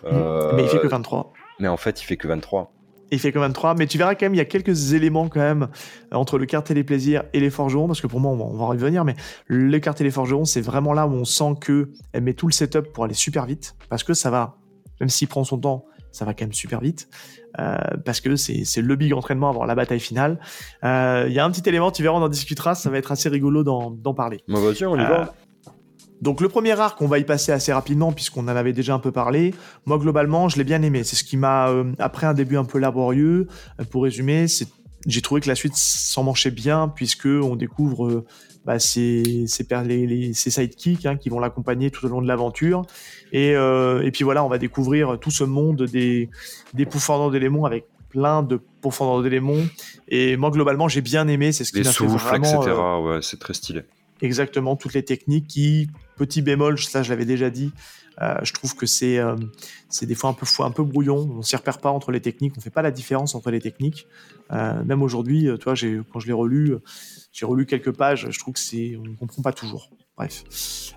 Mais 0.04 0.62
il 0.62 0.68
fait 0.68 0.78
que 0.78 0.86
23. 0.86 1.32
mais 1.58 1.66
en 1.66 1.76
fait, 1.76 2.00
il 2.00 2.04
fait 2.04 2.16
que 2.16 2.28
23. 2.28 2.70
Il 3.12 3.20
fait 3.20 3.30
que 3.30 3.38
23, 3.38 3.74
mais 3.76 3.86
tu 3.86 3.98
verras 3.98 4.14
quand 4.16 4.26
même, 4.26 4.34
il 4.34 4.38
y 4.38 4.40
a 4.40 4.44
quelques 4.44 4.92
éléments 4.92 5.28
quand 5.28 5.40
même 5.40 5.68
euh, 6.12 6.16
entre 6.16 6.38
le 6.38 6.46
quartier 6.46 6.74
des 6.74 6.82
plaisirs 6.84 7.22
et 7.32 7.40
les 7.40 7.50
forgerons, 7.50 7.86
parce 7.86 8.00
que 8.00 8.06
pour 8.08 8.18
moi, 8.20 8.32
on 8.32 8.36
va, 8.36 8.44
on 8.44 8.56
va 8.56 8.64
en 8.64 8.68
revenir, 8.68 9.04
mais 9.04 9.14
le 9.46 9.78
quartier 9.78 10.04
des 10.04 10.10
forgerons, 10.10 10.44
c'est 10.44 10.60
vraiment 10.60 10.92
là 10.92 11.06
où 11.06 11.12
on 11.12 11.24
sent 11.24 11.54
que 11.60 11.90
elle 12.12 12.22
met 12.24 12.34
tout 12.34 12.46
le 12.48 12.52
setup 12.52 12.92
pour 12.92 13.04
aller 13.04 13.14
super 13.14 13.46
vite, 13.46 13.76
parce 13.88 14.02
que 14.02 14.12
ça 14.14 14.30
va, 14.30 14.56
même 15.00 15.08
s'il 15.08 15.28
prend 15.28 15.44
son 15.44 15.58
temps, 15.58 15.84
ça 16.10 16.24
va 16.24 16.32
quand 16.34 16.44
même 16.46 16.52
super 16.52 16.80
vite, 16.80 17.08
euh, 17.60 17.76
parce 18.04 18.20
que 18.20 18.34
c'est 18.36 18.64
le 18.80 18.96
big 18.96 19.12
entraînement 19.12 19.50
avant 19.50 19.64
la 19.66 19.74
bataille 19.74 20.00
finale. 20.00 20.40
Euh, 20.82 21.26
Il 21.28 21.32
y 21.34 21.38
a 21.38 21.44
un 21.44 21.50
petit 21.50 21.68
élément, 21.68 21.90
tu 21.90 22.02
verras, 22.02 22.18
on 22.18 22.22
en 22.22 22.28
discutera, 22.28 22.74
ça 22.74 22.90
va 22.90 22.98
être 22.98 23.12
assez 23.12 23.28
rigolo 23.28 23.62
d'en 23.62 24.14
parler. 24.14 24.40
Bah, 24.48 24.58
vas-y, 24.60 24.84
on 24.86 24.96
y 24.96 25.00
Euh, 25.00 25.08
va. 25.08 25.34
Donc 26.22 26.40
le 26.40 26.48
premier 26.48 26.78
arc, 26.78 27.00
on 27.02 27.06
va 27.06 27.18
y 27.18 27.24
passer 27.24 27.52
assez 27.52 27.72
rapidement 27.72 28.12
puisqu'on 28.12 28.42
en 28.44 28.48
avait 28.48 28.72
déjà 28.72 28.94
un 28.94 28.98
peu 28.98 29.12
parlé. 29.12 29.54
Moi 29.84 29.98
globalement, 29.98 30.48
je 30.48 30.56
l'ai 30.56 30.64
bien 30.64 30.82
aimé. 30.82 31.04
C'est 31.04 31.16
ce 31.16 31.24
qui 31.24 31.36
m'a, 31.36 31.68
euh, 31.68 31.84
après 31.98 32.26
un 32.26 32.34
début 32.34 32.56
un 32.56 32.64
peu 32.64 32.78
laborieux, 32.78 33.48
euh, 33.80 33.84
pour 33.84 34.04
résumer, 34.04 34.48
c'est 34.48 34.68
j'ai 35.06 35.20
trouvé 35.22 35.40
que 35.40 35.48
la 35.48 35.54
suite 35.54 35.74
s'en 35.76 36.24
manchait 36.24 36.50
bien 36.50 36.88
puisque 36.88 37.26
on 37.26 37.54
découvre 37.54 38.06
euh, 38.08 38.24
bah, 38.64 38.80
ses, 38.80 39.44
ses, 39.46 39.64
les, 39.84 40.06
les- 40.06 40.34
ses 40.34 40.50
sidekicks 40.50 41.06
hein, 41.06 41.16
qui 41.16 41.28
vont 41.28 41.38
l'accompagner 41.38 41.90
tout 41.92 42.04
au 42.06 42.08
long 42.08 42.20
de 42.20 42.26
l'aventure. 42.26 42.82
Et, 43.30 43.54
euh, 43.54 44.02
et 44.02 44.10
puis 44.10 44.24
voilà, 44.24 44.42
on 44.44 44.48
va 44.48 44.58
découvrir 44.58 45.18
tout 45.20 45.30
ce 45.30 45.44
monde 45.44 45.82
des, 45.84 46.28
des 46.74 46.86
pourfendants 46.86 47.30
d'éléments 47.30 47.66
avec 47.66 47.86
plein 48.08 48.42
de 48.42 48.58
pourfendants 48.80 49.22
d'éléments. 49.22 49.62
Et 50.08 50.36
moi 50.36 50.50
globalement, 50.50 50.88
j'ai 50.88 51.02
bien 51.02 51.28
aimé. 51.28 51.52
C'est 51.52 51.62
ce 51.64 51.70
qui 51.70 51.78
m'a 51.84 51.92
fait 51.92 51.98
souffles, 51.98 52.24
vraiment. 52.24 52.62
etc. 52.62 52.76
euh, 52.76 52.98
Ouais, 53.14 53.18
c'est 53.22 53.38
très 53.38 53.54
stylé. 53.54 53.82
Exactement 54.20 54.76
toutes 54.76 54.94
les 54.94 55.04
techniques 55.04 55.46
qui, 55.46 55.88
petit 56.16 56.42
bémol, 56.42 56.78
ça 56.78 57.02
je 57.02 57.10
l'avais 57.10 57.24
déjà 57.24 57.50
dit, 57.50 57.72
euh, 58.22 58.36
je 58.42 58.52
trouve 58.52 58.74
que 58.74 58.86
c'est 58.86 59.18
euh, 59.18 59.36
c'est 59.88 60.06
des 60.06 60.14
fois 60.14 60.30
un 60.30 60.32
peu 60.32 60.46
un 60.60 60.70
peu 60.70 60.82
brouillon. 60.82 61.28
On 61.36 61.42
s'y 61.42 61.56
repère 61.56 61.78
pas 61.78 61.90
entre 61.90 62.10
les 62.12 62.20
techniques. 62.20 62.54
On 62.56 62.60
fait 62.60 62.70
pas 62.70 62.82
la 62.82 62.90
différence 62.90 63.34
entre 63.34 63.50
les 63.50 63.60
techniques. 63.60 64.06
Euh, 64.52 64.82
même 64.84 65.02
aujourd'hui, 65.02 65.48
toi, 65.60 65.74
j'ai 65.74 66.00
quand 66.12 66.20
je 66.20 66.26
l'ai 66.26 66.32
relu, 66.32 66.76
j'ai 67.32 67.46
relu 67.46 67.66
quelques 67.66 67.92
pages. 67.92 68.28
Je 68.30 68.38
trouve 68.38 68.54
que 68.54 68.60
c'est 68.60 68.96
on 68.96 69.14
comprend 69.16 69.42
pas 69.42 69.52
toujours. 69.52 69.90
Bref. 70.16 70.44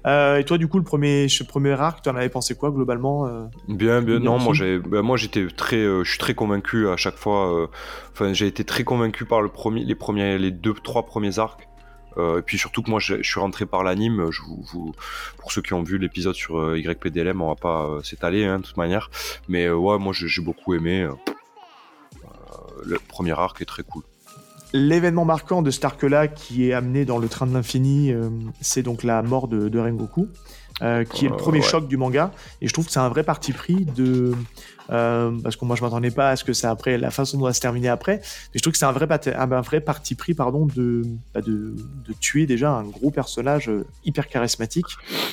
et 0.05 0.45
toi, 0.45 0.57
du 0.57 0.69
coup, 0.69 0.77
le 0.77 0.85
premier, 0.85 1.27
le 1.27 1.43
premier 1.43 1.71
arc, 1.71 2.01
tu 2.01 2.09
en 2.09 2.15
avais 2.15 2.29
pensé 2.29 2.55
quoi 2.55 2.71
globalement 2.71 3.49
Bien, 3.67 4.01
bien. 4.01 4.19
Non, 4.19 4.39
moi, 4.39 4.53
j'ai, 4.53 4.79
ben, 4.79 5.01
moi, 5.01 5.17
j'étais 5.17 5.45
très, 5.47 5.83
je 5.83 6.09
suis 6.09 6.19
très 6.19 6.35
convaincu 6.35 6.87
à 6.87 6.95
chaque 6.95 7.17
fois. 7.17 7.69
Enfin, 8.13 8.31
j'ai 8.31 8.47
été 8.47 8.63
très 8.63 8.85
convaincu 8.85 9.25
par 9.25 9.41
le 9.41 9.49
premier, 9.49 9.83
les 9.83 9.95
premiers, 9.95 10.37
les 10.37 10.51
deux, 10.51 10.73
trois 10.73 11.05
premiers 11.05 11.37
arcs. 11.37 11.68
Euh, 12.17 12.39
et 12.39 12.41
puis 12.41 12.57
surtout 12.57 12.81
que 12.81 12.89
moi 12.89 12.99
je, 12.99 13.21
suis 13.21 13.39
rentré 13.39 13.65
par 13.65 13.83
l'anime. 13.83 14.29
Je 14.31 14.41
vous, 14.41 14.93
pour 15.37 15.51
ceux 15.51 15.61
qui 15.61 15.73
ont 15.73 15.83
vu 15.83 15.97
l'épisode 15.97 16.35
sur 16.35 16.59
euh, 16.59 16.79
YPDLM, 16.79 17.41
on 17.41 17.49
va 17.49 17.55
pas 17.55 17.85
euh, 17.85 18.03
s'étaler 18.03 18.45
hein, 18.45 18.59
de 18.59 18.65
toute 18.65 18.77
manière. 18.77 19.09
Mais 19.47 19.69
ouais, 19.69 19.97
moi 19.97 20.13
j'ai 20.13 20.41
beaucoup 20.41 20.73
aimé. 20.73 21.07
le 22.85 22.99
premier 22.99 23.37
arc 23.37 23.61
est 23.61 23.65
très 23.65 23.83
cool. 23.83 24.03
L'événement 24.71 25.25
marquant 25.25 25.63
de 25.63 25.71
cet 25.71 25.85
arc-là 25.85 26.27
qui 26.27 26.69
est 26.69 26.73
amené 26.73 27.03
dans 27.03 27.17
le 27.17 27.27
train 27.27 27.47
de 27.47 27.53
l'infini, 27.53 28.13
c'est 28.61 28.83
donc 28.83 29.03
la 29.03 29.23
mort 29.23 29.47
de, 29.47 29.67
de 29.67 29.79
Rengoku. 29.79 30.27
qui 31.11 31.25
est 31.25 31.29
le 31.29 31.37
premier 31.37 31.63
choc 31.63 31.87
du 31.87 31.97
manga. 31.97 32.31
Et 32.61 32.67
je 32.67 32.73
trouve 32.73 32.85
que 32.85 32.91
c'est 32.91 32.99
un 32.99 33.09
vrai 33.09 33.23
parti 33.23 33.51
pris 33.51 33.85
de, 33.85 34.35
euh, 34.91 35.31
parce 35.43 35.55
que 35.55 35.65
moi 35.65 35.75
je 35.75 35.83
m'attendais 35.83 36.11
pas 36.11 36.31
à 36.31 36.35
ce 36.35 36.43
que 36.43 36.53
c'est 36.53 36.67
après 36.67 36.97
la 36.97 37.11
façon 37.11 37.37
dont 37.37 37.47
ça 37.47 37.53
se 37.53 37.61
terminer 37.61 37.89
après. 37.89 38.17
Mais 38.17 38.55
je 38.55 38.61
trouve 38.61 38.73
que 38.73 38.79
c'est 38.79 38.85
un 38.85 38.91
vrai, 38.91 39.07
un 39.35 39.61
vrai 39.61 39.81
parti 39.81 40.15
pris 40.15 40.33
pardon 40.33 40.65
de, 40.65 41.03
bah, 41.33 41.41
de, 41.41 41.75
de 42.07 42.13
tuer 42.19 42.45
déjà 42.45 42.71
un 42.71 42.83
gros 42.83 43.11
personnage 43.11 43.69
euh, 43.69 43.85
hyper 44.05 44.27
charismatique. 44.27 44.87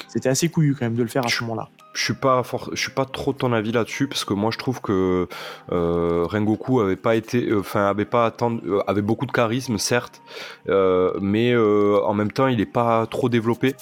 C'était 0.09 0.29
assez 0.29 0.49
couillu 0.49 0.75
quand 0.75 0.87
même 0.87 0.97
de 0.97 1.03
le 1.03 1.09
faire 1.09 1.25
à 1.25 1.29
ce 1.29 1.43
moment-là. 1.45 1.69
Je 1.97 2.05
suis 2.05 2.15
pas 2.15 2.43
je 2.73 2.81
suis 2.81 2.93
pas 2.93 3.07
trop 3.07 3.33
de 3.33 3.39
ton 3.39 3.53
avis 3.53 3.73
là-dessus 3.73 4.07
parce 4.07 4.25
que 4.25 4.35
moi 4.35 4.51
je 4.53 4.59
trouve 4.59 4.81
que 4.81 5.27
euh, 5.73 6.27
Rengoku 6.27 6.81
avait 6.81 6.97
pas 6.97 7.17
été, 7.17 7.53
enfin 7.55 7.87
avait 7.87 8.05
pas 8.05 8.27
attendu, 8.27 8.61
avait 8.87 9.03
beaucoup 9.03 9.27
de 9.27 9.33
charisme 9.33 9.79
certes, 9.79 10.21
mais 10.69 11.57
en 11.57 12.15
même 12.15 12.31
temps 12.31 12.49
il 12.49 12.61
est 12.61 12.67
pas 12.67 13.07
trop 13.07 13.29
développé. 13.29 13.75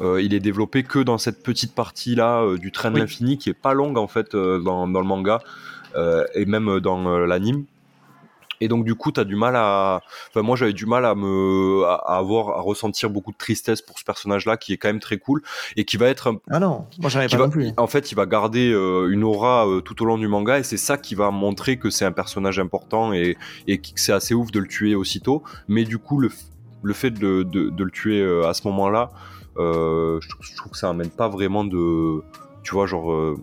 il 0.00 0.34
est 0.34 0.40
développé 0.40 0.82
que 0.82 0.98
dans 0.98 1.18
cette 1.18 1.42
petite 1.42 1.74
partie 1.74 2.14
là 2.14 2.44
du 2.56 2.72
train 2.72 2.90
de 2.90 2.98
l'infini 2.98 3.38
qui 3.38 3.50
est 3.50 3.54
pas 3.54 3.72
longue 3.72 3.98
en 3.98 4.08
fait 4.08 4.34
dans, 4.34 4.88
dans 4.88 5.00
le 5.00 5.06
manga 5.06 5.40
euh, 5.96 6.24
et 6.34 6.44
même 6.44 6.80
dans 6.80 7.06
euh, 7.06 7.26
l'anime. 7.26 7.64
Et 8.60 8.68
donc 8.68 8.84
du 8.84 8.94
coup, 8.94 9.12
tu 9.12 9.20
as 9.20 9.24
du 9.24 9.36
mal 9.36 9.56
à. 9.56 10.02
Enfin, 10.28 10.42
moi, 10.42 10.56
j'avais 10.56 10.72
du 10.72 10.86
mal 10.86 11.04
à 11.04 11.14
me 11.14 11.84
à 11.84 12.16
avoir 12.16 12.58
à 12.58 12.60
ressentir 12.60 13.10
beaucoup 13.10 13.32
de 13.32 13.36
tristesse 13.36 13.82
pour 13.82 13.98
ce 13.98 14.04
personnage-là, 14.04 14.56
qui 14.56 14.72
est 14.72 14.76
quand 14.76 14.88
même 14.88 15.00
très 15.00 15.18
cool 15.18 15.42
et 15.76 15.84
qui 15.84 15.96
va 15.96 16.08
être. 16.08 16.34
Ah 16.50 16.58
non, 16.58 16.86
moi 16.98 17.10
j'en 17.10 17.26
pas 17.26 17.36
non 17.36 17.50
plus. 17.50 17.70
En 17.76 17.86
fait, 17.86 18.12
il 18.12 18.14
va 18.14 18.26
garder 18.26 18.70
euh, 18.72 19.10
une 19.10 19.24
aura 19.24 19.66
tout 19.84 20.02
au 20.02 20.04
long 20.04 20.18
du 20.18 20.28
manga 20.28 20.58
et 20.58 20.62
c'est 20.62 20.76
ça 20.76 20.96
qui 20.96 21.14
va 21.14 21.30
montrer 21.30 21.78
que 21.78 21.90
c'est 21.90 22.04
un 22.04 22.12
personnage 22.12 22.58
important 22.58 23.12
et, 23.12 23.36
et 23.66 23.78
que 23.78 23.88
c'est 23.96 24.12
assez 24.12 24.34
ouf 24.34 24.50
de 24.50 24.60
le 24.60 24.66
tuer 24.66 24.94
aussitôt. 24.94 25.42
Mais 25.68 25.84
du 25.84 25.98
coup, 25.98 26.18
le, 26.18 26.30
le 26.82 26.92
fait 26.92 27.10
de, 27.10 27.42
de, 27.42 27.70
de 27.70 27.84
le 27.84 27.90
tuer 27.90 28.22
à 28.46 28.54
ce 28.54 28.66
moment-là, 28.68 29.10
je, 29.56 30.20
je, 30.20 30.56
trouve 30.56 30.72
que 30.72 30.78
ça 30.78 30.88
amène 30.88 31.10
pas 31.10 31.28
vraiment 31.28 31.64
de. 31.64 32.22
Tu 32.62 32.74
vois, 32.74 32.86
genre 32.86 33.36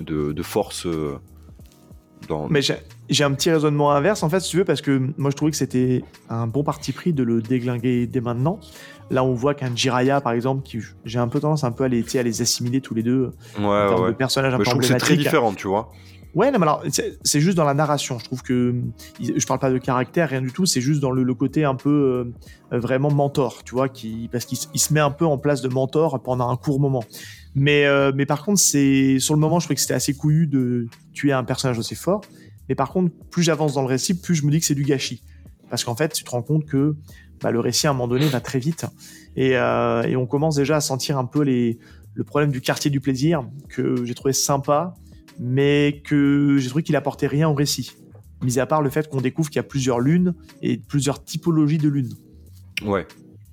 de, 0.00 0.42
force. 0.42 0.86
Euh, 0.86 1.18
dans... 2.28 2.48
Mais 2.48 2.60
j'ai 3.10 3.24
un 3.24 3.32
petit 3.32 3.50
raisonnement 3.50 3.92
inverse, 3.92 4.22
en 4.22 4.28
fait, 4.28 4.40
si 4.40 4.50
tu 4.50 4.56
veux, 4.58 4.64
parce 4.64 4.80
que 4.80 5.10
moi 5.18 5.30
je 5.30 5.36
trouvais 5.36 5.50
que 5.50 5.56
c'était 5.56 6.02
un 6.28 6.46
bon 6.46 6.62
parti 6.62 6.92
pris 6.92 7.12
de 7.12 7.22
le 7.22 7.42
déglinguer 7.42 8.06
dès 8.06 8.20
maintenant. 8.20 8.58
Là, 9.10 9.22
on 9.22 9.34
voit 9.34 9.54
qu'un 9.54 9.74
Jiraya, 9.74 10.20
par 10.20 10.32
exemple, 10.32 10.62
qui 10.62 10.78
j'ai 11.04 11.18
un 11.18 11.28
peu 11.28 11.38
tendance 11.40 11.64
un 11.64 11.72
peu 11.72 11.84
à 11.84 11.88
les, 11.88 12.04
à 12.16 12.22
les 12.22 12.40
assimiler 12.40 12.80
tous 12.80 12.94
les 12.94 13.02
deux 13.02 13.32
ouais, 13.58 13.64
en 13.64 13.88
termes 13.88 14.06
de 14.08 14.12
personnages 14.12 14.54
un 14.54 14.58
peu 14.58 14.64
Je 14.64 14.70
trouve 14.70 14.80
que 14.80 14.86
c'est 14.86 14.96
très 14.96 15.16
différent, 15.16 15.52
tu 15.52 15.68
vois. 15.68 15.92
Ouais, 16.34 16.50
non, 16.50 16.58
mais 16.58 16.64
alors, 16.64 16.82
c'est 17.22 17.40
juste 17.40 17.56
dans 17.56 17.64
la 17.64 17.74
narration. 17.74 18.18
Je 18.18 18.24
trouve 18.24 18.42
que. 18.42 18.74
Je 19.20 19.46
parle 19.46 19.60
pas 19.60 19.70
de 19.70 19.78
caractère, 19.78 20.30
rien 20.30 20.40
du 20.40 20.52
tout. 20.52 20.66
C'est 20.66 20.80
juste 20.80 21.00
dans 21.00 21.12
le, 21.12 21.34
côté 21.34 21.64
un 21.64 21.76
peu 21.76 22.34
euh, 22.72 22.78
vraiment 22.78 23.10
mentor, 23.10 23.62
tu 23.64 23.74
vois, 23.74 23.88
qui, 23.88 24.28
parce 24.32 24.44
qu'il 24.44 24.58
se 24.58 24.92
met 24.92 25.00
un 25.00 25.12
peu 25.12 25.26
en 25.26 25.38
place 25.38 25.62
de 25.62 25.68
mentor 25.68 26.20
pendant 26.22 26.48
un 26.48 26.56
court 26.56 26.80
moment. 26.80 27.04
Mais, 27.54 27.86
euh, 27.86 28.10
mais 28.14 28.26
par 28.26 28.44
contre, 28.44 28.58
c'est 28.58 29.20
sur 29.20 29.34
le 29.34 29.40
moment, 29.40 29.60
je 29.60 29.66
trouvais 29.66 29.76
que 29.76 29.80
c'était 29.80 29.94
assez 29.94 30.14
couillu 30.14 30.48
de 30.48 30.88
tuer 31.12 31.32
un 31.32 31.44
personnage 31.44 31.78
aussi 31.78 31.94
fort. 31.94 32.22
Mais 32.68 32.74
par 32.74 32.90
contre, 32.90 33.12
plus 33.30 33.42
j'avance 33.42 33.74
dans 33.74 33.82
le 33.82 33.88
récit, 33.88 34.20
plus 34.20 34.34
je 34.34 34.44
me 34.44 34.50
dis 34.50 34.60
que 34.60 34.66
c'est 34.66 34.74
du 34.74 34.84
gâchis. 34.84 35.22
Parce 35.70 35.84
qu'en 35.84 35.96
fait, 35.96 36.12
tu 36.12 36.24
te 36.24 36.30
rends 36.30 36.42
compte 36.42 36.66
que 36.66 36.96
bah, 37.40 37.50
le 37.50 37.60
récit, 37.60 37.86
à 37.86 37.90
un 37.90 37.92
moment 37.92 38.08
donné, 38.08 38.26
va 38.26 38.40
très 38.40 38.58
vite. 38.58 38.86
Et, 39.36 39.56
euh, 39.56 40.02
et 40.02 40.16
on 40.16 40.26
commence 40.26 40.56
déjà 40.56 40.76
à 40.76 40.80
sentir 40.80 41.18
un 41.18 41.24
peu 41.24 41.42
les, 41.42 41.78
le 42.14 42.24
problème 42.24 42.50
du 42.50 42.60
quartier 42.60 42.90
du 42.90 43.00
plaisir, 43.00 43.44
que 43.68 44.04
j'ai 44.04 44.14
trouvé 44.14 44.32
sympa, 44.32 44.94
mais 45.38 46.00
que 46.04 46.56
j'ai 46.58 46.68
trouvé 46.68 46.82
qu'il 46.84 46.96
apportait 46.96 47.26
rien 47.26 47.48
au 47.48 47.54
récit. 47.54 47.92
Mis 48.42 48.58
à 48.58 48.66
part 48.66 48.82
le 48.82 48.90
fait 48.90 49.08
qu'on 49.08 49.20
découvre 49.20 49.48
qu'il 49.48 49.56
y 49.56 49.60
a 49.60 49.64
plusieurs 49.64 50.00
lunes 50.00 50.34
et 50.62 50.76
plusieurs 50.76 51.24
typologies 51.24 51.78
de 51.78 51.88
lunes. 51.88 52.12
Ouais. 52.84 53.06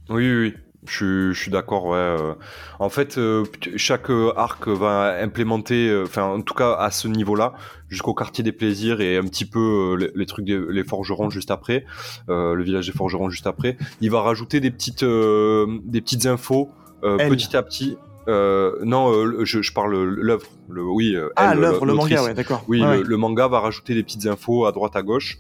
Oui, 0.10 0.30
oui, 0.30 0.36
oui. 0.36 0.54
Je, 0.88 1.32
suis 1.34 1.52
d'accord, 1.52 1.86
ouais. 1.86 1.98
Euh. 1.98 2.34
En 2.80 2.90
fait, 2.90 3.18
euh, 3.18 3.46
chaque 3.76 4.10
euh, 4.10 4.34
arc 4.36 4.68
va 4.68 5.22
implémenter, 5.22 6.02
enfin, 6.04 6.24
en 6.24 6.42
tout 6.42 6.56
cas 6.56 6.74
à 6.74 6.90
ce 6.90 7.08
niveau-là, 7.08 7.54
jusqu'au 7.88 8.16
quartier 8.16 8.44
des 8.44 8.52
plaisirs 8.52 9.00
et 9.00 9.18
un 9.18 9.24
petit 9.24 9.46
peu 9.46 9.96
les, 10.16 10.26
trucs 10.26 10.46
des 10.46 10.60
les 10.70 10.84
forgerons 10.84 11.30
juste 11.30 11.52
après, 11.52 11.86
le 12.28 12.62
village 12.64 12.88
des 12.88 12.94
forgerons 12.94 13.30
juste 13.30 13.48
après. 13.48 13.78
Il 14.00 14.10
va 14.10 14.22
rajouter 14.22 14.60
des 14.60 14.72
petites, 14.72 15.04
des 15.04 16.02
petites 16.02 16.26
infos 16.26 16.70
petit 17.02 17.56
à 17.56 17.62
petit. 17.62 17.98
non, 18.28 19.44
je, 19.44 19.74
parle 19.74 20.04
l'œuvre. 20.04 20.48
Le, 20.68 20.84
oui. 20.84 21.16
ah, 21.36 21.54
l'œuvre, 21.54 21.86
le 21.86 21.94
manga, 21.94 22.24
ouais, 22.24 22.34
d'accord. 22.34 22.64
Oui, 22.68 22.82
le, 22.82 23.18
manga 23.18 23.48
va 23.48 23.60
rajouter 23.60 23.94
des 23.94 24.04
petites 24.04 24.26
infos 24.26 24.66
à 24.66 24.72
droite 24.72 24.96
à 24.96 25.04
gauche. 25.04 25.38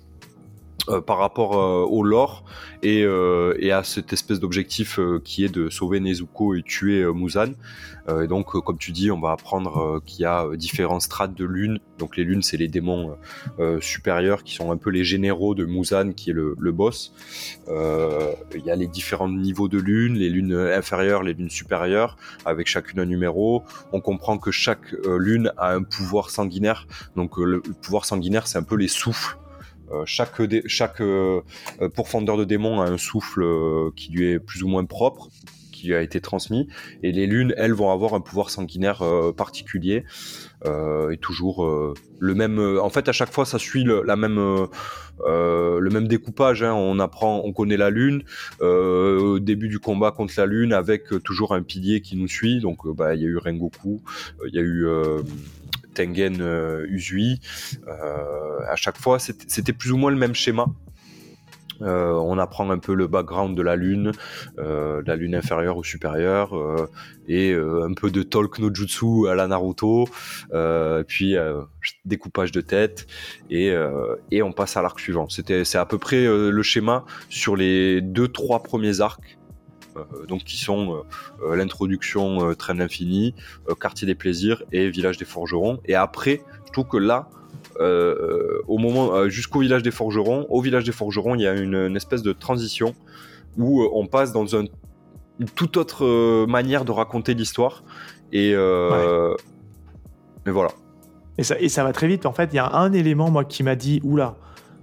Euh, 0.89 1.01
par 1.01 1.17
rapport 1.17 1.57
euh, 1.57 1.85
au 1.85 2.03
lore 2.03 2.43
et, 2.81 3.03
euh, 3.03 3.55
et, 3.59 3.71
à 3.71 3.83
cette 3.83 4.13
espèce 4.13 4.39
d'objectif 4.39 4.99
qui 5.23 5.43
est 5.43 5.53
de 5.53 5.69
sauver 5.69 5.99
Nezuko 5.99 6.55
et 6.55 6.63
tuer 6.63 7.05
Muzan. 7.13 7.53
et 8.09 8.27
donc, 8.27 8.51
comme 8.63 8.77
tu 8.77 8.91
dis, 8.91 9.11
on 9.11 9.19
va 9.19 9.31
apprendre 9.31 10.01
qu'il 10.05 10.21
y 10.21 10.25
a 10.25 10.47
différents 10.55 10.99
strates 10.99 11.35
de 11.35 11.45
lunes. 11.45 11.79
Donc 11.99 12.17
les 12.17 12.23
lunes, 12.23 12.41
c'est 12.41 12.57
les 12.57 12.67
démons 12.67 13.15
supérieurs 13.79 14.43
qui 14.43 14.55
sont 14.55 14.71
un 14.71 14.77
peu 14.77 14.89
les 14.89 15.03
généraux 15.03 15.53
de 15.55 15.65
Muzan, 15.65 16.13
qui 16.13 16.31
est 16.31 16.33
le, 16.33 16.55
le 16.59 16.71
boss. 16.71 17.13
Il 17.67 18.65
y 18.65 18.71
a 18.71 18.75
les 18.75 18.87
différents 18.87 19.29
niveaux 19.29 19.67
de 19.67 19.77
lunes, 19.77 20.15
les 20.15 20.29
lunes 20.29 20.55
inférieures, 20.55 21.23
les 21.23 21.33
lunes 21.33 21.49
supérieures, 21.49 22.17
avec 22.45 22.67
chacune 22.67 22.99
un 22.99 23.05
numéro. 23.05 23.63
On 23.93 24.01
comprend 24.01 24.37
que 24.37 24.51
chaque 24.51 24.91
lune 25.05 25.51
a 25.57 25.73
un 25.73 25.83
pouvoir 25.83 26.31
sanguinaire. 26.31 26.87
Donc 27.15 27.37
le 27.37 27.61
pouvoir 27.61 28.05
sanguinaire, 28.05 28.47
c'est 28.47 28.57
un 28.57 28.63
peu 28.63 28.75
les 28.75 28.87
souffles 28.87 29.37
euh, 29.91 30.04
chaque, 30.06 30.39
euh, 31.01 31.41
euh, 31.82 31.89
pourfendeur 31.89 32.38
de 32.38 32.45
démons 32.45 32.82
a 32.82 32.86
un 32.86 32.97
souffle 32.97 33.43
qui 33.95 34.12
lui 34.12 34.32
est 34.32 34.39
plus 34.39 34.63
ou 34.63 34.67
moins 34.67 34.86
propre 34.86 35.30
qui 35.71 35.93
a 35.95 36.01
été 36.01 36.21
transmis. 36.21 36.67
Et 37.01 37.12
les 37.12 37.25
lunes 37.25 37.56
elles 37.58 37.73
vont 37.73 37.91
avoir 37.91 38.13
un 38.13 38.21
pouvoir 38.21 38.51
sanguinaire 38.51 39.04
particulier. 39.36 40.04
Et 40.63 41.17
toujours 41.17 41.95
le 42.19 42.36
même 42.36 42.60
en 42.80 42.89
fait 42.91 43.10
à 43.10 43.12
chaque 43.12 43.32
fois 43.32 43.45
ça 43.45 43.58
suit 43.58 43.84
le, 43.84 44.04
la 44.04 44.15
même 44.15 44.67
découpage 46.08 46.62
hein. 46.62 46.73
on 46.73 46.99
apprend 46.99 47.41
on 47.43 47.51
connaît 47.51 47.77
la 47.77 47.89
lune 47.89 48.23
au 48.60 49.39
début 49.39 49.69
du 49.69 49.80
combat 49.80 50.12
contre 50.12 50.36
la 50.38 50.45
lune 50.45 50.71
avec 50.71 51.06
toujours 51.23 51.56
un 51.56 51.63
pilier 51.63 52.01
qui 52.01 52.15
nous 52.15 52.27
suit. 52.27 52.60
Donc 52.60 52.88
bah 52.95 53.15
il 53.15 53.21
y 53.21 53.25
a 53.25 53.27
eu 53.30 53.38
Rengoku 53.38 54.04
il 54.45 54.54
y 54.54 54.60
a 54.60 54.62
eu 54.62 54.86
Tengen 55.93 56.41
euh, 56.41 56.86
Uzui. 56.89 57.39
Euh, 57.88 58.60
à 58.67 58.75
chaque 58.75 58.97
fois, 58.97 59.19
c'était 59.19 59.73
plus 59.73 59.91
ou 59.91 59.97
moins 59.97 60.12
le 60.12 60.17
même 60.17 60.36
schéma. 60.36 60.65
Euh, 61.82 62.13
on 62.13 62.38
apprend 62.38 62.69
un 62.69 62.77
peu 62.77 62.93
le 62.93 63.08
background 63.08 63.58
de 63.58 63.63
la 63.63 63.75
lune, 63.75 64.12
la 64.58 65.15
lune 65.15 65.34
inférieure 65.34 65.77
ou 65.77 65.84
supérieure, 65.84 66.54
et 67.27 67.56
un 67.56 67.93
peu 67.93 68.12
de 68.12 68.21
talk 68.21 68.60
no 68.60 68.71
jutsu 68.71 69.27
à 69.27 69.34
la 69.34 69.47
Naruto, 69.47 70.08
puis 71.08 71.36
découpage 72.06 72.51
de 72.51 72.62
tête, 72.62 73.08
et, 73.49 73.73
on 74.43 74.51
passe 74.51 74.77
à 74.77 74.84
l'arc 74.84 74.99
suivant. 74.99 75.27
C'était, 75.27 75.65
c'est 75.65 75.80
à 75.80 75.88
peu 75.88 75.97
près 75.97 76.23
le 76.25 76.62
schéma 76.62 77.04
sur 77.30 77.56
les 77.56 77.99
deux 78.01 78.27
trois 78.27 78.62
premiers 78.62 79.01
arcs 79.01 79.39
donc 80.27 80.43
qui 80.43 80.58
sont 80.58 80.93
euh, 80.93 81.01
euh, 81.43 81.56
l'introduction 81.56 82.54
Train 82.56 82.75
d'infini, 82.75 83.34
Quartier 83.80 84.06
des 84.06 84.15
plaisirs 84.15 84.63
et 84.71 84.89
Village 84.89 85.17
des 85.17 85.25
forgerons. 85.25 85.80
Et 85.86 85.95
après, 85.95 86.41
je 86.67 86.71
trouve 86.71 86.88
que 86.88 86.97
là, 86.97 87.30
au 88.67 88.77
moment 88.77 89.27
jusqu'au 89.27 89.60
village 89.60 89.82
des 89.84 89.91
forgerons, 89.91 90.45
au 90.49 90.62
village 90.62 90.84
des 90.84 90.91
forgerons, 90.91 91.36
il 91.36 91.41
y 91.41 91.47
a 91.47 91.54
une, 91.54 91.95
espèce 91.95 92.21
de 92.21 92.32
transition 92.32 92.95
où 93.58 93.84
on 93.93 94.08
passe 94.08 94.32
dans 94.32 94.45
une 94.45 94.69
toute 95.56 95.77
autre 95.77 96.45
manière 96.45 96.86
de 96.86 96.91
raconter 96.91 97.34
l'histoire 97.34 97.84
et, 98.32 98.54
voilà. 100.45 100.69
Et 101.38 101.43
ça, 101.43 101.60
et 101.60 101.69
ça 101.69 101.84
va 101.84 101.93
très 101.93 102.08
vite. 102.08 102.25
En 102.25 102.34
fait, 102.34 102.49
il 102.54 102.58
y 102.58 102.60
a 102.60 102.71
un 102.73 102.93
élément 102.93 103.32
moi 103.32 103.45
qui 103.45 103.63
m'a 103.63 103.75
dit 103.75 103.99
oula, 104.04 104.36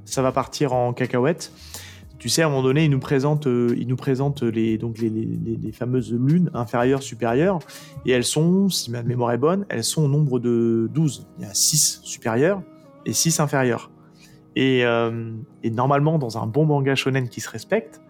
ça 0.04 0.22
va 0.22 0.32
partir 0.32 0.72
en 0.72 0.92
cacahuète 0.92 1.52
tu 2.18 2.28
sais, 2.28 2.42
à 2.42 2.46
un 2.46 2.48
moment 2.48 2.62
donné, 2.62 2.84
il 2.84 2.90
nous 2.90 2.98
présente, 2.98 3.46
euh, 3.46 3.74
il 3.78 3.86
nous 3.86 3.96
présente 3.96 4.42
les, 4.42 4.78
fameuses 5.72 6.12
lunes 6.12 6.50
inférieures, 6.52 7.02
supérieures, 7.02 7.60
et 8.06 8.10
elles 8.10 8.24
sont, 8.24 8.68
si 8.68 8.90
ma 8.90 9.02
mémoire 9.02 9.32
est 9.32 9.38
bonne, 9.38 9.66
elles 9.68 9.84
sont 9.84 10.02
au 10.04 10.08
nombre 10.08 10.40
de 10.40 10.90
12. 10.92 11.28
Il 11.38 11.44
y 11.44 11.48
a 11.48 11.54
6 11.54 12.00
supérieures 12.02 12.62
et 13.06 13.12
6 13.12 13.38
inférieures. 13.38 13.90
Et, 14.56 14.84
euh, 14.84 15.32
et, 15.62 15.70
normalement, 15.70 16.18
dans 16.18 16.38
un 16.38 16.46
bon 16.46 16.66
manga 16.66 16.96
shonen 16.96 17.28
qui 17.28 17.40
se 17.40 17.48
respecte, 17.48 18.00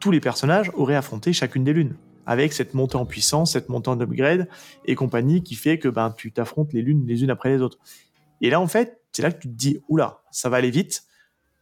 tous 0.00 0.10
les 0.10 0.20
personnages 0.20 0.72
auraient 0.74 0.96
affronté 0.96 1.32
chacune 1.32 1.62
des 1.62 1.72
lunes, 1.72 1.94
avec 2.26 2.52
cette 2.52 2.74
montée 2.74 2.96
en 2.96 3.06
puissance, 3.06 3.52
cette 3.52 3.68
montée 3.68 3.90
en 3.90 4.00
upgrade 4.00 4.48
et 4.84 4.96
compagnie 4.96 5.44
qui 5.44 5.54
fait 5.54 5.78
que 5.78 5.88
ben, 5.88 6.12
tu 6.16 6.32
t'affrontes 6.32 6.72
les 6.72 6.82
lunes 6.82 7.06
les 7.06 7.22
unes 7.22 7.30
après 7.30 7.50
les 7.50 7.62
autres. 7.62 7.78
Et 8.40 8.50
là, 8.50 8.60
en 8.60 8.66
fait, 8.66 9.00
c'est 9.12 9.22
là 9.22 9.30
que 9.30 9.40
tu 9.40 9.48
te 9.48 9.54
dis, 9.54 9.78
oula, 9.88 10.22
ça 10.32 10.48
va 10.48 10.56
aller 10.56 10.70
vite 10.70 11.04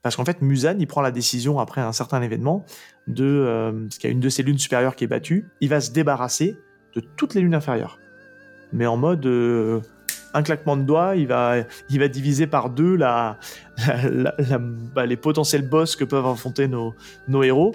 parce 0.06 0.14
qu'en 0.14 0.24
fait, 0.24 0.40
Musan, 0.40 0.76
il 0.78 0.86
prend 0.86 1.00
la 1.00 1.10
décision 1.10 1.58
après 1.58 1.80
un 1.80 1.90
certain 1.90 2.22
événement 2.22 2.64
de, 3.08 3.24
euh, 3.24 3.72
parce 3.72 3.98
qu'il 3.98 4.08
y 4.08 4.12
a 4.12 4.14
une 4.14 4.20
de 4.20 4.28
ses 4.28 4.44
lunes 4.44 4.56
supérieures 4.56 4.94
qui 4.94 5.02
est 5.02 5.08
battue, 5.08 5.48
il 5.60 5.68
va 5.68 5.80
se 5.80 5.90
débarrasser 5.90 6.60
de 6.94 7.00
toutes 7.00 7.34
les 7.34 7.40
lunes 7.40 7.56
inférieures. 7.56 7.98
Mais 8.72 8.86
en 8.86 8.96
mode 8.96 9.26
euh, 9.26 9.80
un 10.32 10.44
claquement 10.44 10.76
de 10.76 10.84
doigts, 10.84 11.16
il 11.16 11.26
va, 11.26 11.56
il 11.90 11.98
va 11.98 12.06
diviser 12.06 12.46
par 12.46 12.70
deux 12.70 12.94
la, 12.94 13.38
bah, 14.94 15.06
les 15.06 15.16
potentiels 15.16 15.68
boss 15.68 15.96
que 15.96 16.04
peuvent 16.04 16.26
affronter 16.26 16.68
nos, 16.68 16.94
nos 17.26 17.42
héros. 17.42 17.74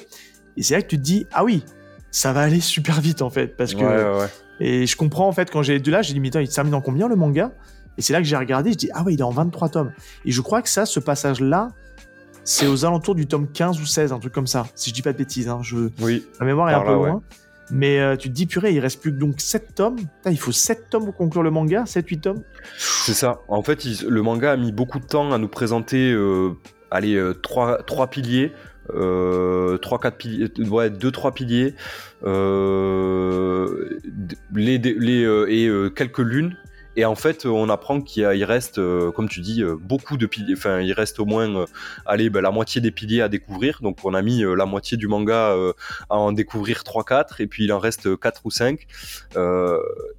Et 0.55 0.63
c'est 0.63 0.75
là 0.75 0.81
que 0.81 0.87
tu 0.87 0.97
te 0.97 1.03
dis, 1.03 1.27
ah 1.33 1.43
oui, 1.43 1.65
ça 2.11 2.31
va 2.31 2.43
aller 2.43 2.61
super 2.61 3.01
vite 3.01 3.21
en 3.21 3.29
fait, 3.29 3.57
parce 3.57 3.73
que 3.73 4.25
et 4.61 4.85
je 4.85 4.95
comprends 4.95 5.27
en 5.27 5.33
fait 5.33 5.51
quand 5.51 5.63
j'ai 5.63 5.81
de 5.81 5.91
là, 5.91 6.01
j'ai 6.01 6.13
dit 6.13 6.21
mais 6.21 6.29
il 6.29 6.47
termine 6.47 6.75
en 6.75 6.81
combien 6.81 7.09
le 7.09 7.17
manga? 7.17 7.51
Et 7.97 8.01
c'est 8.01 8.13
là 8.13 8.19
que 8.19 8.25
j'ai 8.25 8.37
regardé, 8.37 8.71
je 8.71 8.77
dis 8.77 8.89
ah 8.93 9.03
ouais, 9.03 9.15
il 9.15 9.19
est 9.19 9.23
en 9.23 9.31
23 9.31 9.67
tomes. 9.67 9.91
Et 10.23 10.31
je 10.31 10.39
crois 10.39 10.61
que 10.61 10.69
ça, 10.69 10.85
ce 10.85 11.01
passage 11.01 11.41
là 11.41 11.67
c'est 12.43 12.67
aux 12.67 12.85
alentours 12.85 13.15
du 13.15 13.27
tome 13.27 13.47
15 13.47 13.79
ou 13.79 13.85
16, 13.85 14.11
un 14.11 14.19
truc 14.19 14.33
comme 14.33 14.47
ça, 14.47 14.65
si 14.75 14.89
je 14.89 14.95
dis 14.95 15.01
pas 15.01 15.13
de 15.13 15.17
bêtises. 15.17 15.47
Hein, 15.47 15.59
je... 15.61 15.89
Oui. 16.01 16.25
La 16.39 16.45
mémoire 16.45 16.69
est 16.69 16.73
un 16.73 16.81
peu 16.81 16.93
loin. 16.93 17.21
Mais 17.71 17.99
euh, 17.99 18.17
tu 18.17 18.29
te 18.29 18.33
dis, 18.33 18.47
purée, 18.47 18.73
il 18.73 18.79
reste 18.79 18.99
plus 18.99 19.13
que 19.13 19.17
donc 19.17 19.39
7 19.39 19.75
tomes. 19.75 19.97
il 20.25 20.37
faut 20.37 20.51
7 20.51 20.89
tomes 20.89 21.05
pour 21.05 21.15
conclure 21.15 21.41
le 21.41 21.51
manga, 21.51 21.85
7-8 21.85 22.19
tomes. 22.19 22.43
C'est 22.77 23.13
ça. 23.13 23.39
En 23.47 23.63
fait, 23.63 23.85
le 24.01 24.21
manga 24.21 24.51
a 24.51 24.57
mis 24.57 24.73
beaucoup 24.73 24.99
de 24.99 25.05
temps 25.05 25.31
à 25.31 25.37
nous 25.37 25.47
présenter 25.47 26.11
euh, 26.11 26.51
allez, 26.89 27.17
3, 27.41 27.79
euh, 27.79 28.07
piliers. 28.07 28.51
3 28.89 29.99
4 29.99 30.17
piliers 30.17 30.51
ouais 30.69 30.89
2 30.89 31.11
3 31.11 31.33
piliers 31.33 31.75
les, 34.53 34.77
les 34.77 35.45
et 35.47 35.71
quelques 35.95 36.19
lunes 36.19 36.57
et 36.97 37.05
en 37.05 37.15
fait, 37.15 37.45
on 37.45 37.69
apprend 37.69 38.01
qu'il 38.01 38.43
reste, 38.43 38.77
euh, 38.77 39.11
comme 39.11 39.29
tu 39.29 39.39
dis, 39.39 39.63
euh, 39.63 39.75
beaucoup 39.79 40.17
de 40.17 40.25
piliers. 40.25 40.55
Enfin, 40.57 40.81
il 40.81 40.91
reste 40.91 41.19
au 41.19 41.25
moins, 41.25 41.49
euh, 41.55 41.65
allez, 42.05 42.29
ben, 42.29 42.41
la 42.41 42.51
moitié 42.51 42.81
des 42.81 42.91
piliers 42.91 43.21
à 43.21 43.29
découvrir. 43.29 43.79
Donc, 43.81 43.99
on 44.03 44.13
a 44.13 44.21
mis 44.21 44.43
la 44.43 44.65
moitié 44.65 44.97
du 44.97 45.07
manga 45.07 45.55
à 46.09 46.17
en 46.17 46.31
découvrir 46.31 46.83
3-4, 46.83 47.39
et 47.39 47.47
puis 47.47 47.63
il 47.65 47.73
en 47.73 47.79
reste 47.79 48.19
4 48.19 48.41
ou 48.45 48.51
5. 48.51 48.87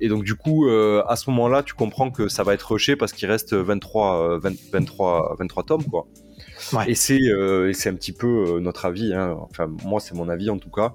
et 0.00 0.08
donc, 0.08 0.24
du 0.24 0.34
coup, 0.34 0.68
à 0.68 1.16
ce 1.16 1.30
moment-là, 1.30 1.62
tu 1.62 1.74
comprends 1.74 2.10
que 2.10 2.28
ça 2.28 2.42
va 2.42 2.54
être 2.54 2.72
rushé 2.72 2.96
parce 2.96 3.12
qu'il 3.12 3.28
reste 3.28 3.54
23, 3.54 4.38
23, 4.38 5.36
23 5.38 5.62
tomes, 5.64 5.84
quoi. 5.84 6.06
Et 6.86 6.94
c'est 6.94 7.20
c'est 7.72 7.88
un 7.90 7.94
petit 7.94 8.12
peu 8.12 8.58
notre 8.60 8.86
avis. 8.86 9.12
Hein. 9.14 9.36
Enfin, 9.50 9.70
moi, 9.84 10.00
c'est 10.00 10.14
mon 10.14 10.28
avis 10.28 10.50
en 10.50 10.58
tout 10.58 10.70
cas. 10.70 10.94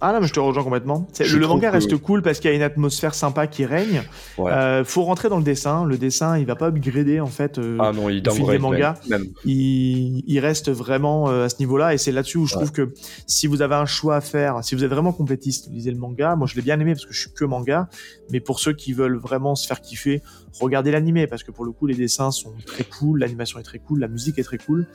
Ah 0.00 0.12
non, 0.12 0.20
mais 0.20 0.26
je 0.26 0.32
te 0.32 0.40
rejoins 0.40 0.62
complètement. 0.62 1.08
le 1.18 1.46
manga 1.46 1.70
reste 1.70 1.96
cool 1.96 2.22
parce 2.22 2.40
qu'il 2.40 2.50
y 2.50 2.52
a 2.52 2.56
une 2.56 2.62
atmosphère 2.62 3.14
sympa 3.14 3.46
qui 3.46 3.64
règne. 3.64 4.02
Euh, 4.38 4.84
faut 4.84 5.02
rentrer 5.02 5.28
dans 5.28 5.38
le 5.38 5.44
dessin. 5.44 5.84
Le 5.84 5.98
dessin, 5.98 6.38
il 6.38 6.46
va 6.46 6.56
pas 6.56 6.68
upgrader 6.68 7.20
en 7.20 7.26
fait. 7.26 7.58
Euh, 7.58 7.78
ah 7.80 7.92
non, 7.92 8.08
il 8.08 8.22
des 8.22 8.58
mangas. 8.58 9.00
Il, 9.44 10.22
il, 10.26 10.38
reste 10.40 10.70
vraiment 10.70 11.28
euh, 11.28 11.44
à 11.44 11.48
ce 11.48 11.58
niveau-là 11.58 11.94
et 11.94 11.98
c'est 11.98 12.12
là-dessus 12.12 12.38
où 12.38 12.46
je 12.46 12.54
trouve 12.54 12.72
que 12.72 12.92
si 13.26 13.46
vous 13.46 13.62
avez 13.62 13.74
un 13.74 13.86
choix 13.86 14.16
à 14.16 14.20
faire, 14.20 14.62
si 14.62 14.74
vous 14.74 14.84
êtes 14.84 14.90
vraiment 14.90 15.12
complétiste, 15.12 15.68
lisez 15.70 15.90
le 15.90 15.98
manga. 15.98 16.36
Moi, 16.36 16.46
je 16.46 16.54
l'ai 16.56 16.62
bien 16.62 16.78
aimé 16.78 16.92
parce 16.92 17.06
que 17.06 17.12
je 17.12 17.20
suis 17.20 17.32
que 17.32 17.44
manga. 17.44 17.88
Mais 18.30 18.40
pour 18.40 18.60
ceux 18.60 18.72
qui 18.72 18.92
veulent 18.92 19.18
vraiment 19.18 19.54
se 19.54 19.66
faire 19.66 19.80
kiffer, 19.80 20.22
regardez 20.60 20.90
l'animé 20.90 21.26
parce 21.26 21.42
que 21.42 21.50
pour 21.50 21.64
le 21.64 21.72
coup, 21.72 21.86
les 21.86 21.94
dessins 21.94 22.30
sont 22.30 22.52
très 22.66 22.84
cool, 22.84 23.20
l'animation 23.20 23.58
est 23.58 23.64
très 23.64 23.78
cool, 23.78 24.00
la 24.00 24.08
musique 24.08 24.38
est 24.38 24.44
très 24.44 24.58
cool 24.58 24.86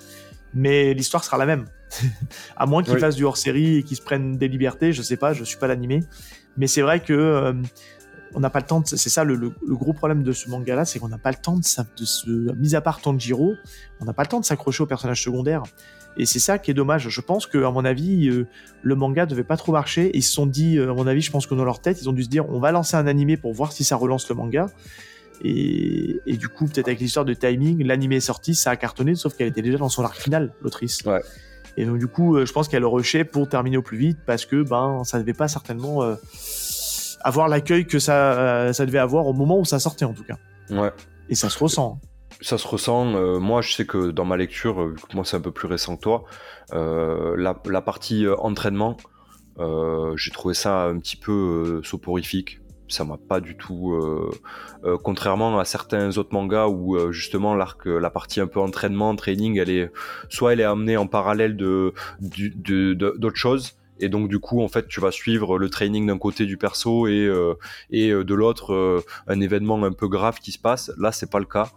mais 0.54 0.94
l'histoire 0.94 1.24
sera 1.24 1.38
la 1.38 1.46
même. 1.46 1.66
à 2.58 2.66
moins 2.66 2.84
qu'ils 2.84 3.00
fassent 3.00 3.16
du 3.16 3.26
hors-série 3.26 3.78
et 3.78 3.84
qu'ils 3.84 3.98
se 3.98 4.02
prennent 4.02 4.38
des 4.38 4.48
libertés, 4.48 4.94
je 4.94 5.02
sais 5.02 5.18
pas, 5.18 5.34
je 5.34 5.44
suis 5.44 5.58
pas 5.58 5.68
l'animé. 5.68 6.04
Mais 6.58 6.68
c'est 6.68 6.82
vrai 6.82 7.02
que 7.02 7.14
euh, 7.14 7.54
on 8.34 8.40
n'a 8.40 8.50
pas 8.50 8.60
le 8.60 8.66
temps. 8.66 8.82
De... 8.82 8.88
C'est 8.88 9.10
ça 9.10 9.24
le, 9.24 9.52
gros 9.68 9.94
problème 9.94 10.24
de 10.24 10.32
ce 10.32 10.50
manga-là, 10.50 10.86
c'est 10.86 11.00
qu'on 11.00 11.10
n'a 11.10 11.18
pas 11.18 11.32
le 11.32 11.38
temps 11.38 11.56
de, 11.56 11.62
de 11.62 12.06
se, 12.06 12.30
mis 12.56 12.76
à 12.76 12.82
part 12.82 13.02
Tanjiro, 13.02 13.54
on 14.00 14.06
n'a 14.06 14.14
pas 14.14 14.24
le 14.24 14.28
temps 14.30 14.40
de 14.40 14.46
s'accrocher 14.46 14.84
aux 14.84 14.88
personnages 14.88 15.24
secondaires. 15.24 15.64
Et 16.18 16.26
c'est 16.26 16.40
ça 16.40 16.60
qui 16.60 16.72
est 16.72 16.74
dommage. 16.74 17.08
Je 17.08 17.22
pense 17.22 17.48
que, 17.48 17.64
à 17.64 17.72
mon 17.72 17.86
avis, 17.86 18.28
euh, 18.28 18.48
le 18.82 18.96
manga 18.96 19.26
devait 19.26 19.46
pas 19.46 19.58
trop 19.58 19.72
marcher. 19.72 20.12
Ils 20.14 20.24
se 20.24 20.34
sont 20.34 20.46
dit, 20.46 20.78
euh, 20.78 20.92
à 20.92 20.94
mon 20.94 21.08
avis, 21.08 21.22
je 21.22 21.32
pense 21.32 21.48
que 21.48 21.56
dans 21.56 21.64
leur 21.64 21.80
tête, 21.80 22.02
ils 22.02 22.10
ont 22.10 22.14
dû 22.14 22.24
se 22.24 22.30
dire, 22.30 22.50
on 22.50 22.60
va 22.60 22.72
lancer 22.72 22.98
un 22.98 23.08
animé 23.08 23.38
pour 23.38 23.54
voir 23.54 23.72
si 23.72 23.84
ça 23.84 23.96
relance 23.96 24.28
le 24.30 24.36
manga. 24.36 24.68
Et, 25.44 26.38
du 26.38 26.50
coup, 26.50 26.66
peut-être 26.68 26.88
avec 26.88 27.00
l'histoire 27.00 27.26
de 27.26 27.34
timing, 27.34 27.84
l'anime 27.84 28.12
est 28.12 28.20
sorti, 28.20 28.54
ça 28.54 28.72
a 28.72 28.76
cartonné, 28.76 29.16
sauf 29.16 29.36
qu'elle 29.36 29.48
était 29.48 29.62
déjà 29.62 29.78
dans 29.78 29.90
son 29.90 30.04
arc 30.04 30.18
final, 30.18 30.54
l'autrice. 30.62 31.02
Ouais. 31.06 31.22
Et 31.78 31.86
donc, 31.86 31.98
du 31.98 32.08
coup, 32.08 32.36
euh, 32.36 32.46
je 32.46 32.54
pense 32.54 32.68
qu'elle 32.68 32.86
rushait 32.86 33.24
pour 33.24 33.48
terminer 33.48 33.78
au 33.78 33.82
plus 33.82 33.98
vite 33.98 34.20
parce 34.26 34.46
que 34.46 34.62
ben, 34.62 35.04
ça 35.04 35.20
devait 35.20 35.34
pas 35.34 35.48
certainement 35.48 36.04
euh, 36.04 36.16
avoir 37.22 37.48
l'accueil 37.48 37.86
que 37.86 37.98
ça, 37.98 38.34
euh, 38.34 38.74
ça 38.74 38.86
devait 38.86 39.00
avoir 39.00 39.26
au 39.26 39.34
moment 39.34 39.58
où 39.58 39.66
ça 39.66 39.80
sortait, 39.80 40.06
en 40.06 40.14
tout 40.14 40.24
cas. 40.24 40.38
Ouais. 40.70 40.92
Et 41.30 41.36
ça 41.36 41.50
se 41.50 41.58
ressent. 41.58 42.00
Ça 42.42 42.58
se 42.58 42.68
ressent. 42.68 43.06
moi, 43.40 43.62
je 43.62 43.74
sais 43.74 43.86
que 43.86 44.12
dans 44.12 44.26
ma 44.26 44.36
lecture, 44.38 44.88
vu 44.88 44.96
que 44.96 45.16
moi 45.16 45.24
c'est 45.24 45.38
un 45.38 45.42
peu 45.42 45.52
plus 45.52 45.68
récent 45.68 45.96
que 45.96 46.02
toi, 46.02 46.24
la, 46.72 47.62
la, 47.66 47.82
partie 47.82 48.26
entraînement, 48.40 48.98
j'ai 49.60 50.32
trouvé 50.32 50.56
ça 50.56 50.86
un 50.86 50.98
petit 50.98 51.18
peu 51.18 51.82
soporifique 51.84 52.61
ça 52.92 53.04
m'a 53.04 53.18
pas 53.18 53.40
du 53.40 53.56
tout. 53.56 53.94
Euh, 53.94 54.30
euh, 54.84 54.98
contrairement 55.02 55.60
à 55.60 55.66
certains 55.66 56.18
autres 56.18 56.34
mangas 56.34 56.68
où 56.68 56.96
euh, 56.96 57.12
justement 57.12 57.56
l'arc, 57.56 57.86
la 57.86 58.10
partie 58.10 58.40
un 58.42 58.48
peu 58.48 58.60
entraînement, 58.60 59.16
training, 59.16 59.58
elle 59.58 59.70
est 59.70 59.92
soit 60.30 60.54
elle 60.54 60.60
est 60.60 60.66
amenée 60.66 60.98
en 60.98 61.08
parallèle 61.08 61.56
de 61.56 61.94
d'autres 62.20 63.38
choses. 63.38 63.78
Et 64.04 64.10
donc 64.10 64.30
du 64.30 64.40
coup, 64.40 64.64
en 64.64 64.68
fait, 64.68 64.88
tu 64.88 65.00
vas 65.00 65.12
suivre 65.12 65.60
le 65.60 65.70
training 65.70 66.08
d'un 66.08 66.18
côté 66.18 66.46
du 66.46 66.58
perso 66.58 67.08
et 67.08 67.30
et 67.92 68.10
de 68.12 68.34
l'autre 68.34 69.04
un 69.28 69.40
événement 69.40 69.84
un 69.84 69.92
peu 69.92 70.08
grave 70.08 70.40
qui 70.40 70.52
se 70.52 70.60
passe. 70.60 70.92
Là, 70.98 71.12
c'est 71.12 71.30
pas 71.30 71.40
le 71.40 71.46
cas. 71.46 71.70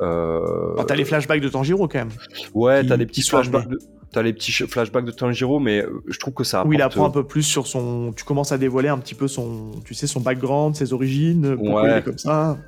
Euh... 0.00 0.74
t'as 0.86 0.94
les 0.94 1.04
flashbacks 1.04 1.40
de 1.40 1.48
Tanjiro 1.48 1.88
quand 1.88 1.98
même. 1.98 2.10
Ouais, 2.54 2.84
t'as 2.84 2.96
des 2.96 3.06
petits 3.06 3.22
flashbacks. 3.22 3.68
De 3.68 3.78
t'as 4.12 4.22
les 4.22 4.32
petits 4.32 4.52
flashbacks 4.52 5.04
de 5.04 5.10
Tanjiro, 5.10 5.60
mais 5.60 5.82
euh, 5.82 6.02
je 6.08 6.18
trouve 6.18 6.34
que 6.34 6.44
ça 6.44 6.60
apporte... 6.60 6.70
Oui, 6.70 6.76
il 6.76 6.82
apprend 6.82 7.06
un 7.06 7.10
peu 7.10 7.24
plus 7.24 7.42
sur 7.42 7.66
son... 7.66 8.12
Tu 8.16 8.24
commences 8.24 8.52
à 8.52 8.58
dévoiler 8.58 8.88
un 8.88 8.98
petit 8.98 9.14
peu 9.14 9.28
son... 9.28 9.72
Tu 9.84 9.94
sais, 9.94 10.06
son 10.06 10.20
background, 10.20 10.74
ses 10.74 10.92
origines, 10.92 11.56
pourquoi 11.56 11.88
il 11.88 11.98
est 11.98 12.02
comme 12.02 12.18
ça 12.18 12.58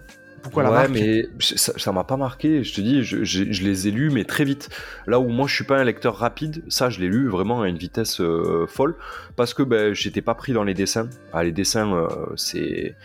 pourquoi 0.43 0.65
la 0.65 0.73
ouais, 0.73 0.89
mais 0.89 1.29
ça 1.39 1.93
m'a 1.93 2.03
pas 2.03 2.17
marqué. 2.17 2.65
Je 2.65 2.75
te 2.75 2.81
dis, 2.81 3.05
je, 3.05 3.23
je, 3.23 3.63
les 3.63 3.87
ai 3.87 3.91
lus, 3.93 4.11
mais 4.11 4.25
très 4.25 4.45
vite. 4.45 4.71
Là 5.07 5.21
où 5.21 5.29
moi, 5.29 5.47
je 5.47 5.55
suis 5.55 5.63
pas 5.63 5.79
un 5.79 5.85
lecteur 5.85 6.17
rapide, 6.17 6.65
ça, 6.67 6.91
je 6.91 6.99
l'ai 6.99 7.07
lu 7.07 7.29
vraiment 7.29 7.63
à 7.63 7.69
une 7.69 7.79
vitesse 7.79 8.21
euh, 8.21 8.67
folle, 8.67 8.97
parce 9.37 9.55
que 9.55 9.63
ben, 9.63 9.95
j'étais 9.95 10.21
pas 10.21 10.35
pris 10.35 10.53
dans 10.53 10.65
les 10.65 10.75
dessins. 10.75 11.09
Ah, 11.33 11.45
les 11.45 11.53
dessins, 11.53 11.95
euh, 11.95 12.09
c'est 12.35 12.97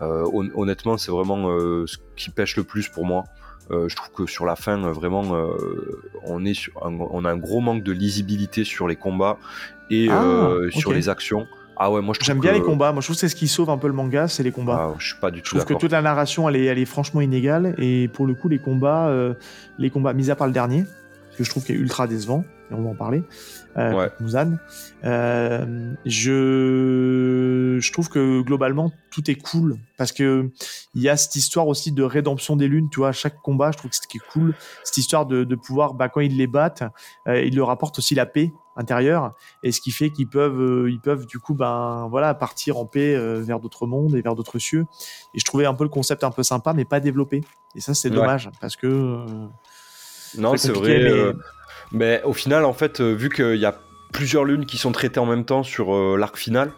honnêtement, 0.00 0.96
c'est 0.96 1.12
vraiment 1.12 1.46
ce 1.86 1.96
qui 2.16 2.30
pêche 2.30 2.56
le 2.56 2.64
plus 2.64 2.88
pour 2.88 3.06
moi. 3.06 3.24
Euh, 3.70 3.88
je 3.88 3.96
trouve 3.96 4.10
que 4.10 4.26
sur 4.26 4.46
la 4.46 4.56
fin, 4.56 4.82
euh, 4.82 4.92
vraiment, 4.92 5.34
euh, 5.34 6.02
on, 6.24 6.44
est 6.44 6.54
sur 6.54 6.72
on 6.82 7.24
a 7.24 7.30
un 7.30 7.36
gros 7.36 7.60
manque 7.60 7.82
de 7.82 7.92
lisibilité 7.92 8.64
sur 8.64 8.88
les 8.88 8.96
combats 8.96 9.38
et 9.90 10.08
ah, 10.10 10.50
sur 10.70 10.92
les 10.92 11.08
actions. 11.08 11.46
Ah 11.76 11.90
ouais, 11.90 12.02
moi 12.02 12.14
je 12.18 12.24
J'aime 12.24 12.40
bien 12.40 12.52
les 12.52 12.60
combats. 12.60 12.92
Moi 12.92 13.00
je 13.00 13.06
trouve 13.06 13.16
que 13.16 13.20
c'est 13.20 13.28
ce 13.28 13.36
qui 13.36 13.48
sauve 13.48 13.70
un 13.70 13.78
peu 13.78 13.86
le 13.86 13.94
manga, 13.94 14.28
c'est 14.28 14.42
les 14.42 14.52
combats. 14.52 14.90
Ah, 14.92 14.94
je 14.98 15.06
suis 15.08 15.20
pas 15.20 15.30
du 15.30 15.40
tout. 15.40 15.54
Je 15.54 15.60
trouve 15.60 15.76
que 15.76 15.80
toute 15.80 15.92
la 15.92 16.02
narration 16.02 16.48
elle 16.48 16.56
est, 16.56 16.64
elle 16.66 16.78
est 16.78 16.84
franchement 16.84 17.20
inégale 17.20 17.74
et 17.78 18.08
pour 18.08 18.26
le 18.26 18.34
coup 18.34 18.48
les 18.48 18.58
combats, 18.58 19.10
les 19.78 19.90
combats, 19.90 20.12
mis 20.12 20.30
à 20.30 20.36
part 20.36 20.46
le 20.46 20.52
dernier, 20.52 20.84
que 21.40 21.44
je 21.44 21.50
trouve 21.50 21.64
qu'il 21.64 21.74
est 21.74 21.78
ultra 21.78 22.06
décevant, 22.06 22.44
et 22.70 22.74
on 22.74 22.82
va 22.82 22.90
en 22.90 22.94
parler, 22.94 23.22
euh, 23.78 24.10
euh, 25.04 25.94
je, 26.04 27.78
je 27.80 27.92
trouve 27.92 28.10
que 28.10 28.42
globalement 28.42 28.92
tout 29.10 29.30
est 29.30 29.36
cool 29.36 29.78
parce 29.96 30.12
que 30.12 30.50
il 30.94 31.00
y 31.00 31.08
a 31.08 31.16
cette 31.16 31.34
histoire 31.36 31.66
aussi 31.66 31.92
de 31.92 32.02
rédemption 32.02 32.56
des 32.56 32.68
lunes. 32.68 32.90
Tu 32.90 33.00
vois, 33.00 33.08
à 33.08 33.12
chaque 33.12 33.40
combat, 33.40 33.70
je 33.72 33.78
trouve 33.78 33.90
que 33.90 33.96
ce 33.96 34.06
qui 34.06 34.18
est 34.18 34.32
cool, 34.32 34.54
cette 34.84 34.98
histoire 34.98 35.24
de, 35.24 35.44
de 35.44 35.54
pouvoir, 35.54 35.94
bah, 35.94 36.10
quand 36.10 36.20
ils 36.20 36.36
les 36.36 36.46
battent, 36.46 36.84
euh, 37.26 37.42
ils 37.42 37.56
leur 37.56 37.70
apportent 37.70 37.98
aussi 37.98 38.14
la 38.14 38.26
paix 38.26 38.52
intérieure 38.76 39.34
et 39.62 39.72
ce 39.72 39.80
qui 39.80 39.92
fait 39.92 40.10
qu'ils 40.10 40.28
peuvent, 40.28 40.60
euh, 40.60 40.90
ils 40.90 41.00
peuvent 41.00 41.26
du 41.26 41.38
coup, 41.38 41.54
ben 41.54 42.06
voilà, 42.10 42.34
partir 42.34 42.76
en 42.76 42.84
paix 42.84 43.14
euh, 43.14 43.40
vers 43.40 43.60
d'autres 43.60 43.86
mondes 43.86 44.14
et 44.14 44.20
vers 44.20 44.34
d'autres 44.34 44.58
cieux. 44.58 44.84
Et 45.34 45.38
je 45.38 45.44
trouvais 45.46 45.64
un 45.64 45.74
peu 45.74 45.84
le 45.84 45.90
concept 45.90 46.22
un 46.22 46.30
peu 46.30 46.42
sympa, 46.42 46.74
mais 46.74 46.84
pas 46.84 47.00
développé. 47.00 47.40
Et 47.74 47.80
ça, 47.80 47.94
c'est 47.94 48.10
dommage 48.10 48.50
parce 48.60 48.76
que 48.76 49.24
non, 50.38 50.56
c'est 50.56 50.72
vrai. 50.72 51.02
Euh, 51.02 51.32
mais... 51.92 52.22
au 52.24 52.32
final, 52.32 52.64
en 52.64 52.72
fait, 52.72 53.00
euh, 53.00 53.12
vu 53.12 53.30
qu'il 53.30 53.56
y 53.56 53.66
a 53.66 53.78
plusieurs 54.12 54.44
lunes 54.44 54.66
qui 54.66 54.78
sont 54.78 54.92
traitées 54.92 55.20
en 55.20 55.26
même 55.26 55.44
temps 55.44 55.62
sur 55.62 55.94
euh, 55.94 56.16
l'arc 56.16 56.36
final, 56.36 56.72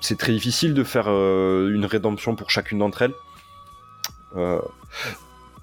c'est 0.00 0.16
très 0.16 0.32
difficile 0.32 0.74
de 0.74 0.84
faire 0.84 1.08
une 1.08 1.84
rédemption 1.84 2.36
pour 2.36 2.50
chacune 2.50 2.78
d'entre 2.78 3.02
elles. 3.02 3.14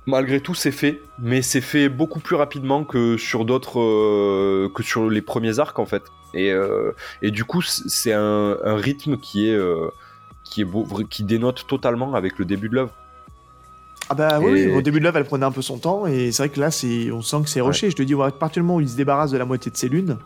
malgré 0.05 0.41
tout, 0.41 0.53
c'est 0.53 0.71
fait, 0.71 1.01
mais 1.17 1.41
c'est 1.41 1.61
fait 1.61 1.87
beaucoup 1.89 2.19
plus 2.19 2.35
rapidement 2.35 2.83
que 2.83 3.17
sur 3.17 3.45
d'autres, 3.45 3.79
euh, 3.79 4.69
que 4.73 4.83
sur 4.83 5.09
les 5.09 5.21
premiers 5.21 5.59
arcs 5.59 5.79
en 5.79 5.85
fait. 5.85 6.03
Et, 6.33 6.51
euh, 6.51 6.91
et 7.21 7.31
du 7.31 7.45
coup, 7.45 7.61
c'est 7.61 8.11
un, 8.13 8.57
rythme 8.63 9.17
qui 9.17 9.49
est, 9.49 9.59
qui 10.43 10.61
est 10.61 10.65
beau, 10.65 10.85
qui 11.09 11.23
dénote 11.23 11.65
totalement 11.67 12.13
avec 12.13 12.37
le 12.37 12.45
début 12.45 12.67
de 12.67 12.75
l'œuvre. 12.75 12.93
Ah 14.09 14.15
bah 14.15 14.39
oui, 14.39 14.67
au 14.67 14.81
début 14.81 14.99
de 14.99 15.03
l'œuvre, 15.03 15.17
elle 15.17 15.25
prenait 15.25 15.45
un 15.45 15.51
peu 15.51 15.61
son 15.61 15.77
temps, 15.77 16.05
et 16.05 16.31
c'est 16.31 16.43
vrai 16.43 16.49
que 16.49 16.59
là, 16.59 16.71
c'est, 16.71 17.11
on 17.11 17.21
sent 17.21 17.37
que 17.43 17.49
c'est 17.49 17.61
rushé. 17.61 17.91
Je 17.91 17.95
te 17.95 18.03
dis, 18.03 18.13
à 18.13 18.31
partir 18.31 18.61
du 18.61 18.67
moment 18.67 18.77
où 18.77 18.81
il 18.81 18.89
se 18.89 18.95
débarrasse 18.95 19.31
de 19.31 19.37
la 19.37 19.45
moitié 19.45 19.69
de 19.69 19.77
ses 19.77 19.89
lunes, 19.89 20.17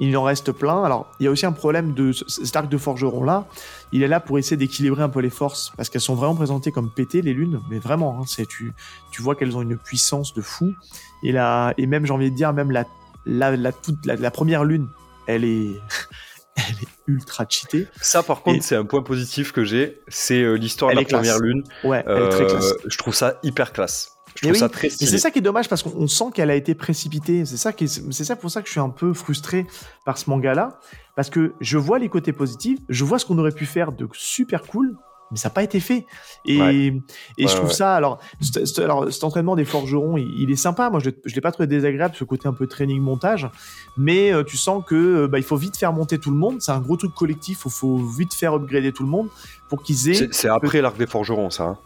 il 0.00 0.16
en 0.16 0.22
reste 0.22 0.50
plein. 0.52 0.82
Alors, 0.82 1.06
il 1.20 1.24
y 1.24 1.26
a 1.26 1.30
aussi 1.30 1.46
un 1.46 1.52
problème 1.52 1.92
de 1.92 2.12
cet 2.12 2.56
arc 2.56 2.68
de 2.68 2.78
forgeron 2.78 3.22
là. 3.22 3.46
Il 3.92 4.02
est 4.02 4.08
là 4.08 4.18
pour 4.18 4.38
essayer 4.38 4.56
d'équilibrer 4.56 5.02
un 5.02 5.10
peu 5.10 5.20
les 5.20 5.30
forces 5.30 5.72
parce 5.76 5.90
qu'elles 5.90 6.00
sont 6.00 6.14
vraiment 6.14 6.34
présentées 6.34 6.72
comme 6.72 6.90
pétées 6.90 7.22
les 7.22 7.34
lunes, 7.34 7.60
mais 7.70 7.78
vraiment, 7.78 8.18
hein, 8.18 8.24
c'est 8.26 8.46
tu 8.48 8.72
tu 9.12 9.20
vois 9.20 9.36
qu'elles 9.36 9.56
ont 9.56 9.62
une 9.62 9.76
puissance 9.76 10.32
de 10.32 10.40
fou. 10.40 10.74
Et 11.22 11.32
là, 11.32 11.74
et 11.76 11.86
même 11.86 12.06
j'ai 12.06 12.12
envie 12.12 12.30
de 12.30 12.36
dire 12.36 12.52
même 12.54 12.70
la 12.70 12.86
la 13.26 13.54
la, 13.54 13.72
toute, 13.72 14.06
la, 14.06 14.30
première 14.30 14.64
lune, 14.64 14.88
elle 15.26 15.44
est 15.44 15.72
elle 16.68 16.76
est 16.82 17.12
ultra 17.12 17.46
cheatée. 17.48 17.86
Ça, 18.00 18.22
par 18.22 18.42
contre, 18.42 18.62
c'est 18.62 18.76
un 18.76 18.84
point 18.84 19.02
positif 19.02 19.52
que 19.52 19.64
j'ai. 19.64 20.00
C'est 20.08 20.42
euh, 20.42 20.54
l'histoire 20.54 20.92
de 20.92 20.96
la 20.96 21.04
première 21.04 21.38
lune. 21.38 21.64
Ouais, 21.84 22.04
elle 22.06 22.22
est 22.22 22.28
très 22.28 22.46
classe. 22.46 22.72
Euh, 22.72 22.88
je 22.88 22.98
trouve 22.98 23.14
ça 23.14 23.38
hyper 23.42 23.72
classe. 23.72 24.16
Je 24.42 24.52
ça 24.54 24.68
très 24.68 24.88
c'est 24.90 25.18
ça 25.18 25.30
qui 25.30 25.40
est 25.40 25.42
dommage 25.42 25.68
parce 25.68 25.82
qu'on 25.82 26.06
sent 26.06 26.26
qu'elle 26.34 26.50
a 26.50 26.54
été 26.54 26.74
précipitée. 26.74 27.44
C'est 27.44 27.56
ça 27.56 27.72
qui 27.72 27.88
c'est 27.88 28.24
ça 28.24 28.36
pour 28.36 28.50
ça 28.50 28.62
que 28.62 28.68
je 28.68 28.72
suis 28.72 28.80
un 28.80 28.88
peu 28.88 29.12
frustré 29.12 29.66
par 30.04 30.18
ce 30.18 30.30
manga-là 30.30 30.78
parce 31.16 31.30
que 31.30 31.52
je 31.60 31.78
vois 31.78 31.98
les 31.98 32.08
côtés 32.08 32.32
positifs, 32.32 32.78
je 32.88 33.04
vois 33.04 33.18
ce 33.18 33.26
qu'on 33.26 33.38
aurait 33.38 33.52
pu 33.52 33.66
faire 33.66 33.92
de 33.92 34.08
super 34.12 34.62
cool, 34.62 34.96
mais 35.30 35.36
ça 35.36 35.48
n'a 35.48 35.54
pas 35.54 35.62
été 35.62 35.80
fait. 35.80 36.06
Et, 36.44 36.92
et 37.38 37.46
je 37.46 37.54
trouve 37.54 37.72
ça, 37.72 37.94
alors, 37.94 38.20
alors, 38.78 39.12
cet 39.12 39.24
entraînement 39.24 39.56
des 39.56 39.64
forgerons, 39.64 40.16
il, 40.16 40.50
est 40.50 40.56
sympa. 40.56 40.90
Moi, 40.90 41.00
je 41.00 41.10
ne 41.10 41.34
l'ai 41.34 41.40
pas 41.40 41.52
trouvé 41.52 41.66
désagréable, 41.66 42.14
ce 42.16 42.24
côté 42.24 42.48
un 42.48 42.52
peu 42.52 42.66
training 42.66 43.00
montage. 43.00 43.48
Mais 43.96 44.32
euh, 44.32 44.42
tu 44.44 44.56
sens 44.56 44.82
que 44.86 44.94
euh, 44.94 45.28
bah, 45.28 45.38
il 45.38 45.44
faut 45.44 45.56
vite 45.56 45.76
faire 45.76 45.92
monter 45.92 46.18
tout 46.18 46.30
le 46.30 46.36
monde. 46.36 46.60
C'est 46.60 46.72
un 46.72 46.80
gros 46.80 46.96
truc 46.96 47.14
collectif. 47.14 47.62
Il 47.64 47.70
faut 47.70 47.96
vite 47.96 48.34
faire 48.34 48.54
upgrader 48.54 48.92
tout 48.92 49.02
le 49.02 49.08
monde 49.08 49.28
pour 49.68 49.82
qu'ils 49.82 50.08
aient. 50.10 50.28
C'est 50.32 50.48
après 50.48 50.80
l'arc 50.80 50.96
des 50.96 51.06
forgerons, 51.06 51.50
ça. 51.50 51.64
Hein. 51.64 51.78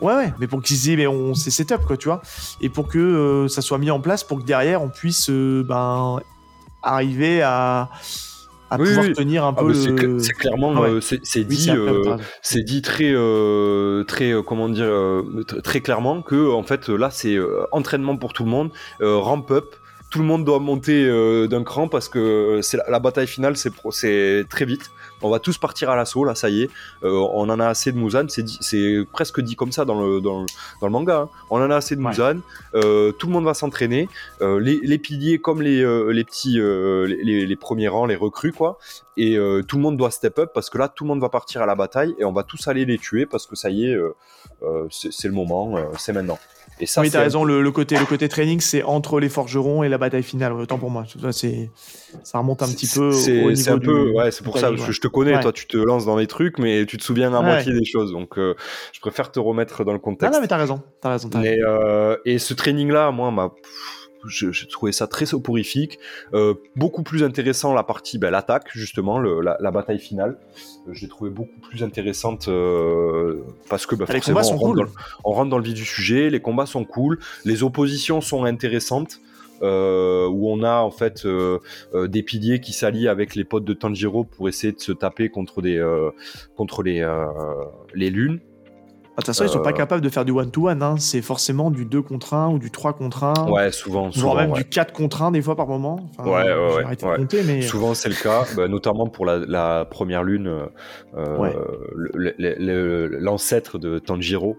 Ouais, 0.00 0.14
ouais, 0.14 0.32
mais 0.38 0.46
pour 0.46 0.62
qu'ils 0.62 0.90
aient, 0.90 0.96
mais 0.96 1.06
on, 1.06 1.34
c'est 1.34 1.50
setup, 1.50 1.84
quoi, 1.86 1.96
tu 1.96 2.08
vois. 2.08 2.22
Et 2.60 2.68
pour 2.70 2.88
que 2.88 2.98
euh, 2.98 3.48
ça 3.48 3.60
soit 3.60 3.78
mis 3.78 3.90
en 3.90 4.00
place, 4.00 4.24
pour 4.24 4.38
que 4.38 4.44
derrière, 4.44 4.82
on 4.82 4.88
puisse 4.88 5.28
euh, 5.28 5.62
ben, 5.62 6.20
arriver 6.82 7.42
à, 7.42 7.90
à 8.70 8.78
pouvoir 8.78 9.12
tenir 9.12 9.44
un 9.44 9.54
ah, 9.56 9.60
peu. 9.60 9.74
c'est, 9.74 10.32
clairement, 10.32 10.82
euh, 10.82 11.00
c'est, 11.00 11.44
dit, 11.44 11.70
c'est 12.42 12.62
dit 12.62 12.82
très, 12.82 13.14
très, 14.06 14.32
comment 14.46 14.68
dire, 14.68 14.90
très 15.62 15.80
clairement 15.80 16.22
que 16.22 16.50
en 16.52 16.62
fait 16.62 16.88
là, 16.88 17.10
c'est 17.10 17.36
entraînement 17.72 18.16
pour 18.16 18.32
tout 18.32 18.44
le 18.44 18.50
monde, 18.50 18.70
ramp 19.00 19.46
up 19.50 19.74
tout 20.10 20.18
le 20.18 20.24
monde 20.24 20.44
doit 20.44 20.58
monter 20.58 21.06
d'un 21.48 21.62
cran 21.62 21.88
parce 21.88 22.08
que 22.08 22.60
c'est 22.62 22.78
la, 22.88 22.98
bataille 22.98 23.26
finale, 23.26 23.56
c'est, 23.56 24.44
très 24.48 24.64
vite 24.64 24.90
on 25.22 25.30
va 25.30 25.38
tous 25.38 25.58
partir 25.58 25.90
à 25.90 25.96
l'assaut, 25.96 26.24
là, 26.24 26.34
ça 26.34 26.48
y 26.48 26.62
est. 26.62 26.70
Euh, 27.04 27.10
on 27.32 27.48
en 27.48 27.60
a 27.60 27.66
assez 27.66 27.92
de 27.92 27.98
Muzan, 27.98 28.26
c'est 28.28 29.04
presque 29.12 29.40
dit 29.40 29.56
comme 29.56 29.72
ça 29.72 29.84
dans 29.84 30.00
le, 30.00 30.20
dans, 30.20 30.46
le 30.82 30.88
manga. 30.88 31.16
Hein. 31.16 31.28
On 31.50 31.60
en 31.60 31.70
a 31.70 31.76
assez 31.76 31.96
de 31.96 32.00
Muzan, 32.00 32.40
euh, 32.74 33.12
tout 33.12 33.26
le 33.26 33.32
monde 33.32 33.44
va 33.44 33.54
s'entraîner. 33.54 34.08
Euh, 34.40 34.58
les, 34.60 34.98
piliers 34.98 35.38
comme 35.38 35.62
les, 35.62 35.84
les 36.12 36.24
petits, 36.24 36.58
les, 36.58 37.56
premiers 37.56 37.88
rangs, 37.88 38.06
les 38.06 38.16
recrues, 38.16 38.52
quoi. 38.52 38.78
Et 39.16 39.36
tout 39.68 39.76
le 39.76 39.82
monde 39.82 39.96
doit 39.96 40.10
step 40.10 40.38
up 40.38 40.50
parce 40.54 40.70
que 40.70 40.78
là, 40.78 40.88
tout 40.88 41.04
le 41.04 41.08
monde 41.08 41.20
va 41.20 41.28
partir 41.28 41.62
à 41.62 41.66
la 41.66 41.74
bataille 41.74 42.14
et 42.18 42.24
on 42.24 42.32
va 42.32 42.42
tous 42.42 42.68
aller 42.68 42.84
les 42.84 42.98
tuer 42.98 43.26
parce 43.26 43.46
que 43.46 43.56
ça 43.56 43.70
y 43.70 43.86
est, 43.86 43.98
c'est 44.90 45.28
le 45.28 45.34
moment, 45.34 45.76
c'est 45.98 46.12
maintenant. 46.12 46.38
Et 46.80 46.86
ça, 46.86 47.00
oui, 47.00 47.10
t'as 47.10 47.20
raison. 47.20 47.44
Le, 47.44 47.70
côté, 47.70 47.98
le 47.98 48.06
côté 48.06 48.28
training, 48.28 48.60
c'est 48.60 48.82
entre 48.82 49.20
les 49.20 49.28
forgerons 49.28 49.82
et 49.82 49.88
la 49.88 49.98
bataille 49.98 50.22
finale. 50.22 50.52
Autant 50.52 50.78
pour 50.78 50.90
moi. 50.90 51.04
C'est, 51.32 51.70
ça 52.24 52.38
remonte 52.38 52.62
un 52.62 52.68
petit 52.68 52.88
peu 52.88 53.12
au 53.12 53.52
niveau 53.52 53.70
un 53.70 53.78
peu, 53.78 54.10
ouais, 54.12 54.30
c'est 54.30 54.44
pour 54.44 54.58
ça. 54.58 54.70
que 54.70 54.92
je 54.92 55.00
te 55.00 55.08
connais. 55.08 55.38
Toi, 55.40 55.52
tu 55.52 55.66
te 55.66 55.76
lances 55.76 56.06
dans 56.06 56.16
les 56.16 56.26
trucs, 56.26 56.58
mais 56.58 56.86
tu 56.86 56.96
te 56.96 57.02
souviens 57.02 57.32
à 57.34 57.42
moitié 57.42 57.72
des 57.72 57.84
choses. 57.84 58.12
Donc, 58.12 58.38
euh, 58.38 58.54
je 58.92 59.00
préfère 59.00 59.30
te 59.30 59.38
remettre 59.40 59.84
dans 59.84 59.92
le 59.92 59.98
contexte. 59.98 60.32
Ah 60.32 60.36
non, 60.36 60.40
mais 60.40 60.48
t'as 60.48 60.56
raison. 60.56 60.82
T'as 61.00 61.10
raison. 61.10 61.30
Euh, 61.34 62.16
et 62.24 62.38
ce 62.38 62.54
training-là, 62.54 63.10
moi, 63.10 63.30
m'a 63.30 63.52
j'ai 64.26 64.66
trouvé 64.66 64.92
ça 64.92 65.06
très 65.06 65.26
soporifique, 65.26 65.98
euh, 66.34 66.54
beaucoup 66.76 67.02
plus 67.02 67.22
intéressant 67.22 67.74
la 67.74 67.82
partie, 67.82 68.18
ben, 68.18 68.30
l'attaque 68.30 68.68
justement, 68.72 69.18
le, 69.18 69.40
la, 69.40 69.56
la, 69.60 69.70
bataille 69.70 69.98
finale. 69.98 70.38
Euh, 70.88 70.92
j'ai 70.92 71.08
trouvé 71.08 71.30
beaucoup 71.30 71.60
plus 71.60 71.82
intéressante 71.82 72.48
euh, 72.48 73.42
parce 73.68 73.86
que 73.86 73.94
ben, 73.94 74.06
forcément, 74.06 74.40
on, 74.40 74.56
rentre 74.56 74.76
dans, 74.76 74.90
on, 75.24 75.32
rentre 75.32 75.50
dans, 75.50 75.58
le 75.58 75.64
vif 75.64 75.74
du 75.74 75.84
sujet, 75.84 76.30
les 76.30 76.40
combats 76.40 76.66
sont 76.66 76.84
cool, 76.84 77.18
les 77.44 77.62
oppositions 77.62 78.20
sont 78.20 78.44
intéressantes. 78.44 79.20
Euh, 79.62 80.26
où 80.26 80.48
on 80.48 80.62
a 80.62 80.80
en 80.80 80.90
fait 80.90 81.26
euh, 81.26 81.58
euh, 81.92 82.08
des 82.08 82.22
piliers 82.22 82.60
qui 82.60 82.72
s'allient 82.72 83.08
avec 83.08 83.34
les 83.34 83.44
potes 83.44 83.66
de 83.66 83.74
Tanjiro 83.74 84.24
pour 84.24 84.48
essayer 84.48 84.72
de 84.72 84.80
se 84.80 84.90
taper 84.90 85.28
contre 85.28 85.60
des 85.60 85.78
contre 86.56 86.82
les 86.82 87.06
les 87.94 88.08
lunes 88.08 88.40
toute 89.20 89.26
façon, 89.26 89.44
ils 89.44 89.48
sont 89.48 89.60
pas 89.60 89.70
euh. 89.70 89.72
capables 89.72 90.02
de 90.02 90.08
faire 90.08 90.24
du 90.24 90.32
one-to-one. 90.32 90.82
Hein. 90.82 90.94
C'est 90.98 91.22
forcément 91.22 91.70
du 91.70 91.84
2 91.84 92.02
contre 92.02 92.34
1 92.34 92.50
ou 92.50 92.58
du 92.58 92.70
3 92.70 92.92
contre 92.94 93.24
1. 93.24 93.50
Ouais, 93.50 93.72
souvent. 93.72 94.10
Voire 94.14 94.36
même 94.36 94.52
du 94.52 94.64
4 94.64 94.92
contre 94.92 95.22
1 95.22 95.32
des 95.32 95.42
fois 95.42 95.56
par 95.56 95.66
moment. 95.66 96.00
ouais, 96.18 96.30
ouais, 96.30 96.84
ouais. 96.84 96.96
De 96.96 97.16
compter, 97.16 97.42
mais... 97.42 97.62
Souvent, 97.62 97.94
c'est 97.94 98.08
le 98.08 98.14
cas, 98.14 98.44
bah, 98.56 98.68
notamment 98.68 99.06
pour 99.06 99.26
la, 99.26 99.84
première 99.90 100.22
lune, 100.22 100.50
euh, 101.16 103.08
l'ancêtre 103.20 103.78
de 103.78 103.98
Tanjiro, 103.98 104.56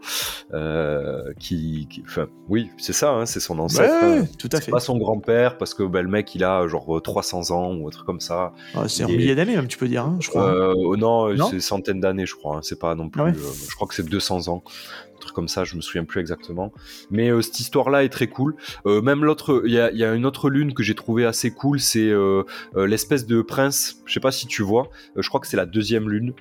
euh, 0.54 1.34
qui, 1.40 1.88
Enfin, 2.06 2.28
oui, 2.50 2.70
c'est 2.78 2.94
ça, 2.94 3.12
hein, 3.12 3.26
c'est 3.26 3.40
son 3.40 3.60
ancêtre. 3.60 3.94
Ouais, 4.04 4.24
tout 4.38 4.50
à 4.52 4.62
fait. 4.62 4.72
pas 4.72 4.80
son 4.80 4.98
grand-père, 4.98 5.58
parce 5.58 5.74
que 5.74 5.84
bah, 5.84 6.02
le 6.02 6.10
mec, 6.10 6.34
il 6.36 6.44
a 6.44 6.68
genre 6.68 7.02
300 7.02 7.52
ans 7.52 7.74
ou 7.74 7.88
un 7.88 7.92
truc 7.92 8.06
comme 8.06 8.20
ça. 8.20 8.54
Ah, 8.76 8.88
c'est 8.88 9.04
un 9.04 9.08
millier 9.08 9.36
d'années, 9.36 9.56
même, 9.56 9.68
tu 9.68 9.78
peux 9.78 9.88
dire, 9.88 10.04
hein, 10.04 10.18
je 10.20 10.30
crois. 10.30 10.54
Euh, 10.54 10.98
non, 10.98 11.36
c'est 11.50 11.60
centaines 11.60 12.00
d'années, 12.00 12.26
je 12.26 12.36
crois. 12.36 12.60
C'est 12.62 12.80
pas 12.80 12.96
non 12.96 13.10
plus. 13.10 13.22
Ah 13.22 13.32
je 13.32 13.76
crois 13.76 13.88
que 13.88 13.94
c'est 13.94 14.08
200 14.08 14.48
ans 14.48 14.51
un 14.56 15.20
truc 15.20 15.34
comme 15.34 15.48
ça, 15.48 15.64
je 15.64 15.76
me 15.76 15.82
souviens 15.82 16.04
plus 16.04 16.20
exactement. 16.20 16.72
Mais 17.10 17.30
euh, 17.30 17.42
cette 17.42 17.60
histoire-là 17.60 18.04
est 18.04 18.10
très 18.10 18.28
cool. 18.28 18.56
Euh, 18.86 19.02
même 19.02 19.24
l'autre, 19.24 19.64
il 19.66 19.72
y 19.72 19.80
a, 19.80 20.14
une 20.14 20.26
autre 20.26 20.50
lune 20.50 20.74
que 20.74 20.84
j'ai 20.84 20.96
trouvé 20.96 21.26
assez 21.26 21.52
cool, 21.52 21.80
c'est 21.80 22.10
euh, 22.10 22.44
l'espèce 22.76 23.26
de 23.26 23.42
prince. 23.42 24.02
Je 24.06 24.14
sais 24.14 24.20
pas 24.20 24.32
si 24.32 24.48
tu 24.48 24.64
vois. 24.64 24.90
je 25.16 25.28
crois 25.28 25.40
que 25.40 25.48
c'est 25.48 25.58
la 25.58 25.66
deuxième 25.66 26.10
lune. 26.10 26.34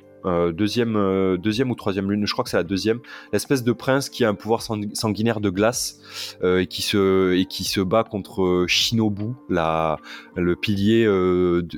deuxième, 0.52 1.38
deuxième 1.38 1.70
ou 1.70 1.74
troisième 1.74 2.10
lune, 2.10 2.26
je 2.26 2.32
crois 2.32 2.44
que 2.44 2.50
c'est 2.50 2.56
la 2.56 2.62
deuxième. 2.62 3.00
L'espèce 3.32 3.62
de 3.64 3.72
prince 3.72 4.08
qui 4.10 4.24
a 4.24 4.28
un 4.28 4.34
pouvoir 4.34 4.62
sanguinaire 4.62 5.40
de 5.40 5.50
glace 5.50 6.00
et 6.44 6.66
qui 6.66 6.82
se 6.82 7.32
et 7.32 7.46
qui 7.46 7.64
se 7.64 7.80
bat 7.80 8.04
contre 8.04 8.64
Shinobu, 8.66 9.34
la, 9.48 9.98
le 10.36 10.56
pilier 10.56 11.06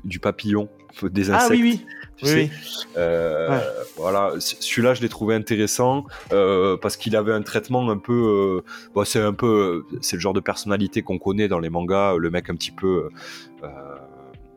du 0.05 0.19
papillon 0.19 0.69
des 1.03 1.31
insectes. 1.31 1.47
Ah 1.51 1.55
oui 1.55 1.63
oui 1.63 1.87
oui. 2.23 2.51
Euh, 2.97 3.61
voilà, 3.97 4.33
celui-là, 4.39 4.95
je 4.95 5.03
l'ai 5.03 5.09
trouvé 5.09 5.35
intéressant 5.35 6.05
euh, 6.33 6.77
parce 6.77 6.97
qu'il 6.97 7.17
avait 7.17 7.33
un 7.33 7.43
traitement 7.43 7.89
un 7.91 7.99
peu. 7.99 8.63
Euh, 8.97 9.05
c'est 9.05 9.21
un 9.21 9.33
peu, 9.33 9.85
c'est 10.01 10.17
le 10.17 10.21
genre 10.21 10.35
de 10.35 10.41
personnalité 10.41 11.03
qu'on 11.03 11.19
connaît 11.19 11.49
dans 11.49 11.59
les 11.59 11.71
mangas, 11.71 12.17
le 12.17 12.31
mec 12.31 12.51
un 12.51 12.55
petit 12.55 12.71
peu 12.71 13.09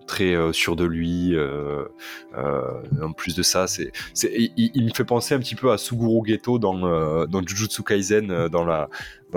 très 0.08 0.36
sûr 0.54 0.76
de 0.76 0.86
lui. 0.86 1.36
en 2.36 3.12
plus 3.14 3.36
de 3.36 3.44
ça, 3.44 3.68
c'est, 3.68 3.92
il, 4.56 4.86
me 4.86 4.94
fait 4.94 5.06
penser 5.06 5.34
un 5.34 5.40
petit 5.40 5.56
peu 5.56 5.72
à 5.72 5.78
Suguru 5.78 6.28
Geto 6.28 6.60
dans, 6.60 7.26
dans 7.26 7.42
Jujutsu 7.46 7.84
Kaisen, 7.84 8.48
dans, 8.50 8.66
la, 8.66 8.90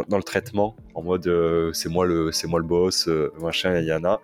dans, 0.08 0.16
le 0.16 0.22
traitement, 0.22 0.76
en 0.94 1.02
mode 1.02 1.30
c'est 1.72 1.88
moi 1.88 2.06
le, 2.06 2.32
c'est 2.32 2.48
moi 2.48 2.60
le 2.60 2.66
boss, 2.66 3.08
machin, 3.40 3.80
Yana 3.80 4.20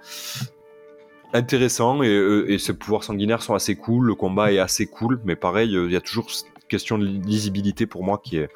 intéressant 1.35 2.03
et, 2.03 2.09
euh, 2.09 2.51
et, 2.51 2.59
ses 2.59 2.73
pouvoirs 2.73 3.05
sanguinaires 3.05 3.43
sont 3.43 3.55
assez 3.55 3.77
cool, 3.77 4.07
le 4.07 4.15
combat 4.15 4.53
est 4.53 4.59
assez 4.59 4.87
cool, 4.87 5.21
mais 5.25 5.37
pareil, 5.37 5.77
euh, 5.77 5.87
il 5.87 5.93
y 5.93 5.97
a 5.97 6.01
toujours 6.01 6.31
cette 6.31 6.47
question 6.69 6.97
de 6.97 7.05
lisibilité 7.05 7.87
pour 7.87 8.05
moi 8.05 8.21
qui 8.23 8.39
est. 8.39 8.49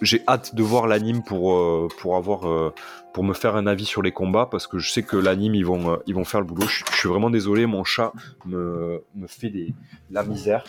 J'ai 0.00 0.22
hâte 0.28 0.54
de 0.54 0.62
voir 0.62 0.86
l'anime 0.86 1.24
pour, 1.24 1.54
euh, 1.54 1.88
pour 1.98 2.14
avoir 2.14 2.72
pour 3.12 3.24
me 3.24 3.34
faire 3.34 3.56
un 3.56 3.66
avis 3.66 3.84
sur 3.84 4.00
les 4.00 4.12
combats 4.12 4.46
parce 4.46 4.68
que 4.68 4.78
je 4.78 4.92
sais 4.92 5.02
que 5.02 5.16
l'anime 5.16 5.56
ils 5.56 5.66
vont 5.66 5.98
ils 6.06 6.14
vont 6.14 6.24
faire 6.24 6.38
le 6.38 6.46
boulot. 6.46 6.68
Je, 6.68 6.84
suis 6.92 7.08
vraiment 7.08 7.30
désolé, 7.30 7.66
mon 7.66 7.82
chat 7.82 8.12
me, 8.44 9.02
me 9.16 9.26
fait 9.26 9.50
des 9.50 9.74
la 10.12 10.22
misère. 10.22 10.62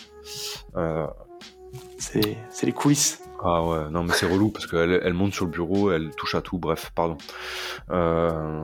C'est 1.99 2.65
les 2.65 2.71
coulisses. 2.71 3.21
Ah 3.43 3.63
ouais, 3.63 3.89
non 3.91 4.03
mais 4.03 4.13
c'est 4.13 4.25
relou 4.25 4.49
parce 4.49 4.67
qu'elle 4.67 4.99
elle 5.03 5.13
monte 5.13 5.33
sur 5.33 5.45
le 5.45 5.51
bureau, 5.51 5.91
elle 5.91 6.09
touche 6.15 6.35
à 6.35 6.41
tout, 6.41 6.57
bref, 6.57 6.91
pardon. 6.95 7.17
Euh, 7.91 8.61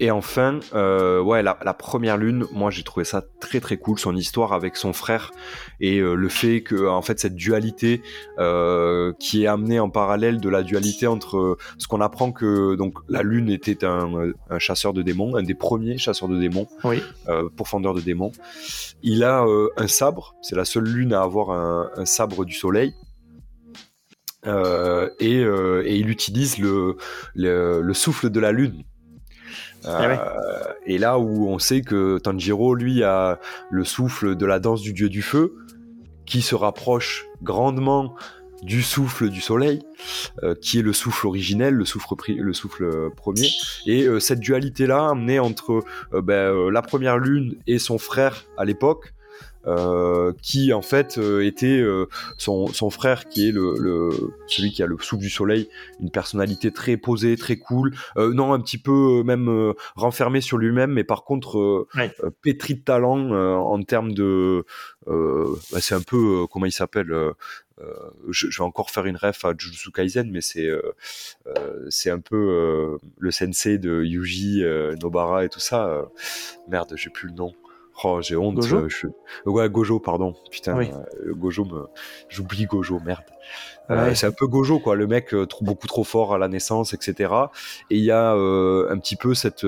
et 0.00 0.10
enfin, 0.10 0.58
euh, 0.74 1.20
ouais, 1.20 1.42
la, 1.42 1.54
première 1.74 2.16
lune, 2.16 2.46
moi 2.52 2.70
j'ai 2.70 2.82
trouvé 2.82 3.04
ça 3.04 3.22
très 3.40 3.60
très 3.60 3.76
cool, 3.76 3.98
son 3.98 4.16
histoire 4.16 4.52
avec 4.52 4.76
son 4.76 4.92
frère 4.92 5.30
et 5.80 5.98
euh, 5.98 6.14
le 6.14 6.28
fait 6.28 6.62
que 6.62 6.88
en 6.88 7.02
fait 7.02 7.20
cette 7.20 7.36
dualité 7.36 8.02
euh, 8.38 9.12
qui 9.20 9.44
est 9.44 9.46
amenée 9.46 9.78
en 9.80 9.90
parallèle 9.90 10.40
de 10.40 10.48
la 10.48 10.62
dualité 10.62 11.06
entre 11.06 11.56
ce 11.78 11.86
qu'on 11.86 12.00
apprend 12.00 12.32
que 12.32 12.74
donc 12.74 12.94
la 13.08 13.22
lune 13.22 13.48
était 13.48 13.84
un, 13.84 14.32
chasseur 14.58 14.92
de 14.92 15.02
démons, 15.02 15.36
un 15.36 15.42
des 15.42 15.54
premiers 15.54 15.98
chasseurs 15.98 16.28
de 16.28 16.38
démons, 16.38 16.66
oui. 16.84 17.02
pourfendeur 17.56 17.94
de 17.94 18.00
démons. 18.00 18.32
Il 19.02 19.24
a 19.24 19.44
un 19.76 19.86
sabre, 19.86 20.34
c'est 20.42 20.56
la 20.56 20.64
seule 20.64 20.84
lune 20.84 21.12
à 21.12 21.22
avoir 21.22 21.50
un, 21.50 21.90
un 21.96 22.06
sabre 22.06 22.44
du 22.44 22.54
soleil. 22.54 22.94
et, 24.44 24.48
et, 25.20 25.96
il 25.96 26.10
utilise 26.10 26.58
le, 26.58 26.96
le, 27.34 27.94
souffle 27.94 28.30
de 28.30 28.40
la 28.40 28.52
lune. 28.52 28.84
Eh 29.84 30.94
et 30.94 30.98
là 30.98 31.18
où 31.18 31.48
on 31.48 31.58
sait 31.58 31.82
que 31.82 32.18
Tanjiro, 32.18 32.74
lui, 32.74 33.02
a 33.02 33.38
le 33.70 33.84
souffle 33.84 34.36
de 34.36 34.46
la 34.46 34.58
danse 34.58 34.82
du 34.82 34.92
dieu 34.92 35.08
du 35.08 35.22
feu, 35.22 35.54
qui 36.26 36.42
se 36.42 36.54
rapproche 36.54 37.26
grandement 37.42 38.14
du 38.62 38.82
souffle 38.82 39.28
du 39.28 39.40
soleil, 39.40 39.80
euh, 40.42 40.54
qui 40.54 40.78
est 40.78 40.82
le 40.82 40.92
souffle 40.92 41.26
originel, 41.26 41.74
le 41.74 41.84
souffle, 41.84 42.14
le 42.28 42.52
souffle 42.52 42.84
euh, 42.84 43.10
premier. 43.10 43.48
Et 43.86 44.04
euh, 44.04 44.20
cette 44.20 44.38
dualité-là, 44.38 45.10
amenée 45.10 45.40
entre 45.40 45.82
ben, 46.12 46.70
la 46.70 46.82
première 46.82 47.18
lune 47.18 47.56
et 47.66 47.78
son 47.78 47.98
frère 47.98 48.44
à 48.56 48.64
l'époque, 48.64 49.14
qui 50.42 50.72
en 50.72 50.82
fait 50.82 51.18
était 51.18 51.84
son, 52.36 52.66
son, 52.68 52.90
frère 52.90 53.28
qui 53.28 53.48
est 53.48 53.52
le, 53.52 53.74
le, 53.78 54.10
celui 54.46 54.72
qui 54.72 54.82
a 54.82 54.86
le 54.86 54.96
souffle 55.00 55.22
du 55.22 55.30
soleil, 55.30 55.68
une 56.00 56.10
personnalité 56.10 56.72
très 56.72 56.96
posée, 56.96 57.36
très 57.36 57.56
cool, 57.56 57.94
non 58.16 58.52
un 58.52 58.60
petit 58.60 58.78
peu 58.78 59.22
même 59.24 59.72
renfermé 59.94 60.40
sur 60.40 60.58
lui-même, 60.58 60.92
mais 60.92 61.04
par 61.04 61.24
contre 61.24 61.86
pétri 62.42 62.74
de 62.74 62.80
talent 62.80 63.30
en 63.32 63.82
termes 63.82 64.12
de, 64.12 64.64
bah, 65.06 65.80
c'est 65.80 65.94
un 65.94 66.02
peu 66.02 66.46
comment 66.50 66.66
il 66.66 66.72
s'appelle 66.72 67.34
euh, 67.82 68.10
je, 68.30 68.46
vais 68.46 68.64
encore 68.64 68.90
faire 68.90 69.06
une 69.06 69.16
ref 69.16 69.44
à 69.44 69.54
Jujutsu 69.56 69.90
Kaisen, 69.90 70.30
mais 70.30 70.40
c'est 70.40 70.66
euh, 70.66 70.94
euh, 71.46 71.86
c'est 71.90 72.10
un 72.10 72.20
peu 72.20 72.98
le 73.18 73.30
sensei 73.30 73.78
de 73.78 74.02
Yuji 74.04 74.62
Nobara 75.00 75.44
et 75.44 75.48
tout 75.48 75.60
ça. 75.60 76.02
merde, 76.68 76.92
j'ai 76.96 77.10
plus 77.10 77.28
le 77.28 77.34
nom. 77.34 77.52
Oh, 78.04 78.20
j'ai 78.20 78.36
honte. 78.36 78.56
Gojo 78.56 78.86
Ouais, 79.46 79.68
Gojo, 79.68 80.00
pardon. 80.00 80.34
Putain, 80.50 80.78
Gojo, 81.28 81.64
me... 81.64 81.86
j'oublie 82.28 82.66
Gojo, 82.66 83.00
merde. 83.00 83.24
c'est 84.14 84.26
un 84.26 84.32
peu 84.32 84.46
Gojo, 84.46 84.80
quoi. 84.80 84.96
Le 84.96 85.06
mec 85.06 85.34
beaucoup 85.60 85.86
trop 85.86 86.04
fort 86.04 86.34
à 86.34 86.38
la 86.38 86.48
naissance, 86.48 86.94
etc. 86.94 87.32
Et 87.90 87.96
il 87.96 88.04
y 88.04 88.10
a 88.10 88.32
un 88.32 88.98
petit 88.98 89.16
peu 89.16 89.34
cette 89.34 89.66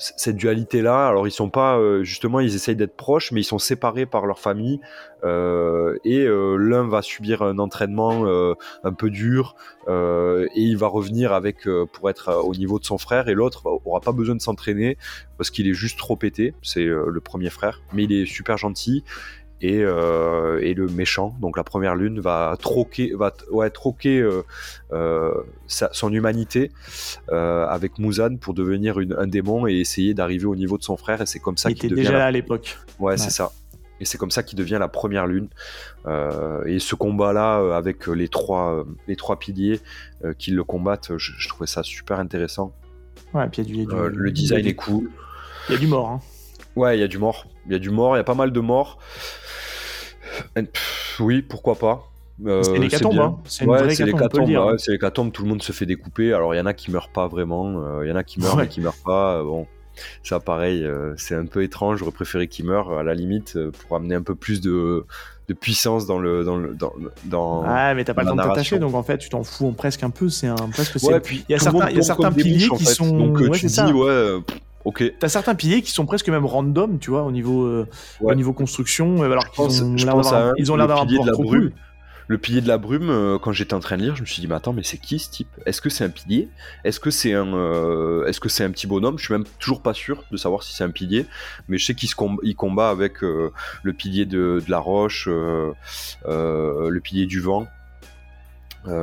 cette 0.00 0.36
dualité 0.36 0.80
là 0.80 1.06
alors 1.06 1.28
ils 1.28 1.32
sont 1.32 1.50
pas 1.50 1.78
euh, 1.78 2.02
justement 2.02 2.40
ils 2.40 2.54
essayent 2.54 2.76
d'être 2.76 2.96
proches 2.96 3.32
mais 3.32 3.42
ils 3.42 3.44
sont 3.44 3.58
séparés 3.58 4.06
par 4.06 4.24
leur 4.24 4.38
famille 4.38 4.80
euh, 5.24 5.98
et 6.04 6.24
euh, 6.24 6.56
l'un 6.56 6.88
va 6.88 7.02
subir 7.02 7.42
un 7.42 7.58
entraînement 7.58 8.24
un 8.82 8.92
peu 8.92 9.10
dur 9.10 9.54
et 9.88 10.48
il 10.54 10.76
va 10.76 10.86
revenir 10.86 11.32
avec 11.32 11.68
pour 11.92 12.10
être 12.10 12.42
au 12.44 12.54
niveau 12.54 12.78
de 12.78 12.84
son 12.84 12.96
frère 12.96 13.28
et 13.28 13.34
l'autre 13.34 13.66
aura 13.84 14.00
pas 14.00 14.12
besoin 14.12 14.34
de 14.34 14.40
s'entraîner 14.40 14.96
parce 15.36 15.50
qu'il 15.50 15.68
est 15.68 15.74
juste 15.74 15.98
trop 15.98 16.16
pété 16.16 16.54
c'est 16.62 16.84
le 16.84 17.20
premier 17.20 17.50
frère 17.50 17.82
mais 17.92 18.04
il 18.04 18.12
est 18.12 18.26
super 18.26 18.56
gentil 18.56 19.04
euh, 19.62 20.58
et, 20.60 20.74
le 20.74 20.86
méchant, 20.86 21.36
donc 21.40 21.56
la 21.56 21.64
première 21.64 21.94
lune, 21.94 22.20
va 22.20 22.56
troquer, 22.60 23.12
va, 23.14 23.32
ouais, 23.50 23.70
troquer 23.70 24.18
euh, 24.20 24.42
euh, 24.92 25.34
son 25.66 26.12
humanité 26.12 26.70
avec 27.28 27.98
Muzan 27.98 28.36
pour 28.36 28.54
devenir 28.54 28.98
un 29.18 29.26
démon 29.26 29.66
et 29.66 29.74
essayer 29.74 30.14
d'arriver 30.14 30.46
au 30.46 30.56
niveau 30.56 30.78
de 30.78 30.82
son 30.82 30.96
frère. 30.96 31.20
Et 31.20 31.26
c'est 31.26 31.40
comme 31.40 31.56
ça 31.56 31.72
qu'il 31.72 31.90
devient. 31.90 32.02
déjà 32.02 32.18
là 32.18 32.26
à 32.26 32.30
l'époque. 32.30 32.78
Ouais, 32.98 33.16
c'est 33.16 33.30
ça. 33.30 33.52
Et 34.02 34.06
c'est 34.06 34.16
comme 34.16 34.30
ça 34.30 34.42
qu'il 34.42 34.58
devient 34.58 34.78
la 34.80 34.88
première 34.88 35.26
lune. 35.26 35.48
et 36.66 36.78
ce 36.78 36.94
combat-là, 36.94 37.76
avec 37.76 38.06
les 38.06 38.28
trois, 38.28 38.84
les 39.08 39.16
trois 39.16 39.38
piliers 39.38 39.80
qui 40.38 40.52
le 40.52 40.64
combattent, 40.64 41.12
je, 41.16 41.48
trouvais 41.48 41.66
ça 41.66 41.82
super 41.82 42.18
intéressant. 42.18 42.72
Ouais, 43.34 43.46
et 43.46 43.48
puis 43.48 43.62
il 43.62 43.76
y 43.76 43.82
a 43.82 43.84
du, 43.84 44.16
le 44.16 44.30
design 44.32 44.66
est 44.66 44.74
cool. 44.74 45.10
Il 45.68 45.72
y 45.72 45.76
a 45.76 45.78
du 45.78 45.86
mort. 45.86 46.08
Hein. 46.08 46.20
Ouais, 46.76 46.96
il 46.96 47.00
y 47.00 47.04
a 47.04 47.08
du 47.08 47.18
mort. 47.18 47.46
Il 47.66 47.72
y 47.72 47.74
a 47.74 47.78
du 47.78 47.90
mort, 47.90 48.16
il 48.16 48.18
y 48.18 48.20
a 48.20 48.24
pas 48.24 48.34
mal 48.34 48.52
de 48.52 48.60
morts. 48.60 48.98
Oui, 51.20 51.42
pourquoi 51.42 51.76
pas. 51.76 52.10
Euh, 52.46 52.62
c'est 52.62 52.78
l'hécatombe, 52.78 53.18
hein. 53.18 53.36
c'est 53.44 53.66
c'est 54.78 54.92
l'hécatombe, 54.92 55.32
tout 55.32 55.42
le 55.42 55.48
monde 55.48 55.62
se 55.62 55.72
fait 55.72 55.86
découper. 55.86 56.32
Alors 56.32 56.54
il 56.54 56.58
y 56.58 56.60
en 56.60 56.66
a 56.66 56.72
qui 56.72 56.90
meurent 56.90 57.10
pas 57.10 57.28
vraiment, 57.28 57.82
euh, 57.82 58.04
il 58.04 58.08
y 58.08 58.12
en 58.12 58.16
a 58.16 58.24
qui 58.24 58.40
meurent 58.40 58.56
mais 58.56 58.68
qui 58.68 58.80
meurent 58.80 59.02
pas. 59.04 59.42
Bon, 59.42 59.66
ça 60.22 60.40
pareil, 60.40 60.84
euh, 60.84 61.14
c'est 61.16 61.34
un 61.34 61.44
peu 61.44 61.62
étrange. 61.62 61.98
J'aurais 61.98 62.12
préféré 62.12 62.48
qu'ils 62.48 62.64
meurent 62.64 62.98
à 62.98 63.02
la 63.02 63.14
limite 63.14 63.58
pour 63.70 63.96
amener 63.96 64.14
un 64.14 64.22
peu 64.22 64.34
plus 64.34 64.62
de, 64.62 65.04
de 65.48 65.54
puissance 65.54 66.06
dans 66.06 66.18
le 66.18 66.44
dans 66.44 66.56
le 66.56 66.74
dans, 66.74 66.92
dans 67.24 67.62
ah 67.66 67.94
mais 67.94 68.04
t'as 68.04 68.14
pas 68.14 68.22
le 68.22 68.28
temps 68.28 68.36
de 68.36 68.42
t'attacher 68.42 68.78
donc 68.78 68.94
en 68.94 69.02
fait 69.02 69.18
tu 69.18 69.28
t'en 69.28 69.44
fous 69.44 69.72
presque 69.72 70.02
un 70.02 70.10
peu 70.10 70.28
c'est 70.28 70.46
un 70.46 70.54
presque 70.72 70.96
ouais, 71.02 71.20
puis 71.20 71.44
il 71.48 71.52
y 71.52 71.54
a 71.56 71.58
certains 71.58 71.90
y 71.90 71.98
a 71.98 72.02
certains 72.02 72.32
piliers 72.32 72.68
qui 72.76 72.86
sont 72.86 73.16
donc 73.16 73.52
tu 73.52 73.66
dis 73.66 73.92
ouais 73.92 74.38
Ok. 74.84 75.04
T'as 75.18 75.28
certains 75.28 75.54
piliers 75.54 75.82
qui 75.82 75.90
sont 75.90 76.06
presque 76.06 76.28
même 76.28 76.46
random, 76.46 76.98
tu 76.98 77.10
vois, 77.10 77.22
au 77.22 77.32
niveau, 77.32 77.64
euh, 77.64 77.86
au 78.20 78.34
niveau 78.34 78.52
construction. 78.52 79.22
Euh, 79.22 79.30
alors 79.30 79.50
qu'ils 79.50 79.82
ont 79.82 80.76
l'air 80.76 80.86
d'avoir 80.86 81.02
un 81.02 81.06
pouvoir 81.06 81.32
trop 81.32 81.44
brume. 81.44 81.70
Le 82.28 82.38
pilier 82.38 82.60
de 82.60 82.68
la 82.68 82.78
brume, 82.78 83.10
euh, 83.10 83.38
quand 83.38 83.50
j'étais 83.50 83.74
en 83.74 83.80
train 83.80 83.96
de 83.96 84.02
lire, 84.02 84.14
je 84.14 84.20
me 84.20 84.26
suis 84.26 84.40
dit, 84.40 84.46
mais 84.46 84.54
attends, 84.54 84.72
mais 84.72 84.84
c'est 84.84 84.98
qui 84.98 85.18
ce 85.18 85.30
type? 85.30 85.48
Est-ce 85.66 85.80
que 85.80 85.90
c'est 85.90 86.04
un 86.04 86.10
pilier? 86.10 86.48
Est-ce 86.84 87.00
que 87.00 87.10
c'est 87.10 87.34
un, 87.34 88.24
est-ce 88.24 88.38
que 88.38 88.48
c'est 88.48 88.62
un 88.62 88.70
petit 88.70 88.86
bonhomme? 88.86 89.18
Je 89.18 89.24
suis 89.24 89.34
même 89.34 89.44
toujours 89.58 89.82
pas 89.82 89.94
sûr 89.94 90.22
de 90.30 90.36
savoir 90.36 90.62
si 90.62 90.74
c'est 90.74 90.84
un 90.84 90.90
pilier, 90.90 91.26
mais 91.68 91.76
je 91.76 91.86
sais 91.86 91.94
qu'il 91.94 92.14
combat, 92.54 92.90
avec 92.90 93.20
le 93.22 93.92
pilier 93.92 94.26
de, 94.26 94.62
la 94.68 94.78
roche, 94.78 95.26
le 95.26 96.98
pilier 97.00 97.26
du 97.26 97.40
vent, 97.40 97.66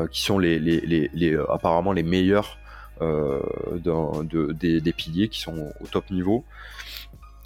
qui 0.10 0.22
sont 0.22 0.40
les, 0.40 0.58
les, 0.58 1.12
les 1.14 1.38
apparemment 1.50 1.92
les 1.92 2.04
meilleurs 2.04 2.58
de, 3.02 4.52
des, 4.54 4.94
piliers 4.94 5.30
qui 5.30 5.40
sont 5.40 5.72
au 5.82 5.88
top 5.88 6.10
niveau. 6.12 6.44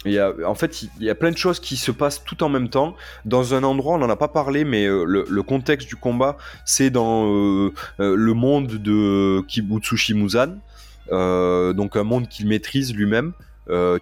Et 0.04 0.20
en 0.20 0.54
fait, 0.54 0.82
il 0.82 1.04
y 1.04 1.10
a 1.10 1.14
plein 1.14 1.30
de 1.30 1.36
choses 1.36 1.60
qui 1.60 1.76
se 1.76 1.92
passent 1.92 2.24
tout 2.24 2.42
en 2.42 2.48
même 2.48 2.68
temps. 2.68 2.96
Dans 3.24 3.54
un 3.54 3.62
endroit, 3.62 3.94
on 3.94 3.98
n'en 3.98 4.10
a 4.10 4.16
pas 4.16 4.28
parlé, 4.28 4.64
mais 4.64 4.86
euh, 4.86 5.04
le, 5.04 5.42
contexte 5.42 5.88
du 5.88 5.96
combat, 5.96 6.36
c'est 6.64 6.90
dans 6.90 7.26
euh, 7.26 7.70
le 7.98 8.34
monde 8.34 8.66
de 8.66 9.42
Kibutsushi 9.46 10.14
Muzan. 10.14 10.58
donc 11.08 11.96
un 11.96 12.02
monde 12.02 12.28
qu'il 12.28 12.48
maîtrise 12.48 12.94
lui-même. 12.94 13.32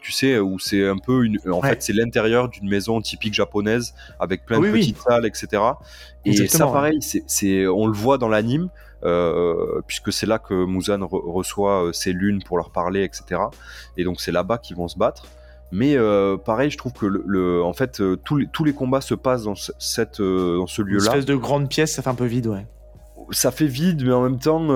tu 0.01 0.13
sais, 0.13 0.39
où 0.39 0.59
c'est 0.59 0.87
un 0.87 0.97
peu 0.97 1.25
une. 1.25 1.39
En 1.51 1.61
fait, 1.61 1.83
c'est 1.83 1.93
l'intérieur 1.93 2.49
d'une 2.49 2.69
maison 2.69 3.01
typique 3.03 3.35
japonaise 3.35 3.95
avec 4.19 4.47
plein 4.47 4.61
de 4.61 4.71
petites 4.71 4.99
salles, 4.99 5.27
etc. 5.27 5.63
Et 6.25 6.49
ça, 6.49 6.67
pareil, 6.67 6.99
c'est, 7.01 7.67
on 7.67 7.87
le 7.87 7.95
voit 7.95 8.17
dans 8.17 8.29
l'anime. 8.29 8.71
Euh, 9.03 9.81
puisque 9.87 10.13
c'est 10.13 10.27
là 10.27 10.39
que 10.39 10.67
Muzan 10.67 11.07
reçoit 11.07 11.87
euh, 11.87 11.93
ses 11.93 12.13
lunes 12.13 12.43
pour 12.43 12.59
leur 12.59 12.71
parler, 12.71 13.03
etc. 13.03 13.41
Et 13.97 14.05
donc 14.05 14.21
c'est 14.21 14.33
là-bas 14.33 14.59
qu'ils 14.59 14.77
vont 14.77 14.89
se 14.89 14.99
battre. 14.99 15.27
Mais 15.73 15.97
euh, 15.97 16.37
pareil, 16.37 16.71
je 16.71 16.77
trouve 16.77 16.93
que 16.93 17.07
le, 17.07 17.63
en 17.63 17.73
fait 17.73 18.03
tous 18.25 18.37
les, 18.37 18.47
tous 18.49 18.65
les 18.65 18.73
combats 18.73 19.01
se 19.01 19.15
passent 19.15 19.45
dans 19.45 19.55
cette 19.55 20.21
dans 20.21 20.67
ce 20.67 20.83
lieu-là. 20.83 21.05
Une 21.05 21.09
espèce 21.09 21.27
de 21.27 21.37
grande 21.37 21.69
pièce, 21.69 21.95
ça 21.95 22.03
fait 22.03 22.11
un 22.11 22.15
peu 22.15 22.27
vide, 22.27 22.49
ouais. 22.49 22.67
Ça 23.31 23.53
fait 23.53 23.67
vide, 23.67 24.03
mais 24.05 24.13
en 24.13 24.23
même 24.23 24.39
temps, 24.39 24.67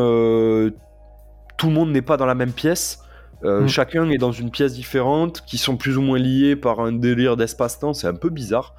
tout 1.56 1.66
le 1.66 1.72
monde 1.72 1.90
n'est 1.90 2.02
pas 2.02 2.16
dans 2.16 2.26
la 2.26 2.36
même 2.36 2.52
pièce. 2.52 3.00
Euh, 3.44 3.62
mm. 3.62 3.68
Chacun 3.68 4.10
est 4.10 4.18
dans 4.18 4.32
une 4.32 4.50
pièce 4.50 4.74
différente, 4.74 5.42
qui 5.46 5.58
sont 5.58 5.76
plus 5.76 5.96
ou 5.96 6.02
moins 6.02 6.18
liés 6.18 6.56
par 6.56 6.80
un 6.80 6.92
délire 6.92 7.36
d'espace-temps. 7.36 7.94
C'est 7.94 8.06
un 8.06 8.14
peu 8.14 8.30
bizarre. 8.30 8.74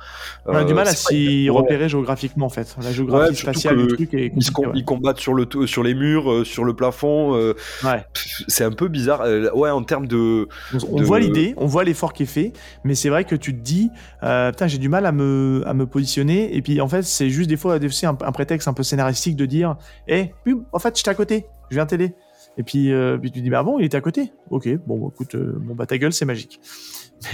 On 0.46 0.56
a 0.56 0.64
du 0.64 0.74
mal 0.74 0.88
à 0.88 0.92
euh, 0.92 0.94
s'y 0.94 1.50
repérer 1.50 1.90
géographiquement 1.90 2.46
en 2.46 2.50
fait. 2.50 2.76
La 2.82 2.92
géographie 2.92 3.36
spatiale 3.36 3.78
du 3.78 3.88
truc 3.88 4.14
est 4.14 4.32
ils, 4.74 4.86
combattent 4.86 5.20
sur, 5.20 5.34
le 5.34 5.48
sur 5.66 5.84
les 5.84 5.94
murs, 5.94 6.32
euh, 6.32 6.44
sur 6.44 6.64
le 6.64 6.74
plafond. 6.74 7.34
ouais. 7.34 8.06
C'est 8.48 8.64
un 8.64 8.72
peu 8.72 8.88
bizarre. 8.88 9.24
ouais, 9.54 9.70
en 9.70 9.84
termes 9.84 10.08
de. 10.08 10.48
On, 10.92 11.02
voit 11.04 11.20
l'idée, 11.20 11.54
on 11.58 11.66
voit 11.66 11.84
l'effort 11.84 12.14
qui 12.14 12.24
est 12.24 12.28
fait, 12.28 12.54
mais 12.84 12.96
c'est 12.96 13.10
vrai 13.10 13.26
que 13.26 13.36
tu 13.36 13.54
te 13.54 13.62
dis, 13.62 13.90
putain, 14.22 14.68
j'ai 14.68 14.78
du 14.78 14.90
mal 14.90 15.06
à 15.06 15.12
me, 15.12 15.64
à 15.66 15.74
me 15.74 15.86
positionner. 15.86 16.56
Et 16.56 16.62
puis 16.62 16.82
en 16.82 16.88
fait, 16.88 17.04
c'est 17.04 17.30
juste 17.30 17.50
des 17.50 17.58
fois 17.58 17.76
un, 17.76 18.08
un, 18.10 18.32
prétexte 18.32 18.68
un 18.68 18.74
peu 18.74 18.84
scénaristique 18.84 19.36
de 19.36 19.46
dire, 19.46 19.76
hé, 20.08 20.34
eh, 20.46 20.54
en 20.72 20.80
fait, 20.80 20.98
j'étais 20.98 21.10
à 21.10 21.16
côté, 21.16 21.46
je 21.70 21.76
viens 21.76 21.86
t'aider. 21.86 22.14
Et 22.58 22.64
puis, 22.64 22.92
euh, 22.92 23.18
puis 23.18 23.32
tu 23.32 23.42
dis, 23.42 23.50
bah 23.50 23.64
bon, 23.64 23.80
il 23.80 23.86
était 23.86 23.98
à 23.98 24.02
côté. 24.02 24.32
Ok, 24.50 24.70
bon, 24.88 25.10
écoute, 25.10 25.36
euh, 25.36 25.58
bon, 25.58 25.76
bah 25.76 25.86
ta 25.86 25.98
gueule, 25.98 26.14
c'est 26.14 26.26
magique. 26.26 26.60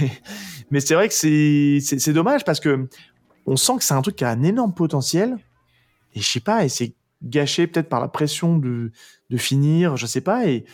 Mais, 0.70 0.80
c'est 0.80 0.94
vrai 0.94 1.08
que 1.08 1.14
c'est 1.14 2.12
dommage 2.12 2.44
parce 2.44 2.60
que 2.60 2.88
on 3.46 3.56
sent 3.56 3.72
que 3.78 3.84
c'est 3.84 3.94
un 3.94 4.02
truc 4.02 4.16
qui 4.16 4.24
a 4.24 4.30
un 4.30 4.42
énorme 4.42 4.74
potentiel. 4.74 5.36
Et 6.14 6.20
je 6.20 6.28
sais 6.28 6.40
pas, 6.40 6.64
et 6.64 6.68
c'est 6.68 6.94
gâché 7.22 7.66
peut-être 7.66 7.88
par 7.88 8.00
la 8.00 8.08
pression 8.08 8.58
de, 8.58 8.90
de 9.30 9.36
finir, 9.36 9.96
je 9.96 10.06
sais 10.06 10.20
pas. 10.20 10.46
Et 10.46 10.64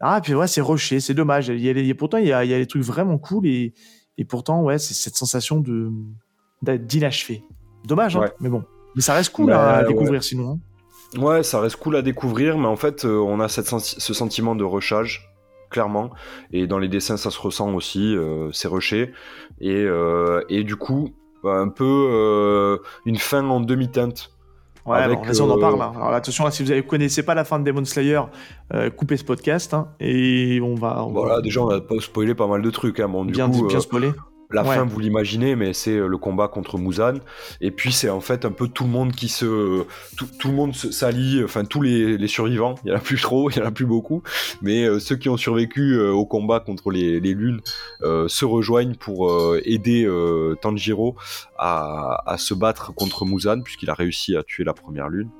ah, 0.00 0.20
puis 0.22 0.34
ouais, 0.34 0.46
c'est 0.46 0.60
rushé, 0.60 1.00
c'est 1.00 1.14
dommage. 1.14 1.48
Il 1.48 1.60
y 1.60 1.90
a 1.90 1.94
pourtant, 1.94 2.18
il 2.18 2.26
y 2.26 2.32
a, 2.32 2.44
il 2.44 2.50
y 2.50 2.54
a 2.54 2.58
des 2.58 2.66
trucs 2.66 2.82
vraiment 2.82 3.18
cool 3.18 3.46
et, 3.46 3.74
et 4.18 4.24
pourtant, 4.24 4.62
ouais, 4.62 4.78
c'est 4.78 4.94
cette 4.94 5.16
sensation 5.16 5.60
de 5.60 5.90
d'inachevé. 6.62 7.44
Dommage, 7.84 8.16
hein, 8.16 8.24
mais 8.40 8.48
bon. 8.48 8.64
Mais 8.94 9.02
ça 9.02 9.14
reste 9.14 9.32
cool 9.32 9.46
bah, 9.46 9.78
à 9.78 9.84
découvrir 9.84 10.22
sinon. 10.22 10.52
Hein. 10.52 10.58
Ouais, 11.18 11.42
ça 11.42 11.60
reste 11.60 11.76
cool 11.76 11.96
à 11.96 12.02
découvrir, 12.02 12.58
mais 12.58 12.66
en 12.66 12.76
fait, 12.76 13.04
euh, 13.04 13.18
on 13.18 13.40
a 13.40 13.48
cette 13.48 13.66
ce 13.66 14.14
sentiment 14.14 14.54
de 14.54 14.64
rushage, 14.64 15.30
clairement. 15.70 16.10
Et 16.52 16.66
dans 16.66 16.78
les 16.78 16.88
dessins, 16.88 17.16
ça 17.16 17.30
se 17.30 17.40
ressent 17.40 17.72
aussi, 17.74 18.16
euh, 18.16 18.50
c'est 18.52 18.68
rushé. 18.68 19.12
Et, 19.60 19.84
euh, 19.84 20.42
et 20.48 20.64
du 20.64 20.76
coup, 20.76 21.10
un 21.44 21.68
peu 21.68 22.78
une 23.04 23.18
fin 23.18 23.46
en 23.48 23.60
demi-teinte. 23.60 24.30
Ouais, 24.86 24.98
avec, 24.98 25.18
on 25.40 25.50
en 25.50 25.58
parle. 25.58 25.80
Hein. 25.80 25.92
Alors 25.96 26.12
attention, 26.12 26.50
si 26.50 26.62
vous 26.62 26.70
ne 26.70 26.80
connaissez 26.82 27.22
pas 27.22 27.34
la 27.34 27.44
fin 27.44 27.58
de 27.58 27.64
Demon 27.64 27.84
Slayer, 27.84 28.20
coupez 28.96 29.16
ce 29.16 29.24
podcast 29.24 29.72
hein, 29.72 29.88
et 29.98 30.60
on 30.62 30.74
va, 30.74 31.06
Voilà, 31.10 31.40
déjà 31.40 31.62
on 31.62 31.68
a 31.70 31.80
spoilé 32.00 32.34
pas 32.34 32.46
mal 32.46 32.60
de 32.60 32.70
trucs. 32.70 33.00
Hein. 33.00 33.08
Bon, 33.08 33.24
du 33.24 33.32
bien, 33.32 33.50
coup, 33.50 33.66
bien 33.66 33.80
spoilé. 33.80 34.12
La 34.50 34.64
fin, 34.64 34.84
vous 34.84 35.00
l'imaginez, 35.00 35.56
mais 35.56 35.72
c'est 35.72 35.96
le 35.96 36.16
combat 36.16 36.48
contre 36.48 36.78
Muzan. 36.78 37.14
Et 37.60 37.70
puis 37.70 37.92
c'est 37.92 38.10
en 38.10 38.20
fait 38.20 38.44
un 38.44 38.50
peu 38.50 38.68
tout 38.68 38.84
le 38.84 38.90
monde 38.90 39.12
qui 39.12 39.28
se, 39.28 39.84
tout, 40.16 40.48
le 40.48 40.54
monde 40.54 40.74
s'allie, 40.74 41.42
enfin 41.42 41.64
tous 41.64 41.82
les, 41.82 42.26
survivants. 42.28 42.76
Il 42.84 42.90
y 42.90 42.92
en 42.92 42.96
a 42.96 43.00
plus 43.00 43.20
trop, 43.20 43.50
il 43.50 43.56
y 43.56 43.60
en 43.60 43.66
a 43.66 43.70
plus 43.70 43.86
beaucoup, 43.86 44.22
mais 44.62 44.98
ceux 44.98 45.16
qui 45.16 45.28
ont 45.28 45.36
survécu 45.36 45.98
au 45.98 46.26
combat 46.26 46.60
contre 46.60 46.90
les, 46.90 47.20
lunes 47.20 47.60
se 48.02 48.44
rejoignent 48.44 48.94
pour 48.94 49.56
aider 49.64 50.08
Tanjiro 50.60 51.16
à, 51.58 52.22
à, 52.26 52.38
se 52.38 52.54
battre 52.54 52.94
contre 52.94 53.24
Muzan 53.24 53.62
puisqu'il 53.62 53.90
a 53.90 53.94
réussi 53.94 54.36
à 54.36 54.42
tuer 54.42 54.64
la 54.64 54.74
première 54.74 55.08
lune. 55.08 55.30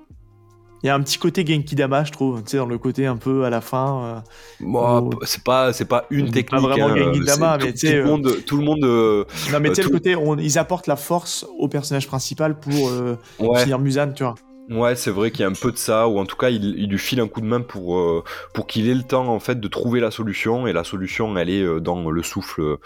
Il 0.85 0.89
y 0.89 0.91
a 0.91 0.95
un 0.95 1.01
petit 1.01 1.17
côté 1.17 1.47
Genki 1.47 1.75
Dama, 1.77 2.05
je 2.05 2.13
trouve, 2.13 2.43
tu 2.43 2.51
sais, 2.51 2.57
dans 2.59 2.67
le 2.67 2.77
côté 2.77 3.07
un 3.07 3.17
peu 3.17 3.47
à 3.47 3.51
la 3.51 3.63
fin. 3.63 4.05
Euh, 4.05 4.21
Moi, 4.61 5.09
c'est 5.23 5.43
pas, 5.43 5.73
c'est 5.73 5.87
pas 5.87 6.05
une 6.11 6.31
technique. 6.31 6.51
Pas 6.51 6.59
vraiment 6.61 6.89
hein, 6.89 6.95
Genki 6.95 7.21
Dama, 7.21 7.57
mais 7.59 7.73
tu 7.73 7.87
sais. 7.87 7.93
Tout 7.93 7.97
le 7.97 8.05
monde, 8.05 8.37
tout 8.47 8.57
le 8.59 8.65
monde. 8.65 8.85
Euh, 8.85 9.25
non, 9.51 9.61
mais 9.61 9.71
tu 9.71 9.77
sais, 9.77 9.83
le 9.83 9.89
côté, 9.89 10.15
ils 10.41 10.59
apportent 10.59 10.87
la 10.87 10.97
force 10.97 11.47
au 11.59 11.69
personnage 11.69 12.07
principal 12.07 12.59
pour 12.61 12.91
euh, 12.91 13.17
finir 13.57 13.79
Musan, 13.79 14.13
tu 14.13 14.25
vois. 14.25 14.35
Ouais, 14.71 14.97
c'est 14.97 15.11
vrai 15.11 15.31
qu'il 15.31 15.41
y 15.41 15.45
a 15.45 15.49
un 15.49 15.53
peu 15.53 15.73
de 15.73 15.77
ça, 15.77 16.09
ou 16.09 16.19
en 16.19 16.25
tout 16.25 16.37
cas, 16.37 16.49
il, 16.49 16.89
lui 16.89 16.99
file 16.99 17.21
un 17.21 17.29
coup 17.29 17.43
de 17.43 17.47
main 17.47 17.61
pour, 17.61 18.25
pour 18.55 18.67
qu'il 18.67 18.89
ait 18.89 18.95
le 18.95 19.03
temps 19.03 19.29
en 19.29 19.39
fait 19.39 19.61
de 19.61 19.69
trouver 19.69 20.01
la 20.01 20.11
solution. 20.11 20.67
Et 20.67 20.73
la 20.73 20.85
solution, 20.85 21.37
elle 21.37 21.51
est 21.51 21.81
dans 21.81 22.11
le 22.11 22.23
souffle 22.23 22.79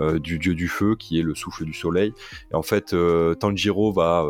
du 0.00 0.38
dieu 0.38 0.54
du 0.54 0.68
feu, 0.68 0.96
qui 0.98 1.18
est 1.18 1.22
le 1.22 1.34
souffle 1.34 1.66
du 1.66 1.74
soleil. 1.74 2.14
Et 2.52 2.54
en 2.54 2.62
fait, 2.62 2.96
Tanjiro 3.38 3.92
va 3.92 4.24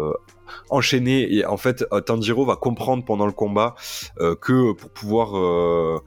enchaîner 0.71 1.33
et 1.35 1.45
en 1.45 1.57
fait 1.57 1.85
euh, 1.93 2.01
Tanjiro 2.01 2.45
va 2.45 2.57
comprendre 2.57 3.05
pendant 3.05 3.27
le 3.27 3.33
combat 3.33 3.75
euh, 4.21 4.35
que 4.35 4.73
pour 4.73 4.91
pouvoir 4.91 5.37
euh, 5.37 5.99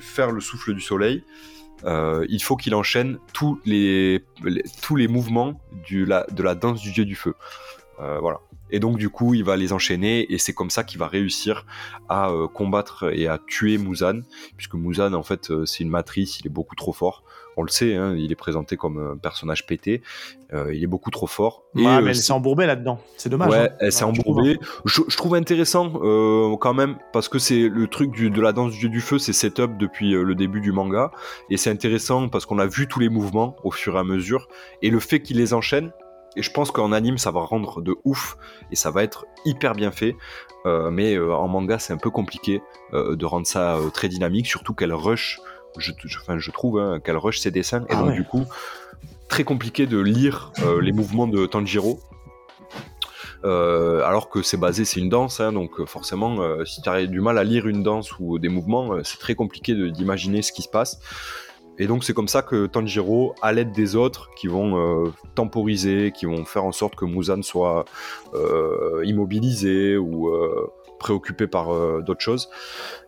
faire 0.00 0.30
le 0.30 0.40
souffle 0.40 0.74
du 0.74 0.80
soleil 0.80 1.24
il 1.84 2.42
faut 2.42 2.56
qu'il 2.56 2.74
enchaîne 2.74 3.18
tous 3.32 3.60
les, 3.64 4.24
tous 4.82 4.96
les 4.96 5.06
mouvements 5.08 5.60
de 5.90 6.42
la 6.42 6.54
danse 6.54 6.80
du 6.80 6.90
dieu 6.90 7.04
du 7.04 7.14
feu 7.14 7.34
voilà 7.98 8.40
et 8.70 8.80
donc 8.80 8.98
du 8.98 9.08
coup 9.08 9.34
il 9.34 9.44
va 9.44 9.56
les 9.56 9.72
enchaîner 9.72 10.32
et 10.32 10.38
c'est 10.38 10.52
comme 10.52 10.70
ça 10.70 10.84
qu'il 10.84 10.98
va 10.98 11.06
réussir 11.06 11.64
à 12.08 12.30
combattre 12.52 13.12
et 13.12 13.28
à 13.28 13.38
tuer 13.38 13.78
Muzan 13.78 14.20
puisque 14.56 14.74
Muzan 14.74 15.14
en 15.14 15.22
fait 15.22 15.52
c'est 15.64 15.84
une 15.84 15.90
matrice 15.90 16.40
il 16.40 16.46
est 16.46 16.50
beaucoup 16.50 16.74
trop 16.74 16.92
fort 16.92 17.22
on 17.56 17.62
le 17.62 17.68
sait, 17.68 17.94
hein, 17.94 18.14
il 18.16 18.30
est 18.30 18.36
présenté 18.36 18.76
comme 18.76 18.98
un 18.98 19.16
personnage 19.16 19.66
pété, 19.66 20.02
euh, 20.52 20.74
il 20.74 20.82
est 20.82 20.86
beaucoup 20.86 21.10
trop 21.10 21.26
fort. 21.26 21.64
Ouais, 21.74 21.82
mais 21.82 21.88
euh, 21.88 22.08
elle 22.08 22.16
s'est 22.16 22.32
embourbée 22.32 22.66
là-dedans, 22.66 23.00
c'est 23.16 23.30
dommage. 23.30 23.50
Ouais, 23.50 23.70
hein. 23.70 23.76
elle 23.80 23.92
s'est 23.92 24.04
embourbée. 24.04 24.58
Je, 24.84 25.16
trouve 25.16 25.34
intéressant 25.34 25.92
euh, 26.02 26.54
quand 26.58 26.74
même, 26.74 26.98
parce 27.12 27.28
que 27.28 27.38
c'est 27.38 27.68
le 27.68 27.86
truc 27.88 28.14
de 28.14 28.40
la 28.40 28.52
danse 28.52 28.72
du 28.72 28.80
dieu 28.80 28.88
du 28.90 29.00
feu, 29.00 29.18
c'est 29.18 29.32
setup 29.32 29.78
depuis 29.78 30.12
le 30.12 30.34
début 30.34 30.60
du 30.60 30.70
manga, 30.70 31.10
et 31.48 31.56
c'est 31.56 31.70
intéressant 31.70 32.28
parce 32.28 32.44
qu'on 32.44 32.58
a 32.58 32.66
vu 32.66 32.86
tous 32.88 33.00
les 33.00 33.08
mouvements 33.08 33.56
au 33.64 33.70
fur 33.70 33.96
et 33.96 33.98
à 33.98 34.04
mesure, 34.04 34.48
et 34.82 34.90
le 34.90 35.00
fait 35.00 35.20
qu'il 35.20 35.38
les 35.38 35.54
enchaîne, 35.54 35.92
et 36.36 36.42
je 36.42 36.50
pense 36.50 36.70
qu'en 36.70 36.92
anime 36.92 37.18
ça 37.18 37.30
va 37.30 37.40
rendre 37.40 37.80
de 37.80 37.96
ouf 38.04 38.36
et 38.70 38.76
ça 38.76 38.90
va 38.90 39.02
être 39.02 39.26
hyper 39.44 39.74
bien 39.74 39.90
fait. 39.90 40.16
mais 40.64 41.18
en 41.18 41.48
manga 41.48 41.78
c'est 41.78 41.92
un 41.92 41.98
peu 41.98 42.10
compliqué 42.10 42.60
de 42.92 43.24
rendre 43.24 43.46
ça 43.46 43.78
très 43.94 44.08
dynamique, 44.08 44.46
surtout 44.46 44.74
qu'elle 44.74 44.92
rush 44.92 45.40
je, 45.78 45.92
je 46.38 46.50
trouve 46.50 46.78
hein, 46.78 47.00
qu'elle 47.00 47.16
rush 47.16 47.38
ses 47.38 47.50
dessins, 47.50 47.82
et 47.82 47.92
ah 47.92 47.96
donc 47.96 48.12
du 48.12 48.24
coup, 48.24 48.44
très 49.28 49.44
compliqué 49.44 49.86
de 49.86 49.98
lire 49.98 50.52
euh, 50.62 50.80
les 50.80 50.92
mouvements 50.92 51.26
de 51.26 51.46
Tanjiro. 51.46 52.00
Euh, 53.44 54.02
alors 54.04 54.28
que 54.28 54.42
c'est 54.42 54.56
basé, 54.56 54.84
c'est 54.84 54.98
une 54.98 55.08
danse, 55.08 55.40
hein, 55.40 55.52
donc 55.52 55.78
euh, 55.78 55.86
forcément, 55.86 56.64
si 56.64 56.82
tu 56.82 56.88
as 56.88 57.06
du 57.06 57.20
mal 57.20 57.38
à 57.38 57.44
lire 57.44 57.68
une 57.68 57.82
danse 57.82 58.18
ou 58.18 58.38
des 58.38 58.48
mouvements, 58.48 59.02
c'est 59.04 59.18
très 59.18 59.34
compliqué 59.34 59.74
d'imaginer 59.90 60.42
ce 60.42 60.52
qui 60.52 60.62
se 60.62 60.68
passe. 60.68 60.98
Et 61.78 61.86
donc 61.86 62.04
c'est 62.04 62.14
comme 62.14 62.28
ça 62.28 62.42
que 62.42 62.66
Tanjiro, 62.66 63.34
à 63.42 63.52
l'aide 63.52 63.72
des 63.72 63.96
autres, 63.96 64.30
qui 64.36 64.46
vont 64.46 65.12
temporiser, 65.34 66.12
qui 66.14 66.26
vont 66.26 66.44
faire 66.44 66.64
en 66.64 66.72
sorte 66.72 66.94
que 66.94 67.04
Muzan 67.04 67.42
soit 67.42 67.84
immobilisé 69.04 69.96
ou 69.96 70.30
préoccupés 70.98 71.46
par 71.46 71.70
euh, 71.70 72.02
d'autres 72.02 72.20
choses. 72.20 72.48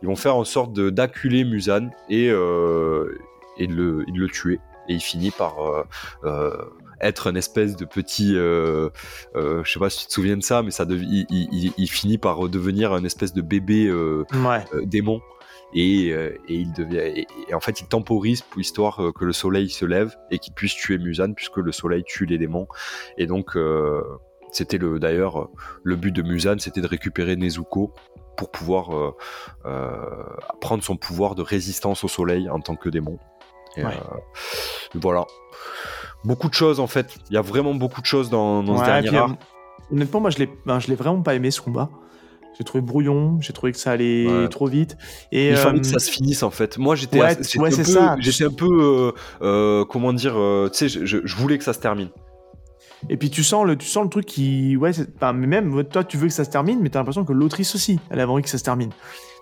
Ils 0.03 0.09
vont 0.09 0.17
faire 0.17 0.37
en 0.37 0.45
sorte 0.45 0.73
d'acculer 0.73 1.45
Musan 1.45 1.91
et, 2.09 2.31
euh, 2.31 3.19
et, 3.57 3.67
de 3.67 3.75
le, 3.75 4.05
le 4.07 4.29
tuer. 4.29 4.61
Et 4.89 4.95
il 4.95 5.01
finit 5.01 5.31
par 5.31 5.57
euh, 6.25 6.53
être 7.01 7.27
une 7.27 7.37
espèce 7.37 7.77
de 7.77 7.85
petit, 7.85 8.35
je 8.35 8.91
sais 9.65 9.79
pas 9.79 9.91
si 9.91 10.01
tu 10.01 10.07
te 10.07 10.13
souviens 10.13 10.37
de 10.37 10.43
ça, 10.43 10.63
mais 10.63 10.71
ça 10.71 10.87
il, 10.89 11.89
finit 11.91 12.17
par 12.17 12.49
devenir 12.49 12.97
une 12.97 13.05
espèce 13.05 13.35
de 13.35 13.43
bébé 13.43 13.93
démon. 14.85 15.21
Et, 15.75 16.09
et, 16.09 16.39
il 16.49 16.73
devient, 16.73 17.25
et, 17.49 17.55
en 17.55 17.61
fait, 17.61 17.81
il 17.81 17.87
temporise 17.87 18.43
pour 18.43 18.61
histoire 18.61 19.13
que 19.15 19.25
le 19.25 19.33
soleil 19.33 19.69
se 19.69 19.85
lève 19.85 20.17
et 20.31 20.39
qu'il 20.39 20.55
puisse 20.55 20.75
tuer 20.75 20.99
Musan 20.99 21.35
puisque 21.35 21.59
le 21.59 21.73
soleil 21.73 22.05
tue 22.05 22.25
les 22.25 22.39
démons. 22.39 22.69
Et 23.19 23.27
donc, 23.27 23.57
c'était 24.51 24.79
le 24.79 24.99
d'ailleurs 24.99 25.49
le 25.83 25.97
but 25.97 26.13
de 26.13 26.23
Musan, 26.23 26.59
c'était 26.59 26.81
de 26.81 26.87
récupérer 26.87 27.37
Nezuko 27.37 27.93
pour 28.39 28.51
pouvoir 28.51 28.97
euh, 28.97 29.17
euh, 29.67 29.91
prendre 30.61 30.83
son 30.83 30.97
pouvoir 30.97 31.35
de 31.35 31.43
résistance 31.43 32.05
au 32.05 32.09
soleil 32.09 32.49
en 32.49 32.61
tant 32.61 32.77
que 32.77 32.89
démon. 32.89 33.19
Et, 33.77 33.85
euh, 33.85 33.91
voilà. 34.95 35.27
Beaucoup 36.25 36.49
de 36.49 36.55
choses 36.55 36.81
en 36.81 36.87
fait. 36.87 37.17
Il 37.29 37.35
y 37.35 37.37
a 37.37 37.43
vraiment 37.43 37.75
beaucoup 37.75 38.01
de 38.01 38.07
choses 38.07 38.31
dans, 38.31 38.65
ce 38.65 38.85
dernier 38.85 39.17
arc. 39.17 39.39
Honnêtement, 39.91 40.21
moi 40.21 40.31
je 40.31 40.39
l'ai, 40.39 40.51
ben, 40.67 40.79
je 40.79 40.89
l'ai 40.89 40.95
vraiment 40.95 41.21
pas 41.23 41.35
aimé 41.35 41.51
ce 41.51 41.61
combat. 41.61 41.91
J'ai 42.59 42.65
trouvé 42.65 42.83
brouillon, 42.83 43.39
j'ai 43.41 43.53
trouvé 43.53 43.71
que 43.71 43.79
ça 43.79 43.93
allait 43.93 44.27
trop 44.51 44.67
vite. 44.67 44.97
Et 45.31 45.51
il 45.51 45.57
fallait 45.57 45.81
que 45.81 45.87
ça 45.87 46.01
se 46.01 46.11
finisse 46.11 46.43
en 46.43 46.51
fait. 46.51 46.77
Moi 46.77 46.97
j'étais, 46.97 47.21
ouais, 47.21 47.71
c'est 47.71 47.85
ça. 47.85 48.17
J'étais 48.19 48.45
un 48.45 48.51
peu, 48.51 49.13
comment 49.89 50.13
dire, 50.13 50.35
tu 50.73 50.89
sais, 50.89 51.07
je, 51.07 51.37
voulais 51.37 51.59
que 51.59 51.65
ça 51.65 51.73
se 51.73 51.79
termine. 51.79 52.09
Et 53.09 53.17
puis 53.17 53.31
tu 53.31 53.45
sens 53.45 53.65
le, 53.65 53.77
tu 53.77 53.87
sens 53.87 54.03
le 54.03 54.11
truc 54.11 54.27
qui, 54.27 54.77
ouais, 54.77 54.91
mais 55.23 55.47
même 55.47 55.85
toi 55.85 56.03
tu 56.03 56.17
veux 56.17 56.27
que 56.27 56.33
ça 56.33 56.45
se 56.45 56.51
termine, 56.51 56.81
mais 56.83 56.89
t'as 56.89 56.99
l'impression 56.99 57.25
que 57.25 57.33
l'autrice 57.33 57.77
aussi, 57.77 58.01
elle 58.11 58.19
avait 58.19 58.33
envie 58.33 58.43
que 58.43 58.51
ça 58.51 58.59
se 58.59 58.65
termine. 58.65 58.91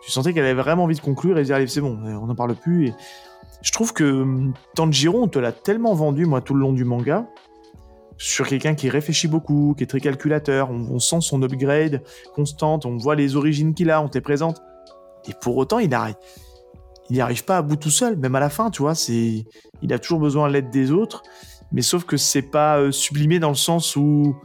Tu 0.04 0.10
sentais 0.10 0.34
qu'elle 0.34 0.44
avait 0.44 0.60
vraiment 0.60 0.84
envie 0.84 0.94
de 0.94 1.00
conclure 1.00 1.38
et 1.38 1.40
de 1.40 1.46
dire 1.46 1.56
allez 1.56 1.66
c'est 1.66 1.80
bon, 1.80 1.98
on 2.02 2.26
n'en 2.26 2.34
parle 2.34 2.54
plus. 2.54 2.88
Et 2.88 2.94
je 3.62 3.72
trouve 3.72 3.92
que 3.92 4.26
Tanjiro, 4.74 5.22
on 5.22 5.28
te 5.28 5.38
l'a 5.38 5.52
tellement 5.52 5.94
vendu 5.94 6.26
moi 6.26 6.42
tout 6.42 6.54
le 6.54 6.60
long 6.60 6.72
du 6.72 6.84
manga 6.84 7.26
sur 8.18 8.46
quelqu'un 8.46 8.74
qui 8.74 8.88
réfléchit 8.88 9.28
beaucoup, 9.28 9.74
qui 9.76 9.84
est 9.84 9.86
très 9.86 10.00
calculateur. 10.00 10.70
On, 10.70 10.98
sent 10.98 11.20
son 11.20 11.42
upgrade 11.42 12.02
constante, 12.34 12.86
on 12.86 12.96
voit 12.96 13.14
les 13.14 13.36
origines 13.36 13.74
qu'il 13.74 13.90
a, 13.90 14.00
on 14.00 14.08
t'est 14.08 14.20
présente. 14.20 14.62
Et 15.28 15.32
pour 15.40 15.56
autant, 15.56 15.78
il 15.78 15.90
il 17.08 17.14
n'y 17.14 17.20
arrive 17.20 17.44
pas 17.44 17.58
à 17.58 17.62
bout 17.62 17.76
tout 17.76 17.90
seul, 17.90 18.16
même 18.16 18.34
à 18.34 18.40
la 18.40 18.50
fin, 18.50 18.70
tu 18.70 18.82
vois. 18.82 18.94
C'est, 18.94 19.44
il 19.82 19.92
a 19.92 19.98
toujours 19.98 20.18
besoin 20.18 20.48
de 20.48 20.54
l'aide 20.54 20.70
des 20.70 20.90
autres 20.90 21.22
mais 21.72 21.82
sauf 21.82 22.04
que 22.04 22.16
c'est 22.16 22.42
pas 22.42 22.78
euh, 22.78 22.92
sublimé 22.92 23.38
dans 23.38 23.48
le 23.48 23.56
sens 23.56 23.96
où 23.96 24.36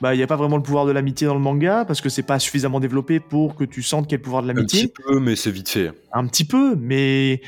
bah 0.00 0.14
il 0.14 0.20
y 0.20 0.22
a 0.22 0.26
pas 0.26 0.36
vraiment 0.36 0.56
le 0.56 0.62
pouvoir 0.62 0.86
de 0.86 0.92
l'amitié 0.92 1.26
dans 1.26 1.34
le 1.34 1.40
manga 1.40 1.84
parce 1.84 2.00
que 2.00 2.08
c'est 2.08 2.22
pas 2.22 2.38
suffisamment 2.38 2.80
développé 2.80 3.20
pour 3.20 3.54
que 3.54 3.64
tu 3.64 3.82
sentes 3.82 4.10
le 4.10 4.18
pouvoir 4.18 4.42
de 4.42 4.48
l'amitié. 4.48 4.84
Un 4.84 4.86
petit 4.86 4.92
peu, 5.02 5.20
mais 5.20 5.36
c'est 5.36 5.50
vite 5.50 5.68
fait. 5.68 5.92
Un 6.12 6.26
petit 6.26 6.46
peu, 6.46 6.74
mais 6.76 7.42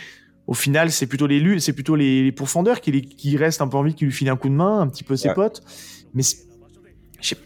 au 0.52 0.54
final 0.54 0.90
c'est 0.90 1.06
plutôt 1.06 1.26
les 1.26 1.60
c'est 1.60 1.72
plutôt 1.72 1.96
les, 1.96 2.24
les 2.24 2.30
pourfendeurs 2.30 2.82
qui, 2.82 3.00
qui 3.00 3.38
restent 3.38 3.62
un 3.62 3.68
peu 3.68 3.78
envie 3.78 3.94
qui 3.94 4.04
lui 4.04 4.12
filent 4.12 4.28
un 4.28 4.36
coup 4.36 4.50
de 4.50 4.54
main, 4.54 4.80
un 4.80 4.86
petit 4.86 5.02
peu 5.02 5.16
ses 5.16 5.32
potes. 5.32 5.62
Mais 6.12 6.22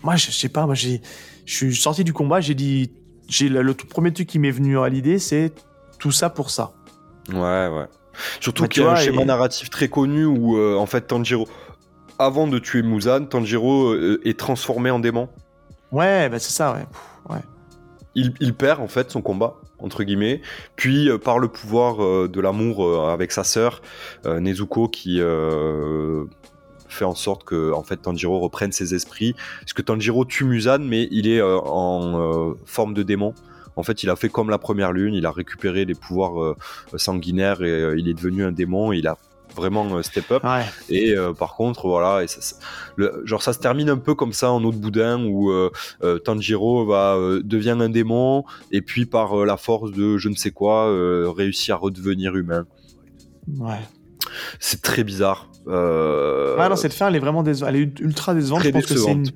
moi 0.03 0.17
je 0.17 0.33
sais 0.33 0.49
pas, 0.49 0.67
moi 0.67 0.75
je 0.75 0.99
suis 1.45 1.77
sorti 1.77 2.03
du 2.03 2.13
combat, 2.13 2.41
j'ai 2.41 2.55
dit 2.55 2.91
j'ai 3.29 3.49
le, 3.49 3.75
tout 3.75 3.87
premier 3.87 4.13
truc 4.13 4.27
qui 4.27 4.41
m'est 4.41 4.51
venu 4.51 4.81
à 4.81 4.89
l'idée 4.89 5.21
c'est 5.21 5.53
tout 6.01 6.11
ça 6.11 6.31
pour 6.31 6.51
ça. 6.51 6.73
Ouais 7.33 7.69
ouais. 7.69 7.87
Surtout 8.41 8.67
qu'il 8.67 8.83
y 8.83 8.87
a 8.87 8.91
un 8.91 8.97
schéma 8.97 9.25
narratif 9.25 9.71
très 9.71 9.87
connu 9.87 10.25
où 10.25 10.57
euh, 10.57 10.75
en 10.75 10.87
fait 10.87 11.03
Tanjiro, 11.03 11.47
avant 12.19 12.49
de 12.49 12.59
tuer 12.59 12.83
Muzan, 12.83 13.27
Tanjiro 13.27 13.93
euh, 13.93 14.21
est 14.25 14.37
transformé 14.37 14.91
en 14.91 14.99
démon. 14.99 15.29
Ouais, 15.93 16.29
bah 16.29 16.41
c'est 16.41 16.51
ça, 16.51 16.73
ouais. 16.73 17.39
Il, 18.17 18.55
perd 18.55 18.81
en 18.81 18.89
fait 18.89 19.13
son 19.13 19.21
combat 19.23 19.61
entre 19.79 20.05
guillemets, 20.05 20.41
puis 20.77 21.09
euh, 21.09 21.19
par 21.19 21.39
le 21.39 21.49
pouvoir 21.49 22.29
de 22.29 22.41
l'amour 22.41 23.09
avec 23.09 23.33
sa 23.33 23.45
sœur 23.45 23.83
Nezuko 24.25 24.89
qui 24.89 25.21
fait 26.89 27.05
en 27.05 27.15
sorte 27.15 27.45
que 27.45 27.73
en 27.73 27.83
fait 27.83 27.97
Tanjiro 27.99 28.39
reprenne 28.39 28.73
ses 28.73 28.95
esprits, 28.95 29.35
parce 29.61 29.73
que 29.73 29.83
Tanjiro 29.83 30.25
tue 30.25 30.45
Muzan 30.45 30.79
mais 30.81 31.09
il 31.11 31.29
est 31.29 31.43
en 31.43 32.55
forme 32.65 32.95
de 32.95 33.03
démon. 33.03 33.35
En 33.77 33.83
fait, 33.83 34.03
il 34.03 34.11
a 34.11 34.17
fait 34.17 34.31
comme 34.31 34.49
la 34.49 34.59
première 34.59 34.93
lune, 34.93 35.15
il 35.15 35.27
a 35.27 35.31
récupéré 35.31 35.85
les 35.85 35.95
pouvoirs 35.95 36.41
euh, 36.43 36.57
sanguinaires 36.97 37.63
et 37.63 37.71
euh, 37.71 37.99
il 37.99 38.09
est 38.09 38.15
devenu 38.15 38.43
un 38.43 38.53
démon. 38.53 38.93
il 38.93 39.07
a 39.07 39.19
vraiment 39.57 39.97
euh, 39.97 40.03
step 40.03 40.31
up. 40.31 40.45
Et 40.89 41.15
par 41.39 41.55
contre, 41.57 41.89
voilà, 41.89 42.23
et 42.23 42.29
ça, 42.29 42.57
genre 43.25 43.43
ça 43.43 43.53
se 43.53 43.59
termine 43.59 43.91
un 43.91 43.97
peu 43.97 44.15
comme 44.15 44.33
ça 44.33 44.51
en 44.53 44.63
autre 44.65 44.79
boudin 44.79 45.25
où 45.25 45.53
Tanjiro 46.25 46.87
va 46.87 47.17
devient 47.43 47.77
un 47.81 47.89
démon 47.89 48.45
et 48.71 48.83
puis 48.83 49.07
par 49.07 49.45
la 49.45 49.57
force 49.57 49.93
de 49.93 50.19
je 50.19 50.29
ne 50.29 50.35
sais 50.35 50.51
quoi 50.51 50.87
réussit 51.33 51.71
à 51.71 51.77
redevenir 51.77 52.37
humain. 52.37 52.67
Ouais. 53.59 53.81
C'est 54.61 54.83
très 54.83 55.05
bizarre. 55.05 55.49
Ah 55.69 56.69
non, 56.69 56.77
cette 56.77 56.93
fin, 56.93 57.09
elle 57.09 57.17
est 57.17 57.21
vraiment 57.21 57.45
elle 57.45 57.77
est 57.77 58.01
ultra 58.01 58.35
décevante. 58.35 58.63
je 58.63 58.71
pense 58.71 58.87
que 58.87 58.97
c'est 58.97 59.13
une 59.13 59.31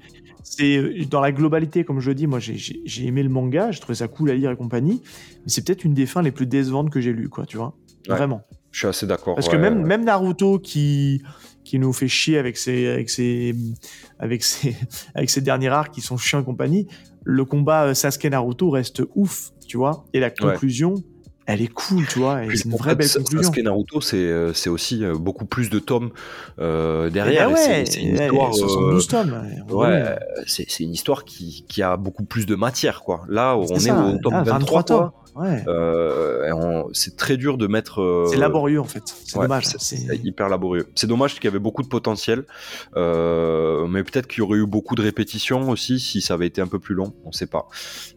euh, 0.60 1.04
dans 1.08 1.20
la 1.20 1.32
globalité, 1.32 1.84
comme 1.84 2.00
je 2.00 2.08
le 2.08 2.14
dis, 2.14 2.26
moi 2.26 2.38
j'ai 2.40 3.06
aimé 3.06 3.22
le 3.22 3.28
manga, 3.28 3.70
j'ai 3.70 3.80
trouvé 3.80 3.94
ça 3.94 4.08
cool 4.08 4.30
à 4.30 4.34
lire 4.34 4.50
et 4.50 4.56
compagnie, 4.56 5.02
mais 5.04 5.48
c'est 5.48 5.64
peut-être 5.64 5.84
une 5.84 5.94
des 5.94 6.06
fins 6.06 6.22
les 6.22 6.32
plus 6.32 6.46
décevantes 6.46 6.90
que 6.90 7.00
j'ai 7.00 7.12
lues, 7.12 7.28
quoi, 7.28 7.46
tu 7.46 7.56
vois. 7.56 7.74
Vraiment. 8.08 8.42
Je 8.70 8.78
suis 8.78 8.86
assez 8.86 9.06
d'accord. 9.06 9.34
Parce 9.34 9.48
que 9.48 9.56
même, 9.56 9.82
même 9.82 10.04
Naruto 10.04 10.58
qui, 10.58 11.22
qui 11.64 11.78
nous 11.78 11.92
fait 11.92 12.08
chier 12.08 12.38
avec 12.38 12.56
ses, 12.56 12.88
avec 12.88 13.10
ses, 13.10 13.54
avec 14.18 14.42
ses, 14.42 14.76
avec 15.14 15.30
ses 15.30 15.40
derniers 15.40 15.68
rares 15.68 15.90
qui 15.90 16.00
sont 16.00 16.16
chiants 16.16 16.40
et 16.40 16.44
compagnie, 16.44 16.86
le 17.24 17.44
combat 17.44 17.94
Sasuke 17.94 18.24
Naruto 18.24 18.70
reste 18.70 19.02
ouf, 19.14 19.50
tu 19.66 19.76
vois. 19.76 20.04
Et 20.12 20.20
la 20.20 20.30
conclusion, 20.30 20.94
elle 21.46 21.62
est 21.62 21.72
cool, 21.72 22.06
tu 22.06 22.20
vois. 22.20 22.40
C'est 22.54 22.64
une 22.64 22.76
vraie 22.76 22.94
belle 22.94 23.08
conclusion. 23.08 23.42
Sasuke 23.42 23.64
Naruto, 23.64 24.00
c'est 24.00 24.16
euh, 24.16 24.52
aussi 24.68 25.04
euh, 25.04 25.16
beaucoup 25.16 25.44
plus 25.44 25.68
de 25.68 25.78
tomes 25.78 26.10
euh, 26.60 27.10
derrière. 27.10 27.48
Eh 27.50 27.54
ben 27.54 27.86
c'est 27.86 28.02
une 28.02 28.14
histoire. 28.14 28.54
72 28.54 29.06
tomes. 29.08 29.42
Ouais, 29.68 30.16
c'est 30.46 30.80
une 30.80 30.92
histoire 30.92 31.24
qui, 31.24 31.64
qui, 31.68 31.82
a 31.82 31.96
beaucoup 31.96 32.24
plus 32.24 32.46
de 32.46 32.54
matière, 32.54 33.02
quoi. 33.02 33.22
Là, 33.28 33.56
on 33.56 33.66
est, 33.66 33.90
au 33.90 34.18
tome 34.18 34.42
23, 34.44 34.80
ah, 34.80 34.82
tomes. 34.82 35.10
Ouais. 35.37 35.62
Euh, 35.68 36.83
c'est 36.93 37.16
très 37.16 37.37
dur 37.37 37.59
de 37.59 37.66
mettre. 37.66 38.01
Euh, 38.01 38.26
c'est 38.31 38.37
laborieux 38.37 38.81
en 38.81 38.85
fait. 38.85 39.03
C'est 39.07 39.39
dommage. 39.39 39.64
C'est 39.78 40.20
hyper 40.24 40.49
laborieux. 40.49 40.89
C'est 40.95 41.07
dommage 41.07 41.35
qu'il 41.35 41.45
y 41.45 41.49
avait 41.49 41.59
beaucoup 41.59 41.83
de 41.83 41.89
potentiel, 41.89 42.45
euh, 42.97 43.87
mais 43.87 44.03
peut-être 44.03 44.26
qu'il 44.26 44.39
y 44.39 44.43
aurait 44.43 44.59
eu 44.59 44.66
beaucoup 44.66 44.95
de 44.95 45.03
répétitions 45.03 45.70
aussi 45.70 46.01
si 46.01 46.20
ça 46.20 46.35
avait 46.35 46.47
été 46.47 46.61
un 46.61 46.66
peu 46.66 46.78
plus 46.78 46.95
long. 46.95 47.12
On 47.24 47.33
sait 47.33 47.47
pas. 47.47 47.68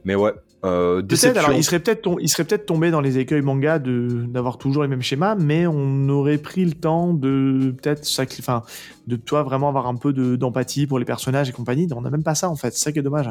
Mais 0.06 0.16
ouais. 0.16 0.34
Alors, 0.64 1.52
il 1.54 1.64
serait 1.64 1.80
peut-être 1.80 2.10
il 2.22 2.30
serait 2.30 2.46
peut-être 2.46 2.66
tombé 2.66 2.90
dans 2.90 3.02
les 3.02 3.18
écueils 3.18 3.42
manga 3.42 3.80
de 3.80 4.26
d'avoir 4.30 4.58
toujours 4.58 4.84
les 4.84 4.88
mêmes 4.88 5.02
schémas, 5.02 5.36
mais 5.36 5.68
on 5.68 6.08
aurait 6.08 6.38
pris 6.38 6.64
le 6.64 6.72
temps 6.72 7.14
de 7.14 7.76
peut-être 7.82 8.08
enfin 8.40 8.64
de 9.08 9.18
toi 9.18 9.44
vraiment 9.44 9.68
avoir 9.68 9.88
un 9.88 9.96
peu 9.96 10.14
d'empathie 10.14 10.88
pour 10.88 11.00
les 11.00 11.06
personnages 11.06 11.50
et 11.50 11.52
compagnie. 11.52 11.90
On 11.94 12.00
n'a 12.00 12.10
même 12.10 12.24
pas 12.24 12.36
ça 12.36 12.50
en 12.50 12.56
fait. 12.56 12.72
C'est 12.72 12.84
ça 12.86 12.92
qui 12.94 13.00
est 13.00 13.04
dommage. 13.04 13.30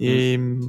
Et 0.00 0.38
mm. 0.38 0.60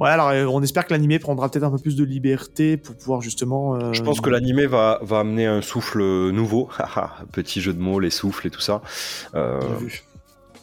Ouais, 0.00 0.08
alors 0.08 0.30
euh, 0.30 0.46
on 0.46 0.62
espère 0.62 0.86
que 0.86 0.94
l'animé 0.94 1.18
prendra 1.18 1.50
peut-être 1.50 1.64
un 1.64 1.70
peu 1.70 1.78
plus 1.78 1.94
de 1.94 2.04
liberté 2.04 2.78
pour 2.78 2.96
pouvoir 2.96 3.20
justement. 3.20 3.74
Euh, 3.76 3.92
Je 3.92 4.02
pense 4.02 4.22
que 4.22 4.30
l'animé 4.30 4.66
va, 4.66 4.98
va 5.02 5.18
amener 5.18 5.44
un 5.44 5.60
souffle 5.60 6.00
nouveau. 6.30 6.70
Petit 7.32 7.60
jeu 7.60 7.74
de 7.74 7.80
mots, 7.80 8.00
les 8.00 8.08
souffles 8.08 8.46
et 8.46 8.50
tout 8.50 8.62
ça. 8.62 8.80
Euh, 9.34 9.60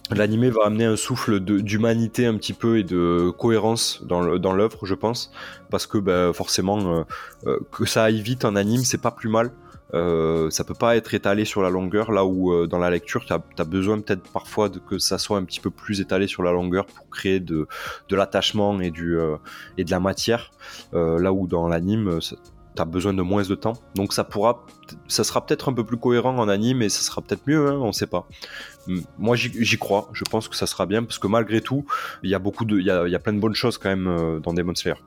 l'animé 0.09 0.49
va 0.49 0.65
amener 0.65 0.85
un 0.85 0.95
souffle 0.95 1.39
d'humanité 1.39 2.25
un 2.25 2.35
petit 2.35 2.53
peu 2.53 2.79
et 2.79 2.83
de 2.83 3.29
cohérence 3.37 4.01
dans 4.03 4.21
l'œuvre, 4.53 4.85
je 4.87 4.95
pense, 4.95 5.31
parce 5.69 5.85
que 5.85 5.99
ben, 5.99 6.33
forcément 6.33 7.05
que 7.71 7.85
ça 7.85 8.05
aille 8.05 8.21
vite 8.21 8.43
en 8.43 8.55
anime, 8.55 8.81
c'est 8.85 9.01
pas 9.01 9.11
plus 9.11 9.29
mal. 9.29 9.51
Euh, 9.93 10.49
ça 10.49 10.63
peut 10.63 10.73
pas 10.73 10.97
être 10.97 11.13
étalé 11.13 11.45
sur 11.45 11.61
la 11.61 11.69
longueur, 11.69 12.11
là 12.11 12.25
où 12.25 12.51
euh, 12.51 12.67
dans 12.67 12.77
la 12.77 12.89
lecture, 12.89 13.25
tu 13.25 13.33
as, 13.33 13.63
besoin 13.63 13.99
peut-être 14.01 14.29
parfois 14.31 14.69
de, 14.69 14.79
que 14.79 14.97
ça 14.97 15.17
soit 15.17 15.37
un 15.37 15.43
petit 15.43 15.59
peu 15.59 15.69
plus 15.69 16.01
étalé 16.01 16.27
sur 16.27 16.43
la 16.43 16.51
longueur 16.51 16.85
pour 16.85 17.09
créer 17.09 17.39
de, 17.39 17.67
de 18.09 18.15
l'attachement 18.15 18.79
et, 18.81 18.91
du, 18.91 19.17
euh, 19.17 19.37
et 19.77 19.83
de 19.83 19.91
la 19.91 19.99
matière, 19.99 20.51
là 20.93 21.31
où 21.31 21.47
dans 21.47 21.67
l'anime, 21.67 22.19
tu 22.21 22.81
as 22.81 22.85
besoin 22.85 23.13
de 23.13 23.21
moins 23.21 23.43
de 23.43 23.55
temps. 23.55 23.73
Donc 23.95 24.13
ça 24.13 24.23
pourra, 24.23 24.65
ça 25.07 25.23
sera 25.23 25.45
peut-être 25.45 25.69
un 25.69 25.73
peu 25.73 25.85
plus 25.85 25.97
cohérent 25.97 26.37
en 26.37 26.49
anime 26.49 26.81
et 26.81 26.89
ça 26.89 27.01
sera 27.01 27.21
peut-être 27.21 27.47
mieux, 27.47 27.67
hein, 27.67 27.77
on 27.81 27.91
sait 27.91 28.07
pas. 28.07 28.27
Moi 29.17 29.35
j'y 29.35 29.77
crois, 29.77 30.09
je 30.13 30.23
pense 30.29 30.47
que 30.47 30.55
ça 30.55 30.67
sera 30.67 30.85
bien 30.85 31.03
parce 31.03 31.19
que 31.19 31.27
malgré 31.27 31.61
tout, 31.61 31.85
il 32.23 32.29
y 32.29 32.35
a 32.35 32.39
beaucoup 32.39 32.65
de, 32.65 32.77
il 32.79 32.85
y 32.85 32.91
a, 32.91 33.07
y 33.07 33.15
a 33.15 33.19
plein 33.19 33.33
de 33.33 33.39
bonnes 33.39 33.55
choses 33.55 33.77
quand 33.77 33.89
même 33.89 34.39
dans 34.41 34.53
Demon 34.53 34.75
Slayer. 34.75 34.97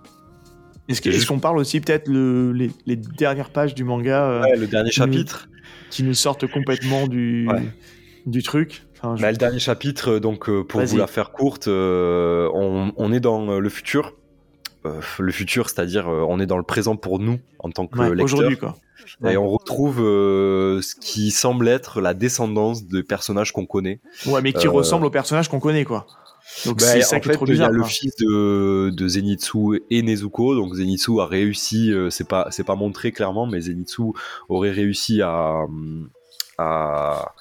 Est-ce 0.90 1.26
qu'on 1.26 1.38
parle 1.38 1.58
aussi 1.58 1.80
peut-être 1.80 2.08
les, 2.08 2.70
les, 2.86 2.96
dernières 2.96 3.50
pages 3.50 3.74
du 3.74 3.84
manga 3.84 4.24
euh, 4.24 4.42
ouais, 4.42 4.56
le 4.56 4.66
dernier 4.66 4.90
chapitre 4.90 5.48
qui 5.90 6.02
nous 6.02 6.14
sortent 6.14 6.46
complètement 6.46 7.06
du, 7.06 7.48
du 8.26 8.42
truc 8.42 8.86
bah, 9.02 9.30
Le 9.30 9.36
dernier 9.36 9.58
chapitre, 9.58 10.12
euh, 10.12 10.20
donc 10.20 10.48
euh, 10.48 10.64
pour 10.64 10.80
vous 10.82 10.96
la 10.96 11.06
faire 11.06 11.32
courte, 11.32 11.68
on, 11.68 12.92
on, 12.96 13.12
est 13.12 13.20
dans 13.20 13.58
le 13.58 13.68
futur. 13.68 14.16
le 14.84 15.32
futur, 15.32 15.70
c'est-à-dire 15.70 16.08
on 16.08 16.40
est 16.40 16.46
dans 16.46 16.58
le 16.58 16.64
présent 16.64 16.96
pour 16.96 17.18
nous 17.18 17.38
en 17.58 17.70
tant 17.70 17.86
que 17.86 17.98
ouais, 17.98 18.08
lecteur. 18.08 18.24
Aujourd'hui, 18.24 18.56
quoi. 18.56 18.76
Et 19.26 19.36
on 19.36 19.48
retrouve 19.48 19.98
ce 19.98 20.94
qui 20.94 21.30
semble 21.30 21.68
être 21.68 22.00
la 22.00 22.14
descendance 22.14 22.86
de 22.86 23.00
personnages 23.00 23.52
qu'on 23.52 23.66
connaît. 23.66 24.00
Ouais, 24.26 24.42
mais 24.42 24.52
qui 24.52 24.68
ressemble 24.68 25.06
aux 25.06 25.10
personnages 25.10 25.48
qu'on 25.48 25.60
connaît, 25.60 25.84
quoi. 25.84 26.06
Donc 26.66 26.78
bah, 26.78 26.86
c'est 26.86 27.02
ça 27.02 27.20
qui 27.20 27.28
est 27.28 27.32
trop 27.32 27.44
bizarre. 27.44 27.70
Il 27.70 27.72
y 27.72 27.74
a 27.74 27.78
le 27.78 27.84
fils 27.84 28.14
de, 28.16 28.90
de, 28.90 29.08
Zenitsu 29.08 29.82
et 29.90 30.02
Nezuko. 30.02 30.54
Donc 30.54 30.74
Zenitsu 30.74 31.20
a 31.20 31.26
réussi, 31.26 31.92
euh, 31.92 32.10
c'est 32.10 32.28
pas 32.28 32.48
c'est 32.50 32.64
pas 32.64 32.74
montré 32.74 33.12
clairement, 33.12 33.46
mais 33.46 33.60
Zenitsu 33.60 34.02
aurait 34.48 34.70
réussi 34.70 35.22
à 35.22 35.64
à 36.58 37.34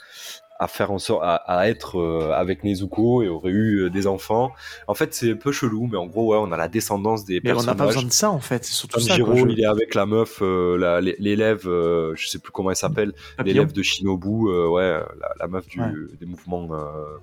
à 0.59 0.67
faire 0.67 0.91
en 0.91 0.99
sorte 0.99 1.21
à, 1.23 1.69
être 1.69 1.97
euh, 1.97 2.33
avec 2.33 2.65
Nezuko 2.65 3.23
et 3.23 3.29
aurait 3.29 3.49
eu 3.49 3.85
euh, 3.85 3.89
des 3.89 4.07
enfants. 4.07 4.51
En 4.87 4.93
fait, 4.93 5.13
c'est 5.13 5.31
un 5.31 5.35
peu 5.35 5.53
chelou, 5.53 5.87
mais 5.89 5.97
en 5.97 6.05
gros, 6.05 6.33
ouais, 6.33 6.37
on 6.37 6.51
a 6.51 6.57
la 6.57 6.67
descendance 6.67 7.23
des 7.23 7.35
mais 7.35 7.51
personnages. 7.51 7.63
on 7.63 7.77
n'a 7.77 7.77
pas 7.77 7.85
besoin 7.85 8.03
de 8.03 8.11
ça, 8.11 8.29
en 8.29 8.41
fait. 8.41 8.65
C'est 8.65 8.73
surtout 8.73 8.99
ça. 8.99 9.15
Il 9.15 9.59
est 9.59 9.65
avec 9.65 9.95
la 9.95 10.05
meuf, 10.05 10.39
euh, 10.41 10.99
l'élève, 11.17 11.61
je 11.63 12.27
sais 12.27 12.39
plus 12.39 12.51
comment 12.51 12.71
elle 12.71 12.75
s'appelle, 12.75 13.13
l'élève 13.43 13.71
de 13.71 13.81
Shinobu, 13.81 14.51
ouais, 14.67 14.99
la, 15.39 15.47
meuf 15.47 15.65
du, 15.67 15.79
des 16.19 16.25
mouvements 16.25 16.67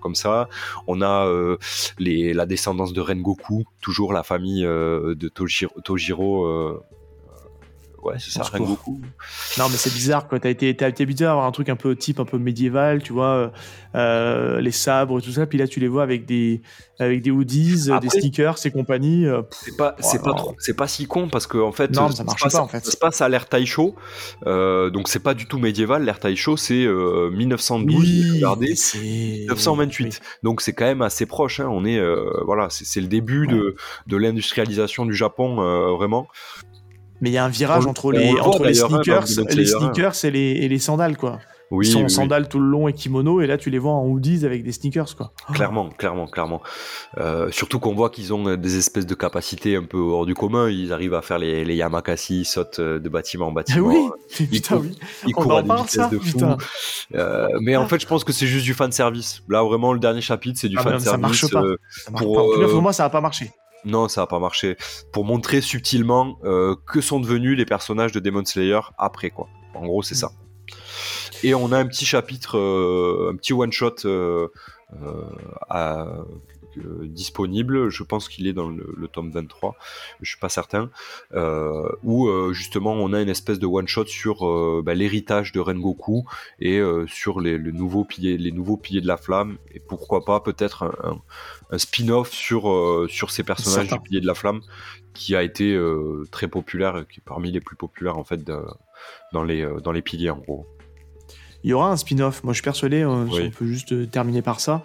comme 0.01 0.15
ça. 0.15 0.49
On 0.87 1.03
a 1.03 1.31
les, 1.99 2.33
la 2.33 2.47
descendance 2.47 2.95
de 2.95 3.01
Rengoku, 3.03 3.65
toujours 3.83 4.15
la 4.15 4.23
famille 4.23 4.63
de 4.63 5.29
Tojiro, 5.29 5.75
Tojiro 5.83 6.81
ouais, 8.07 8.15
c'est 8.19 8.31
ça, 8.31 8.43
Rengoku. 8.43 9.01
Non, 9.59 9.69
mais 9.71 9.77
c'est 9.77 9.93
bizarre, 9.93 10.29
quoi. 10.29 10.39
T'as 10.39 10.51
été, 10.51 10.69
été 10.69 10.85
habitué 10.85 11.27
à 11.27 11.33
avoir 11.33 11.47
un 11.47 11.53
truc 11.53 11.69
un 11.69 11.77
peu 11.77 11.95
type, 11.97 12.21
un 12.21 12.25
peu 12.25 12.39
médiéval, 12.39 13.03
tu 13.03 13.13
vois, 13.13 13.27
euh, 13.27 13.49
euh, 13.95 14.61
les 14.61 14.71
sabres 14.71 15.21
tout 15.21 15.33
ça, 15.33 15.47
puis 15.47 15.59
là, 15.59 15.67
tu 15.67 15.81
les 15.81 15.89
vois 15.89 16.03
avec 16.03 16.27
des, 16.27 16.63
avec 16.99 17.23
des 17.23 17.31
hoodies, 17.31 17.89
des 18.01 18.09
stickers 18.09 18.57
et 18.65 18.71
compagnie. 18.71 19.27
Euh, 19.27 19.43
c'est 19.51 19.77
pas, 19.77 19.97
c'est 20.01 20.23
pas 20.23 20.35
trop, 20.35 20.55
c'est 20.59 20.77
pas 20.77 20.89
si 20.89 21.07
con 21.07 21.29
parce 21.29 21.47
que, 21.47 21.59
en 21.59 21.73
fait, 21.73 21.91
non, 21.93 22.11
ça 22.11 22.25
marche 22.25 22.43
pas, 22.49 22.61
en 22.61 22.69
fait. 22.69 22.85
Ça 22.85 22.93
se 22.93 22.97
passe 22.97 23.21
à 23.21 23.29
l'ère 23.29 23.49
Taisho, 23.49 23.95
donc 24.45 25.09
c'est 25.09 25.23
pas 25.23 25.35
du 25.35 25.47
tout 25.47 25.59
médiéval. 25.59 26.05
L'ère 26.05 26.21
Taisho, 26.21 26.57
c'est 26.57 26.87
1912, 26.87 27.99
oui, 27.99 28.31
regardez, 28.35 28.75
1928. 28.95 30.21
Donc 30.43 30.61
c'est 30.61 30.73
quand 30.73 30.87
même 30.87 31.03
assez 31.03 31.27
proche, 31.27 31.61
hein. 31.61 31.69
On 31.71 31.85
est, 31.85 32.01
voilà, 32.45 32.69
c'est 32.71 33.01
le 33.01 33.09
début 33.09 33.47
de, 33.47 33.77
de 34.07 34.17
l'industrialisation 34.17 35.07
du 35.07 35.15
Japon, 35.15 35.57
vraiment. 35.97 36.29
Mais 37.21 37.31
il 37.31 37.33
y 37.33 37.39
a 37.39 37.45
un 37.45 37.49
virage 37.49 37.87
entre 37.87 38.13
les, 38.13 38.39
entre 38.41 38.65
les 38.65 38.75
sneakers, 38.75 39.27
les 39.51 39.67
sneakers 39.67 40.25
et 40.25 40.31
les, 40.31 40.51
et 40.51 40.69
les 40.69 40.79
sandales, 40.79 41.17
quoi. 41.17 41.39
Oui, 41.73 41.89
Ils 41.89 41.91
sont 41.91 42.05
en 42.05 42.09
sandales 42.09 42.49
tout 42.49 42.61
le 42.61 42.67
long 42.69 42.87
et 42.87 42.93
kimono, 42.93 43.41
et 43.41 43.49
là 43.49 43.59
tu 43.59 43.71
les 43.71 43.79
vois 43.79 43.93
en 43.93 44.07
hoodies 44.07 44.47
avec 44.47 44.63
des 44.63 44.71
sneakers, 44.71 45.17
quoi. 45.17 45.33
Clairement, 45.53 45.89
clairement, 45.89 46.27
clairement. 46.29 46.63
Euh, 47.19 47.51
surtout 47.51 47.81
qu'on 47.81 47.95
voit 47.95 48.09
qu'ils 48.09 48.33
ont 48.33 48.57
des 48.57 48.79
espèces 48.79 49.07
de 49.07 49.15
capacités 49.15 49.75
un 49.75 49.83
peu 49.83 49.99
hors 49.99 50.27
du 50.27 50.35
commun. 50.35 50.71
Ils 50.71 50.93
arrivent 50.93 51.15
à 51.15 51.23
faire 51.23 51.41
les, 51.41 51.65
les 51.65 51.75
Yamakasi, 51.75 52.41
ils 52.41 52.45
sautent 52.45 52.79
euh, 52.79 53.01
de 53.01 53.09
bâtiment 53.09 53.49
en 53.49 53.53
bâtiment. 53.53 53.89
oui, 53.89 54.09
ils, 54.39 54.49
putain, 54.49 54.77
oui. 54.77 54.97
Ils 55.27 55.33
courent 55.35 55.57
à 55.57 55.63
des 55.63 55.75
vitesses 55.75 56.11
de 56.11 56.19
fou. 56.19 56.39
Euh, 57.15 57.49
mais 57.61 57.75
en 57.75 57.89
fait, 57.89 58.01
je 58.01 58.07
pense 58.07 58.23
que 58.23 58.33
c'est 58.33 58.47
juste 58.47 58.65
du 58.65 58.75
fan 58.75 58.93
service. 58.93 59.43
Là, 59.49 59.65
vraiment, 59.65 59.93
le 59.93 59.99
dernier 59.99 60.21
chapitre, 60.21 60.61
c'est 60.61 60.69
du 60.69 60.77
ah, 60.79 60.83
fan 60.83 61.01
service. 61.01 61.11
Ça 61.11 61.17
marche 61.19 61.51
pas. 61.51 61.63
Ça 61.91 62.11
marche 62.13 62.25
pour, 62.25 62.37
pas. 62.37 62.69
pour 62.69 62.83
moi, 62.83 62.93
ça 62.93 63.03
n'a 63.03 63.11
pas 63.11 63.21
marché. 63.21 63.51
Non, 63.87 64.09
ça 64.09 64.23
n'a 64.23 64.27
pas 64.27 64.41
marché. 64.41 64.77
Pour 65.13 65.25
montrer 65.25 65.61
subtilement 65.61 66.39
euh, 66.45 66.75
que 66.87 67.01
sont 67.01 67.21
devenus 67.21 67.57
les 67.57 67.65
personnages 67.65 68.11
de 68.11 68.19
Demon 68.19 68.45
Slayer 68.45 68.81
après, 68.99 69.31
quoi. 69.31 69.49
En 69.75 69.87
gros, 69.87 70.03
c'est 70.03 70.17
ça. 70.17 70.33
Et 71.45 71.55
on 71.55 71.71
a 71.71 71.79
un 71.79 71.87
petit 71.87 72.05
chapitre, 72.05 72.59
euh, 72.59 73.31
un 73.33 73.37
petit 73.37 73.53
one-shot 73.53 73.97
euh, 76.79 77.07
disponible. 77.07 77.89
Je 77.89 78.03
pense 78.03 78.29
qu'il 78.29 78.47
est 78.47 78.53
dans 78.53 78.69
le, 78.69 79.09
tome 79.09 79.31
23, 79.31 79.77
je 80.21 80.29
suis 80.29 80.39
pas 80.39 80.49
certain. 80.49 80.91
où 82.03 82.29
justement 82.53 82.93
on 82.93 83.13
a 83.13 83.23
une 83.23 83.29
espèce 83.29 83.59
de 83.59 83.67
one 83.67 83.87
shot 83.87 84.07
sur 84.07 84.83
bah, 84.83 84.95
l'héritage 84.95 85.53
de 85.53 85.61
Rengoku 85.61 86.25
et 86.61 86.81
sur 87.07 87.41
les, 87.41 87.59
nouveaux 87.59 88.05
piliers, 88.05 88.37
les 88.37 88.53
nouveaux 88.53 88.77
piliers 88.77 89.01
de 89.01 89.07
la 89.07 89.17
flamme 89.17 89.59
et 89.73 89.81
pourquoi 89.81 90.25
pas 90.25 90.41
peut-être 90.41 90.83
un, 90.83 91.21
un 91.71 91.79
spin-off 91.79 92.31
sur, 92.31 92.71
euh, 92.71 93.07
sur 93.09 93.31
ces 93.31 93.43
personnages 93.43 93.89
du 93.89 94.01
Pilier 94.01 94.21
de 94.21 94.27
la 94.27 94.35
Flamme 94.35 94.61
qui 95.15 95.35
a 95.35 95.43
été 95.43 95.73
euh, 95.73 96.25
très 96.31 96.49
populaire, 96.49 97.05
qui 97.11 97.21
est 97.21 97.25
parmi 97.25 97.51
les 97.51 97.61
plus 97.61 97.77
populaires 97.77 98.19
en 98.19 98.25
fait 98.25 98.45
dans, 99.33 99.43
les, 99.43 99.63
euh, 99.63 99.81
dans 99.81 99.93
les 99.93 100.03
piliers 100.03 100.31
en 100.31 100.39
gros. 100.39 100.67
Il 101.65 101.71
y 101.71 101.73
aura 101.73 101.91
un 101.91 101.97
spin-off, 101.97 102.45
moi 102.45 102.53
je 102.53 102.59
suis 102.59 102.65
persuadé, 102.65 103.05
on 103.05 103.27
peut 103.27 103.67
juste 103.67 104.11
terminer 104.11 104.43
par 104.43 104.61
ça. 104.61 104.85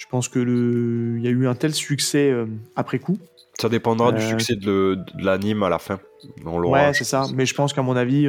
Je 0.00 0.06
pense 0.06 0.28
que 0.28 0.38
le... 0.38 1.18
il 1.18 1.24
y 1.24 1.28
a 1.28 1.30
eu 1.30 1.46
un 1.46 1.54
tel 1.54 1.74
succès 1.74 2.34
après 2.74 2.98
coup. 2.98 3.18
Ça 3.60 3.68
dépendra 3.68 4.12
du 4.12 4.26
succès 4.26 4.56
de, 4.56 4.98
l'anime 5.18 5.62
à 5.62 5.68
la 5.68 5.78
fin. 5.78 6.00
ouais, 6.44 6.94
c'est 6.94 7.04
ça. 7.04 7.26
Mais 7.34 7.44
je 7.44 7.54
pense 7.54 7.74
qu'à 7.74 7.82
mon 7.82 7.96
avis, 7.96 8.26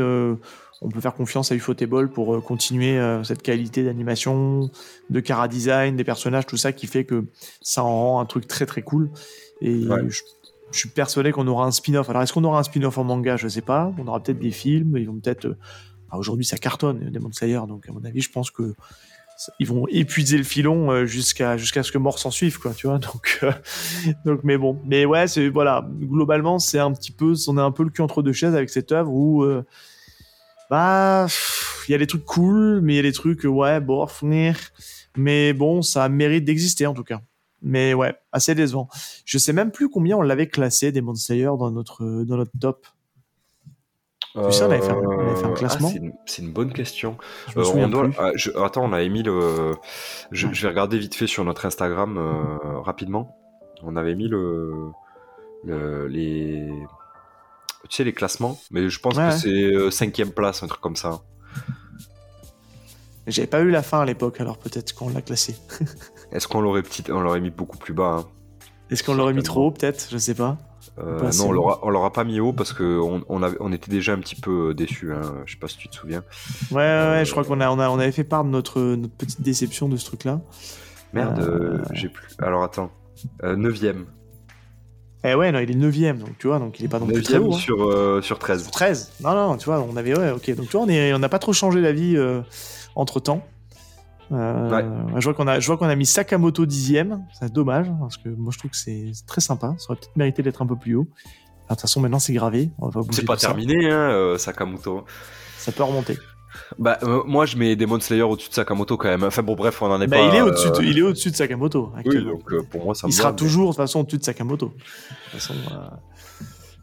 on 0.81 0.89
peut 0.89 0.99
faire 0.99 1.13
confiance 1.13 1.51
à 1.51 1.55
Ufotable 1.55 2.09
pour 2.09 2.35
euh, 2.35 2.41
continuer 2.41 2.97
euh, 2.97 3.23
cette 3.23 3.43
qualité 3.43 3.83
d'animation, 3.83 4.71
de 5.11 5.19
cara 5.19 5.47
design, 5.47 5.95
des 5.95 6.03
personnages, 6.03 6.47
tout 6.47 6.57
ça 6.57 6.73
qui 6.73 6.87
fait 6.87 7.05
que 7.05 7.25
ça 7.61 7.83
en 7.83 7.95
rend 7.95 8.19
un 8.19 8.25
truc 8.25 8.47
très 8.47 8.65
très 8.65 8.81
cool. 8.81 9.11
Et 9.61 9.83
je, 9.83 10.21
suis 10.71 10.89
persuadé 10.89 11.31
qu'on 11.31 11.47
aura 11.47 11.65
un 11.65 11.71
spin-off. 11.71 12.09
Alors 12.09 12.23
est-ce 12.23 12.33
qu'on 12.33 12.43
aura 12.45 12.59
un 12.59 12.63
spin-off 12.63 12.97
en 12.97 13.03
manga? 13.03 13.37
Je 13.37 13.47
sais 13.47 13.61
pas. 13.61 13.93
On 13.99 14.07
aura 14.07 14.23
peut-être 14.23 14.39
des 14.39 14.51
films. 14.51 14.97
Ils 14.97 15.05
vont 15.05 15.19
peut-être. 15.19 15.45
Euh, 15.45 15.57
aujourd'hui, 16.13 16.45
ça 16.45 16.57
cartonne 16.57 17.11
Demon 17.11 17.31
Slayer, 17.31 17.61
donc 17.67 17.87
à 17.87 17.91
mon 17.91 18.03
avis, 18.03 18.21
je 18.21 18.31
pense 18.31 18.49
que 18.49 18.73
ils 19.59 19.67
vont 19.67 19.87
épuiser 19.89 20.37
le 20.37 20.43
filon 20.43 21.05
jusqu'à 21.05 21.57
jusqu'à 21.57 21.83
ce 21.83 21.91
que 21.91 21.97
mort 21.97 22.19
s'en 22.19 22.31
suive 22.31 22.59
quoi 22.59 22.73
tu 22.73 22.87
vois 22.87 22.99
donc 22.99 23.43
donc 24.25 24.41
mais 24.43 24.57
bon 24.57 24.79
mais 24.85 25.05
ouais 25.05 25.27
c'est 25.27 25.49
voilà 25.49 25.87
globalement 25.99 26.59
c'est 26.59 26.79
un 26.79 26.91
petit 26.91 27.11
peu 27.11 27.33
on 27.47 27.57
est 27.57 27.61
un 27.61 27.71
peu 27.71 27.83
le 27.83 27.89
cul 27.89 28.01
entre 28.01 28.21
deux 28.21 28.33
chaises 28.33 28.55
avec 28.55 28.69
cette 28.69 28.91
œuvre 28.91 29.11
où 29.11 29.45
Bah, 30.69 31.27
il 31.87 31.91
y 31.91 31.95
a 31.95 31.97
des 31.97 32.07
trucs 32.07 32.23
cool, 32.23 32.79
mais 32.81 32.93
il 32.93 32.95
y 32.95 32.99
a 32.99 33.03
des 33.03 33.11
trucs, 33.11 33.43
ouais, 33.43 33.81
bon, 33.81 34.07
mais 35.17 35.53
bon, 35.53 35.81
ça 35.81 36.07
mérite 36.07 36.45
d'exister 36.45 36.87
en 36.87 36.93
tout 36.93 37.03
cas. 37.03 37.21
Mais 37.61 37.93
ouais, 37.93 38.15
assez 38.31 38.55
décevant. 38.55 38.87
Je 39.25 39.37
sais 39.37 39.53
même 39.53 39.71
plus 39.71 39.89
combien 39.89 40.17
on 40.17 40.21
l'avait 40.21 40.47
classé 40.47 40.91
Demon 40.91 41.13
Slayer 41.13 41.51
dans 41.59 41.69
notre, 41.69 42.23
dans 42.23 42.37
notre 42.37 42.51
top. 42.59 42.87
Tu 44.33 44.51
sais, 44.53 44.63
on 44.63 44.71
avait 44.71 44.81
fait 44.81 44.91
un, 44.91 45.53
classement. 45.53 45.91
Ah, 45.93 46.09
c'est 46.25 46.41
une, 46.41 46.53
bonne 46.53 46.71
question. 46.71 47.17
Euh, 47.57 47.65
on 47.65 48.11
ah, 48.17 48.31
attends, 48.65 48.85
on 48.85 48.93
avait 48.93 49.09
mis 49.09 49.23
le. 49.23 49.75
Je, 50.31 50.47
vais 50.47 50.69
regarder 50.69 50.97
vite 50.97 51.15
fait 51.15 51.27
sur 51.27 51.43
notre 51.43 51.65
Instagram 51.65 52.17
euh, 52.17 52.79
rapidement. 52.79 53.37
On 53.83 53.97
avait 53.97 54.15
mis 54.15 54.29
le, 54.29 54.91
le, 55.65 56.07
les. 56.07 56.71
Tu 57.89 57.97
sais, 57.97 58.03
les 58.05 58.13
classements. 58.13 58.57
Mais 58.71 58.89
je 58.89 58.99
pense 58.99 59.17
que 59.17 59.31
c'est 59.31 59.49
euh, 59.49 59.91
cinquième 59.91 60.31
place, 60.31 60.63
un 60.63 60.67
truc 60.67 60.79
comme 60.79 60.95
ça. 60.95 61.19
J'avais 63.27 63.47
pas 63.47 63.59
eu 63.59 63.69
la 63.69 63.83
fin 63.83 63.99
à 63.99 64.05
l'époque, 64.05 64.39
alors 64.39 64.57
peut-être 64.57 64.93
qu'on 64.95 65.09
l'a 65.09 65.21
classé. 65.21 65.57
Est-ce 66.31 66.47
qu'on 66.47 66.61
l'aurait 66.61 66.83
petit... 66.83 67.03
on 67.11 67.19
l'aurait 67.19 67.41
mis 67.41 67.51
beaucoup 67.51 67.77
plus 67.77 67.93
bas 67.93 68.19
hein? 68.19 68.25
Est-ce 68.89 69.03
qu'on 69.03 69.13
l'aurait 69.13 69.33
mis 69.33 69.43
trop 69.43 69.67
haut, 69.67 69.71
peut-être? 69.71 70.07
Je 70.09 70.17
sais 70.17 70.35
pas. 70.35 70.57
Euh, 70.99 71.31
non, 71.37 71.77
on 71.81 71.89
l'aura 71.89 72.11
pas 72.11 72.23
mis 72.23 72.39
haut 72.39 72.53
parce 72.53 72.73
qu'on 72.73 73.23
on, 73.27 73.41
on 73.59 73.71
était 73.71 73.89
déjà 73.89 74.13
un 74.13 74.19
petit 74.19 74.35
peu 74.35 74.73
déçus. 74.73 75.13
Hein. 75.13 75.21
Je 75.45 75.53
sais 75.53 75.59
pas 75.59 75.67
si 75.67 75.77
tu 75.77 75.87
te 75.87 75.95
souviens. 75.95 76.23
Ouais, 76.71 76.77
ouais, 76.77 77.23
je 77.25 77.31
crois 77.31 77.43
qu'on 77.43 77.61
a, 77.61 77.69
on 77.69 77.79
a, 77.79 77.89
on 77.89 77.97
avait 77.97 78.11
fait 78.11 78.23
part 78.23 78.43
de 78.43 78.49
notre, 78.49 78.81
notre 78.81 79.13
petite 79.13 79.41
déception 79.41 79.87
de 79.87 79.97
ce 79.97 80.05
truc-là. 80.05 80.41
Merde, 81.13 81.39
euh, 81.39 81.79
j'ai 81.93 82.09
plus. 82.09 82.27
Alors 82.39 82.63
attends. 82.63 82.91
9ème. 83.41 83.85
Euh, 83.85 84.03
eh 85.23 85.35
ouais, 85.35 85.51
non, 85.51 85.59
il 85.59 85.71
est 85.71 85.75
9ème, 85.75 86.17
donc 86.17 86.37
tu 86.39 86.47
vois, 86.47 86.59
donc 86.59 86.79
il 86.79 86.85
est 86.85 86.89
pas 86.89 86.99
non 86.99 87.05
plus 87.05 87.21
très 87.21 87.37
haut. 87.37 87.53
Hein. 87.53 87.57
Sur, 87.57 88.23
sur 88.23 88.39
13. 88.39 88.63
Sur 88.63 88.71
13 88.71 89.11
Non, 89.21 89.33
non, 89.33 89.57
tu 89.57 89.65
vois, 89.65 89.79
on 89.79 89.95
avait, 89.95 90.17
ouais, 90.17 90.31
ok. 90.31 90.55
Donc 90.55 90.67
tu 90.67 90.77
vois, 90.77 90.85
on 90.85 91.19
n'a 91.19 91.29
pas 91.29 91.39
trop 91.39 91.53
changé 91.53 91.79
la 91.79 91.93
vie 91.93 92.17
entre 92.95 93.19
temps. 93.19 93.45
Euh, 94.31 94.93
je 95.17 95.23
vois 95.25 95.33
qu'on 95.33 95.47
a, 95.47 95.59
je 95.59 95.67
vois 95.67 95.77
qu'on 95.77 95.89
a 95.89 95.95
mis 95.95 96.05
Sakamoto 96.05 96.65
dixième. 96.65 97.25
C'est 97.37 97.51
dommage 97.51 97.87
parce 97.99 98.17
que 98.17 98.29
moi 98.29 98.51
je 98.53 98.59
trouve 98.59 98.71
que 98.71 98.77
c'est 98.77 99.11
très 99.27 99.41
sympa. 99.41 99.75
Ça 99.77 99.87
aurait 99.89 99.99
peut-être 99.99 100.15
mérité 100.15 100.41
d'être 100.43 100.61
un 100.61 100.67
peu 100.67 100.75
plus 100.75 100.95
haut. 100.95 101.03
De 101.03 101.67
toute 101.75 101.81
façon, 101.81 102.01
maintenant 102.01 102.19
c'est 102.19 102.33
gravé. 102.33 102.69
C'est 103.11 103.25
pas 103.25 103.37
terminé, 103.37 103.89
hein, 103.89 104.11
euh, 104.11 104.37
Sakamoto. 104.37 105.05
Ça 105.57 105.71
peut 105.71 105.83
remonter. 105.83 106.17
Bah, 106.77 106.97
euh, 107.03 107.23
moi 107.25 107.45
je 107.45 107.55
mets 107.55 107.77
Demon 107.77 107.99
Slayer 107.99 108.23
au-dessus 108.23 108.49
de 108.49 108.53
Sakamoto 108.53 108.97
quand 108.97 109.07
même. 109.07 109.23
Enfin 109.23 109.43
bon, 109.43 109.55
bref, 109.55 109.81
on 109.81 109.87
en 109.87 110.01
est 110.01 110.07
bah, 110.07 110.17
pas. 110.17 110.27
Il 110.27 110.35
est 110.35 110.41
au-dessus, 110.41 110.69
de, 110.69 110.83
il 110.83 110.97
est 110.97 111.01
au-dessus 111.01 111.31
de 111.31 111.35
Sakamoto. 111.35 111.91
Oui, 112.05 112.23
donc 112.23 112.67
pour 112.69 112.85
moi 112.85 112.95
ça. 112.95 113.07
Il 113.07 113.13
sera 113.13 113.33
toujours 113.33 113.67
de 113.67 113.71
toute 113.71 113.77
façon 113.77 114.01
au-dessus 114.01 114.17
de 114.17 114.23
Sakamoto. 114.23 114.67
De 114.67 114.71
toute 114.71 115.41
façon. 115.41 115.53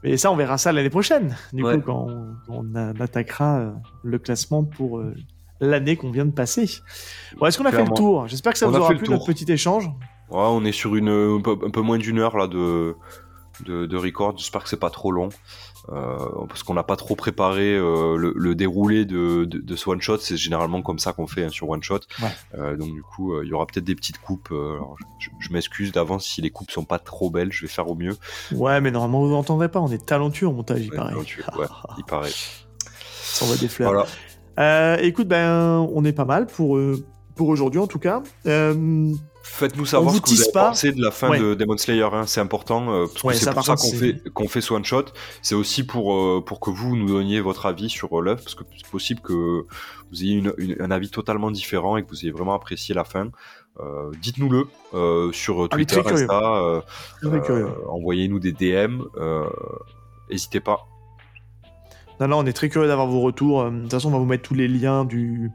Mais 0.05 0.17
ça, 0.17 0.31
on 0.31 0.37
verra 0.37 0.59
ça 0.59 0.71
l'année 0.73 0.91
prochaine. 0.91 1.37
Du 1.53 1.63
coup, 1.63 1.81
quand 1.81 2.09
on, 2.49 2.75
attaquera 2.75 3.75
le 4.05 4.19
classement 4.19 4.65
pour 4.65 5.03
l'année 5.61 5.97
qu'on 5.97 6.11
vient 6.11 6.27
de 6.27 6.31
passer. 6.31 6.69
Bon, 7.39 7.47
Est-ce 7.47 7.59
qu'on 7.59 7.65
a 7.65 7.73
fait 7.73 7.85
le 7.85 7.95
tour? 7.95 8.29
J'espère 8.29 8.53
que 8.53 8.59
ça 8.59 8.67
vous 8.67 8.77
aura 8.77 8.95
plu 8.95 9.09
notre 9.09 9.27
petit 9.27 9.51
échange. 9.51 9.91
Ouais, 10.31 10.41
on 10.41 10.65
est 10.65 10.73
sur 10.73 10.95
une, 10.95 11.09
un, 11.09 11.41
peu, 11.41 11.81
moins 11.81 11.99
d'une 11.99 12.19
heure 12.19 12.37
là 12.37 12.47
de, 12.47 12.97
de, 13.65 13.97
record. 13.97 14.37
J'espère 14.37 14.63
que 14.63 14.69
c'est 14.69 14.79
pas 14.79 14.91
trop 14.91 15.11
long. 15.11 15.31
Euh, 15.91 16.19
parce 16.47 16.63
qu'on 16.63 16.75
n'a 16.75 16.83
pas 16.83 16.97
trop 16.97 17.17
préparé 17.17 17.75
euh, 17.75 18.17
le, 18.19 18.55
déroulé 18.55 19.07
de, 19.07 19.47
de, 19.47 19.77
ce 19.77 19.89
one 19.89 20.03
shot. 20.03 20.19
C'est 20.19 20.37
généralement 20.37 20.83
comme 20.83 20.99
ça 20.99 21.15
qu'on 21.15 21.27
fait 21.27 21.45
hein, 21.45 21.49
sur 21.49 21.71
one 21.71 21.83
shot. 21.83 22.01
Euh, 22.55 22.77
donc 22.77 22.93
du 22.93 23.03
coup, 23.03 23.41
il 23.41 23.49
y 23.49 23.55
aura 23.55 23.67
peut-être 23.67 23.87
des 23.87 23.95
petites 23.95 24.19
coupes. 24.19 24.53
je, 25.19 25.53
m'excuse 25.53 25.93
d'avance 25.93 26.27
si 26.27 26.43
les 26.43 26.51
coupes 26.51 26.71
sont 26.71 26.85
pas 26.85 26.99
trop 26.99 27.31
belles. 27.31 27.53
Je 27.53 27.63
vais 27.63 27.69
faire 27.69 27.89
au 27.89 27.95
mieux. 27.95 28.19
Ouais, 28.53 28.83
mais 28.83 28.91
normalement 28.91 29.23
vous 29.23 29.31
n'entendrez 29.31 29.71
pas. 29.71 29.81
On 29.81 29.91
est 29.91 30.05
talentueux 30.05 30.47
au 30.47 30.53
montage, 30.53 30.81
il 30.83 30.91
paraît. 30.91 31.15
ouais, 31.15 31.25
il 31.97 32.05
paraît. 32.05 32.33
Ça 33.23 33.45
envoie 33.45 33.57
des 33.57 33.69
fleurs. 33.69 33.93
Voilà. 33.93 34.09
Euh, 34.59 34.97
écoute, 35.01 35.29
ben, 35.29 35.87
on 35.93 36.05
est 36.05 36.13
pas 36.13 36.25
mal 36.25 36.47
pour, 36.47 36.77
euh, 36.77 37.05
pour 37.37 37.49
aujourd'hui 37.49 37.81
en 37.81 37.87
tout 37.87 37.99
cas. 37.99 38.23
Euh, 38.47 39.13
Faites-nous 39.43 39.87
savoir 39.87 40.15
ce 40.15 40.21
que 40.21 40.29
vous 40.29 40.43
avez 40.43 40.53
pensé 40.53 40.93
de 40.93 41.01
la 41.01 41.11
fin 41.11 41.39
de 41.39 41.55
Demon 41.55 41.79
Slayer, 41.79 42.09
hein. 42.13 42.27
c'est 42.27 42.41
important, 42.41 43.07
parce 43.23 43.39
c'est 43.39 43.51
pour 43.51 43.65
ça 43.65 43.77
qu'on 43.77 43.93
fait, 43.93 44.23
qu'on 44.35 44.49
fait 44.49 44.61
ce 44.61 44.75
one 44.75 44.85
shot. 44.85 45.07
C'est 45.41 45.55
aussi 45.55 45.87
pour, 45.87 46.45
pour 46.45 46.61
que 46.61 46.69
vous 46.69 46.97
nous 46.97 47.07
donniez 47.07 47.41
votre 47.41 47.65
avis 47.65 47.89
sur 47.89 48.21
l'œuvre, 48.21 48.43
parce 48.43 48.55
que 48.55 48.65
c'est 48.77 48.91
possible 48.91 49.23
que 49.23 49.65
vous 50.11 50.23
ayez 50.23 50.43
un 50.81 50.91
avis 50.91 51.09
totalement 51.09 51.51
différent 51.51 51.97
et 51.97 52.03
que 52.03 52.11
vous 52.11 52.21
ayez 52.25 52.31
vraiment 52.31 52.55
apprécié 52.55 52.95
la 52.95 53.05
fin. 53.05 53.31
dites-nous-le 54.21 55.33
sur 55.33 55.65
ah, 55.65 55.69
Twitter, 55.69 56.03
Insta, 56.05 56.83
envoyez-nous 57.89 58.41
des 58.41 58.53
DM, 58.53 59.01
n'hésitez 60.29 60.61
pas. 60.61 60.87
Non, 62.21 62.27
non, 62.29 62.39
on 62.39 62.47
est 62.47 62.53
très 62.53 62.69
curieux 62.69 62.89
d'avoir 62.89 63.07
vos 63.07 63.21
retours. 63.21 63.63
Euh, 63.63 63.71
de 63.71 63.83
toute 63.83 63.91
façon, 63.91 64.09
on 64.09 64.13
va 64.13 64.19
vous 64.19 64.25
mettre 64.25 64.43
tous 64.43 64.55
les 64.55 64.67
liens 64.67 65.05
du, 65.05 65.53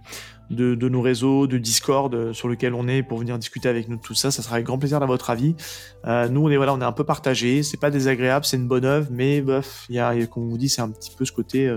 de, 0.49 0.75
nos 0.75 1.01
réseaux, 1.01 1.45
de 1.45 1.57
Discord 1.57 2.13
euh, 2.13 2.33
sur 2.33 2.47
lequel 2.47 2.73
on 2.73 2.87
est 2.87 3.03
pour 3.03 3.17
venir 3.17 3.37
discuter 3.37 3.67
avec 3.67 3.89
nous 3.89 3.97
de 3.97 4.01
tout 4.01 4.13
ça. 4.13 4.31
Ça 4.31 4.41
sera 4.41 4.55
avec 4.55 4.65
grand 4.65 4.77
plaisir 4.77 4.99
d'avoir 4.99 5.17
votre 5.17 5.29
avis. 5.29 5.55
Euh, 6.05 6.29
nous, 6.29 6.45
on 6.45 6.49
est 6.49 6.57
voilà, 6.57 6.73
on 6.73 6.79
est 6.79 6.85
un 6.85 6.93
peu 6.93 7.03
partagé. 7.03 7.63
C'est 7.63 7.79
pas 7.79 7.91
désagréable, 7.91 8.45
c'est 8.45 8.57
une 8.57 8.67
bonne 8.67 8.85
œuvre, 8.85 9.07
mais 9.11 9.41
bof, 9.41 9.85
il 9.89 9.95
y 9.95 9.99
a, 9.99 10.13
comme 10.27 10.43
on 10.43 10.49
vous 10.49 10.57
dit, 10.57 10.69
c'est 10.69 10.81
un 10.81 10.89
petit 10.89 11.11
peu 11.15 11.25
ce 11.25 11.31
côté 11.31 11.69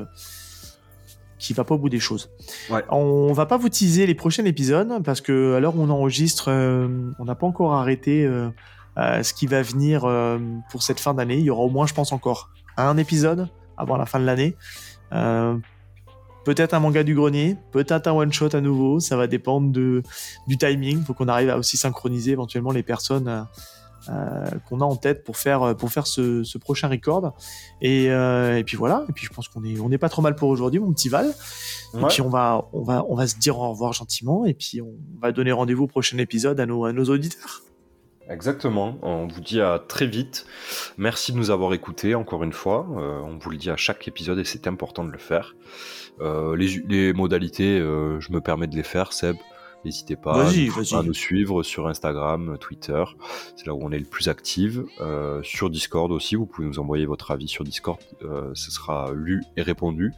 qui 1.39 1.53
va 1.53 1.65
pas 1.65 1.75
au 1.75 1.79
bout 1.79 1.89
des 1.89 2.01
choses. 2.01 2.31
Ouais. 2.71 2.83
On 2.89 3.33
va 3.33 3.45
pas 3.45 3.59
vous 3.59 3.69
teaser 3.69 4.07
les 4.07 4.15
prochains 4.15 4.45
épisodes 4.45 5.03
parce 5.05 5.21
que 5.21 5.55
à 5.55 5.61
l'heure 5.61 5.77
où 5.77 5.83
on 5.83 5.91
enregistre, 5.91 6.51
on 6.51 7.25
n'a 7.25 7.35
pas 7.35 7.47
encore 7.47 7.75
arrêté 7.75 8.29
ce 8.97 9.35
qui 9.35 9.47
va 9.47 9.63
venir 9.63 10.09
pour 10.71 10.83
cette 10.83 11.01
fin 11.01 11.13
d'année. 11.13 11.39
Il 11.39 11.45
y 11.45 11.51
aura 11.51 11.63
au 11.63 11.71
moins, 11.71 11.87
je 11.87 11.95
pense, 11.95 12.13
encore 12.13 12.51
un 12.77 12.97
épisode 12.97 13.49
avant 13.77 13.97
la 13.97 14.07
fin 14.07 14.21
de 14.21 14.25
l'année. 14.25 14.57
Euh, 15.13 15.57
peut-être 16.45 16.75
un 16.75 16.81
manga 16.81 17.03
du 17.03 17.15
grenier, 17.15 17.57
peut-être 17.73 18.07
un 18.07 18.13
one 18.13 18.33
shot 18.33 18.55
à 18.55 18.61
nouveau. 18.61 19.01
Ça 19.01 19.17
va 19.17 19.27
dépendre 19.27 19.71
de, 19.71 20.03
du 20.47 20.57
timing. 20.57 20.99
Il 20.99 21.05
faut 21.05 21.15
qu'on 21.15 21.29
arrive 21.29 21.51
à 21.51 21.59
aussi 21.59 21.77
synchroniser 21.77 22.33
éventuellement 22.33 22.73
les 22.73 22.83
personnes 22.83 23.29
euh, 23.29 23.43
euh, 24.09 24.51
qu'on 24.69 24.81
a 24.81 24.85
en 24.85 24.95
tête 24.95 25.25
pour 25.25 25.37
faire 25.37 25.77
pour 25.77 25.91
faire 25.91 26.07
ce, 26.07 26.59
prochain 26.59 26.89
record. 26.89 27.35
Et, 27.81 28.05
et, 28.05 28.65
puis 28.65 28.77
voilà. 28.77 29.05
Et 29.09 29.13
puis 29.13 29.27
je 29.27 29.33
pense 29.33 29.49
qu'on 29.49 29.65
est 29.65 29.81
on 29.81 29.89
n'est 29.89 29.99
pas 29.99 30.09
trop 30.09 30.23
mal 30.23 30.37
pour 30.37 30.49
aujourd'hui, 30.49 30.81
mon 30.81 30.93
petit 30.93 31.09
Val. 31.09 31.33
Et 31.95 32.05
puis 32.09 32.21
on 32.21 32.29
va 32.29 32.69
on 32.73 32.83
va 32.83 33.05
on 33.09 33.17
va 33.17 33.27
se 33.27 33.37
dire 33.37 33.59
au 33.59 33.71
revoir 33.71 33.93
gentiment. 33.93 34.47
Et 34.47 34.55
puis 34.55 34.81
on 34.81 34.95
va 35.21 35.33
donner 35.33 35.53
rendez-vous 35.53 35.85
au 35.85 35.89
prochain 35.89 36.19
épisode 36.19 36.61
à 36.61 36.67
nos 36.67 36.85
à 36.85 36.93
nos 36.93 37.05
auditeurs. 37.07 37.63
Exactement, 38.29 38.99
on 39.03 39.29
vous 39.29 39.41
dit 39.41 39.61
à 39.61 39.79
très 39.79 40.07
vite. 40.07 40.47
Merci 40.99 41.33
de 41.33 41.37
nous 41.37 41.51
avoir 41.51 41.73
écoutés 41.75 42.17
encore 42.17 42.43
une 42.43 42.53
fois. 42.53 42.87
Euh, 42.97 43.21
on 43.21 43.39
vous 43.39 43.51
le 43.51 43.57
dit 43.57 43.71
à 43.71 43.77
chaque 43.77 44.09
épisode 44.09 44.39
et 44.41 44.45
c'est 44.45 44.67
important 44.67 45.05
de 45.05 45.13
le 45.13 45.19
faire. 45.19 45.55
Euh, 46.21 46.57
les, 46.57 47.13
modalités, 47.13 47.79
euh, 47.79 48.19
je 48.21 48.33
me 48.33 48.41
permets 48.41 48.67
de 48.67 48.75
les 48.75 48.83
faire, 48.83 49.13
Seb. 49.13 49.37
N'hésitez 49.85 50.17
pas 50.17 50.49
à, 50.49 51.03
nous 51.05 51.15
suivre 51.15 51.63
sur 51.63 51.87
Instagram, 51.87 52.57
Twitter. 52.59 53.05
C'est 53.55 53.67
là 53.67 53.75
où 53.75 53.79
on 53.81 53.93
est 53.93 53.99
le 54.01 54.05
plus 54.05 54.29
actif. 54.29 54.79
sur 55.45 55.71
Discord 55.71 56.11
aussi, 56.11 56.35
vous 56.35 56.47
pouvez 56.47 56.67
nous 56.67 56.81
envoyer 56.81 57.07
votre 57.07 57.31
avis 57.31 57.47
sur 57.47 57.63
Discord. 57.63 58.01
ce 58.55 58.71
sera 58.73 59.13
lu 59.15 59.45
et 59.57 59.63
répondu. 59.63 60.13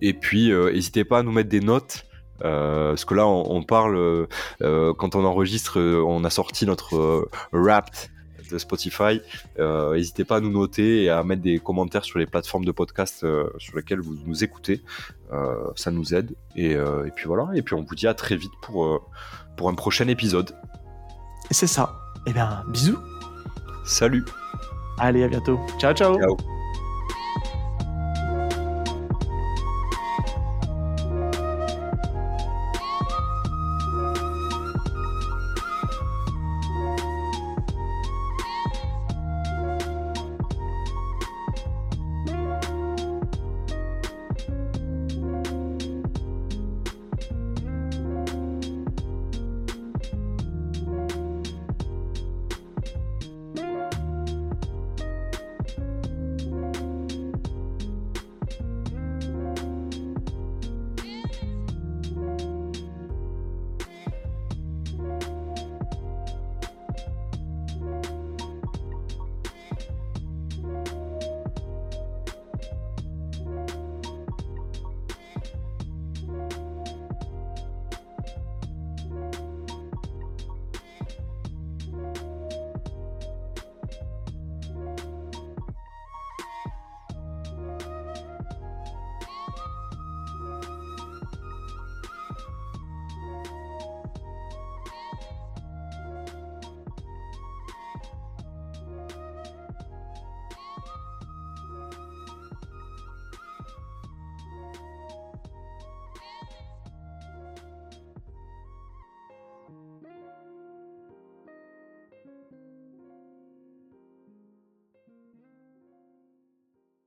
et 0.00 0.14
puis, 0.14 0.52
n'hésitez 0.52 1.04
pas 1.04 1.18
à 1.18 1.22
nous 1.22 1.32
mettre 1.32 1.50
des 1.50 1.60
notes 1.60 2.06
euh, 2.42 2.90
parce 2.90 3.04
que 3.04 3.14
là, 3.14 3.26
on, 3.26 3.62
parle, 3.62 3.96
euh, 3.96 4.26
euh, 4.62 4.94
quand 4.94 5.14
on 5.14 5.24
enregistre, 5.24 5.80
on 5.80 6.24
a 6.24 6.30
sorti 6.30 6.66
notre 6.66 7.28
rap 7.52 7.90
de 8.50 8.58
Spotify. 8.58 9.20
N'hésitez 9.58 10.24
pas 10.24 10.36
à 10.36 10.40
nous 10.40 10.50
noter 10.50 11.04
et 11.04 11.10
à 11.10 11.22
mettre 11.22 11.42
des 11.42 11.58
commentaires 11.58 12.04
sur 12.04 12.18
les 12.18 12.26
plateformes 12.26 12.64
de 12.64 12.72
podcast 12.72 13.26
sur 13.58 13.76
lesquelles 13.76 14.00
vous 14.00 14.16
nous 14.26 14.44
écoutez. 14.44 14.82
ça 15.76 15.90
nous 15.90 16.14
aide. 16.14 16.34
Et, 16.56 16.72
et, 16.72 17.10
puis 17.14 17.26
voilà. 17.26 17.48
Et 17.54 17.62
puis 17.62 17.74
on 17.74 17.82
vous 17.82 17.94
dit 17.94 18.06
à 18.06 18.14
très 18.14 18.36
vite 18.36 18.52
pour, 18.62 19.10
pour 19.56 19.68
un 19.68 19.74
prochain 19.74 20.08
épisode. 20.08 20.54
Et 21.50 21.54
c'est 21.54 21.66
ça. 21.66 21.96
Eh 22.26 22.32
bien, 22.32 22.64
bisous. 22.68 22.98
Salut. 23.84 24.24
Allez, 24.98 25.24
à 25.24 25.28
bientôt. 25.28 25.58
Ciao, 25.78 25.92
ciao. 25.92 26.18
Ciao. 26.18 26.53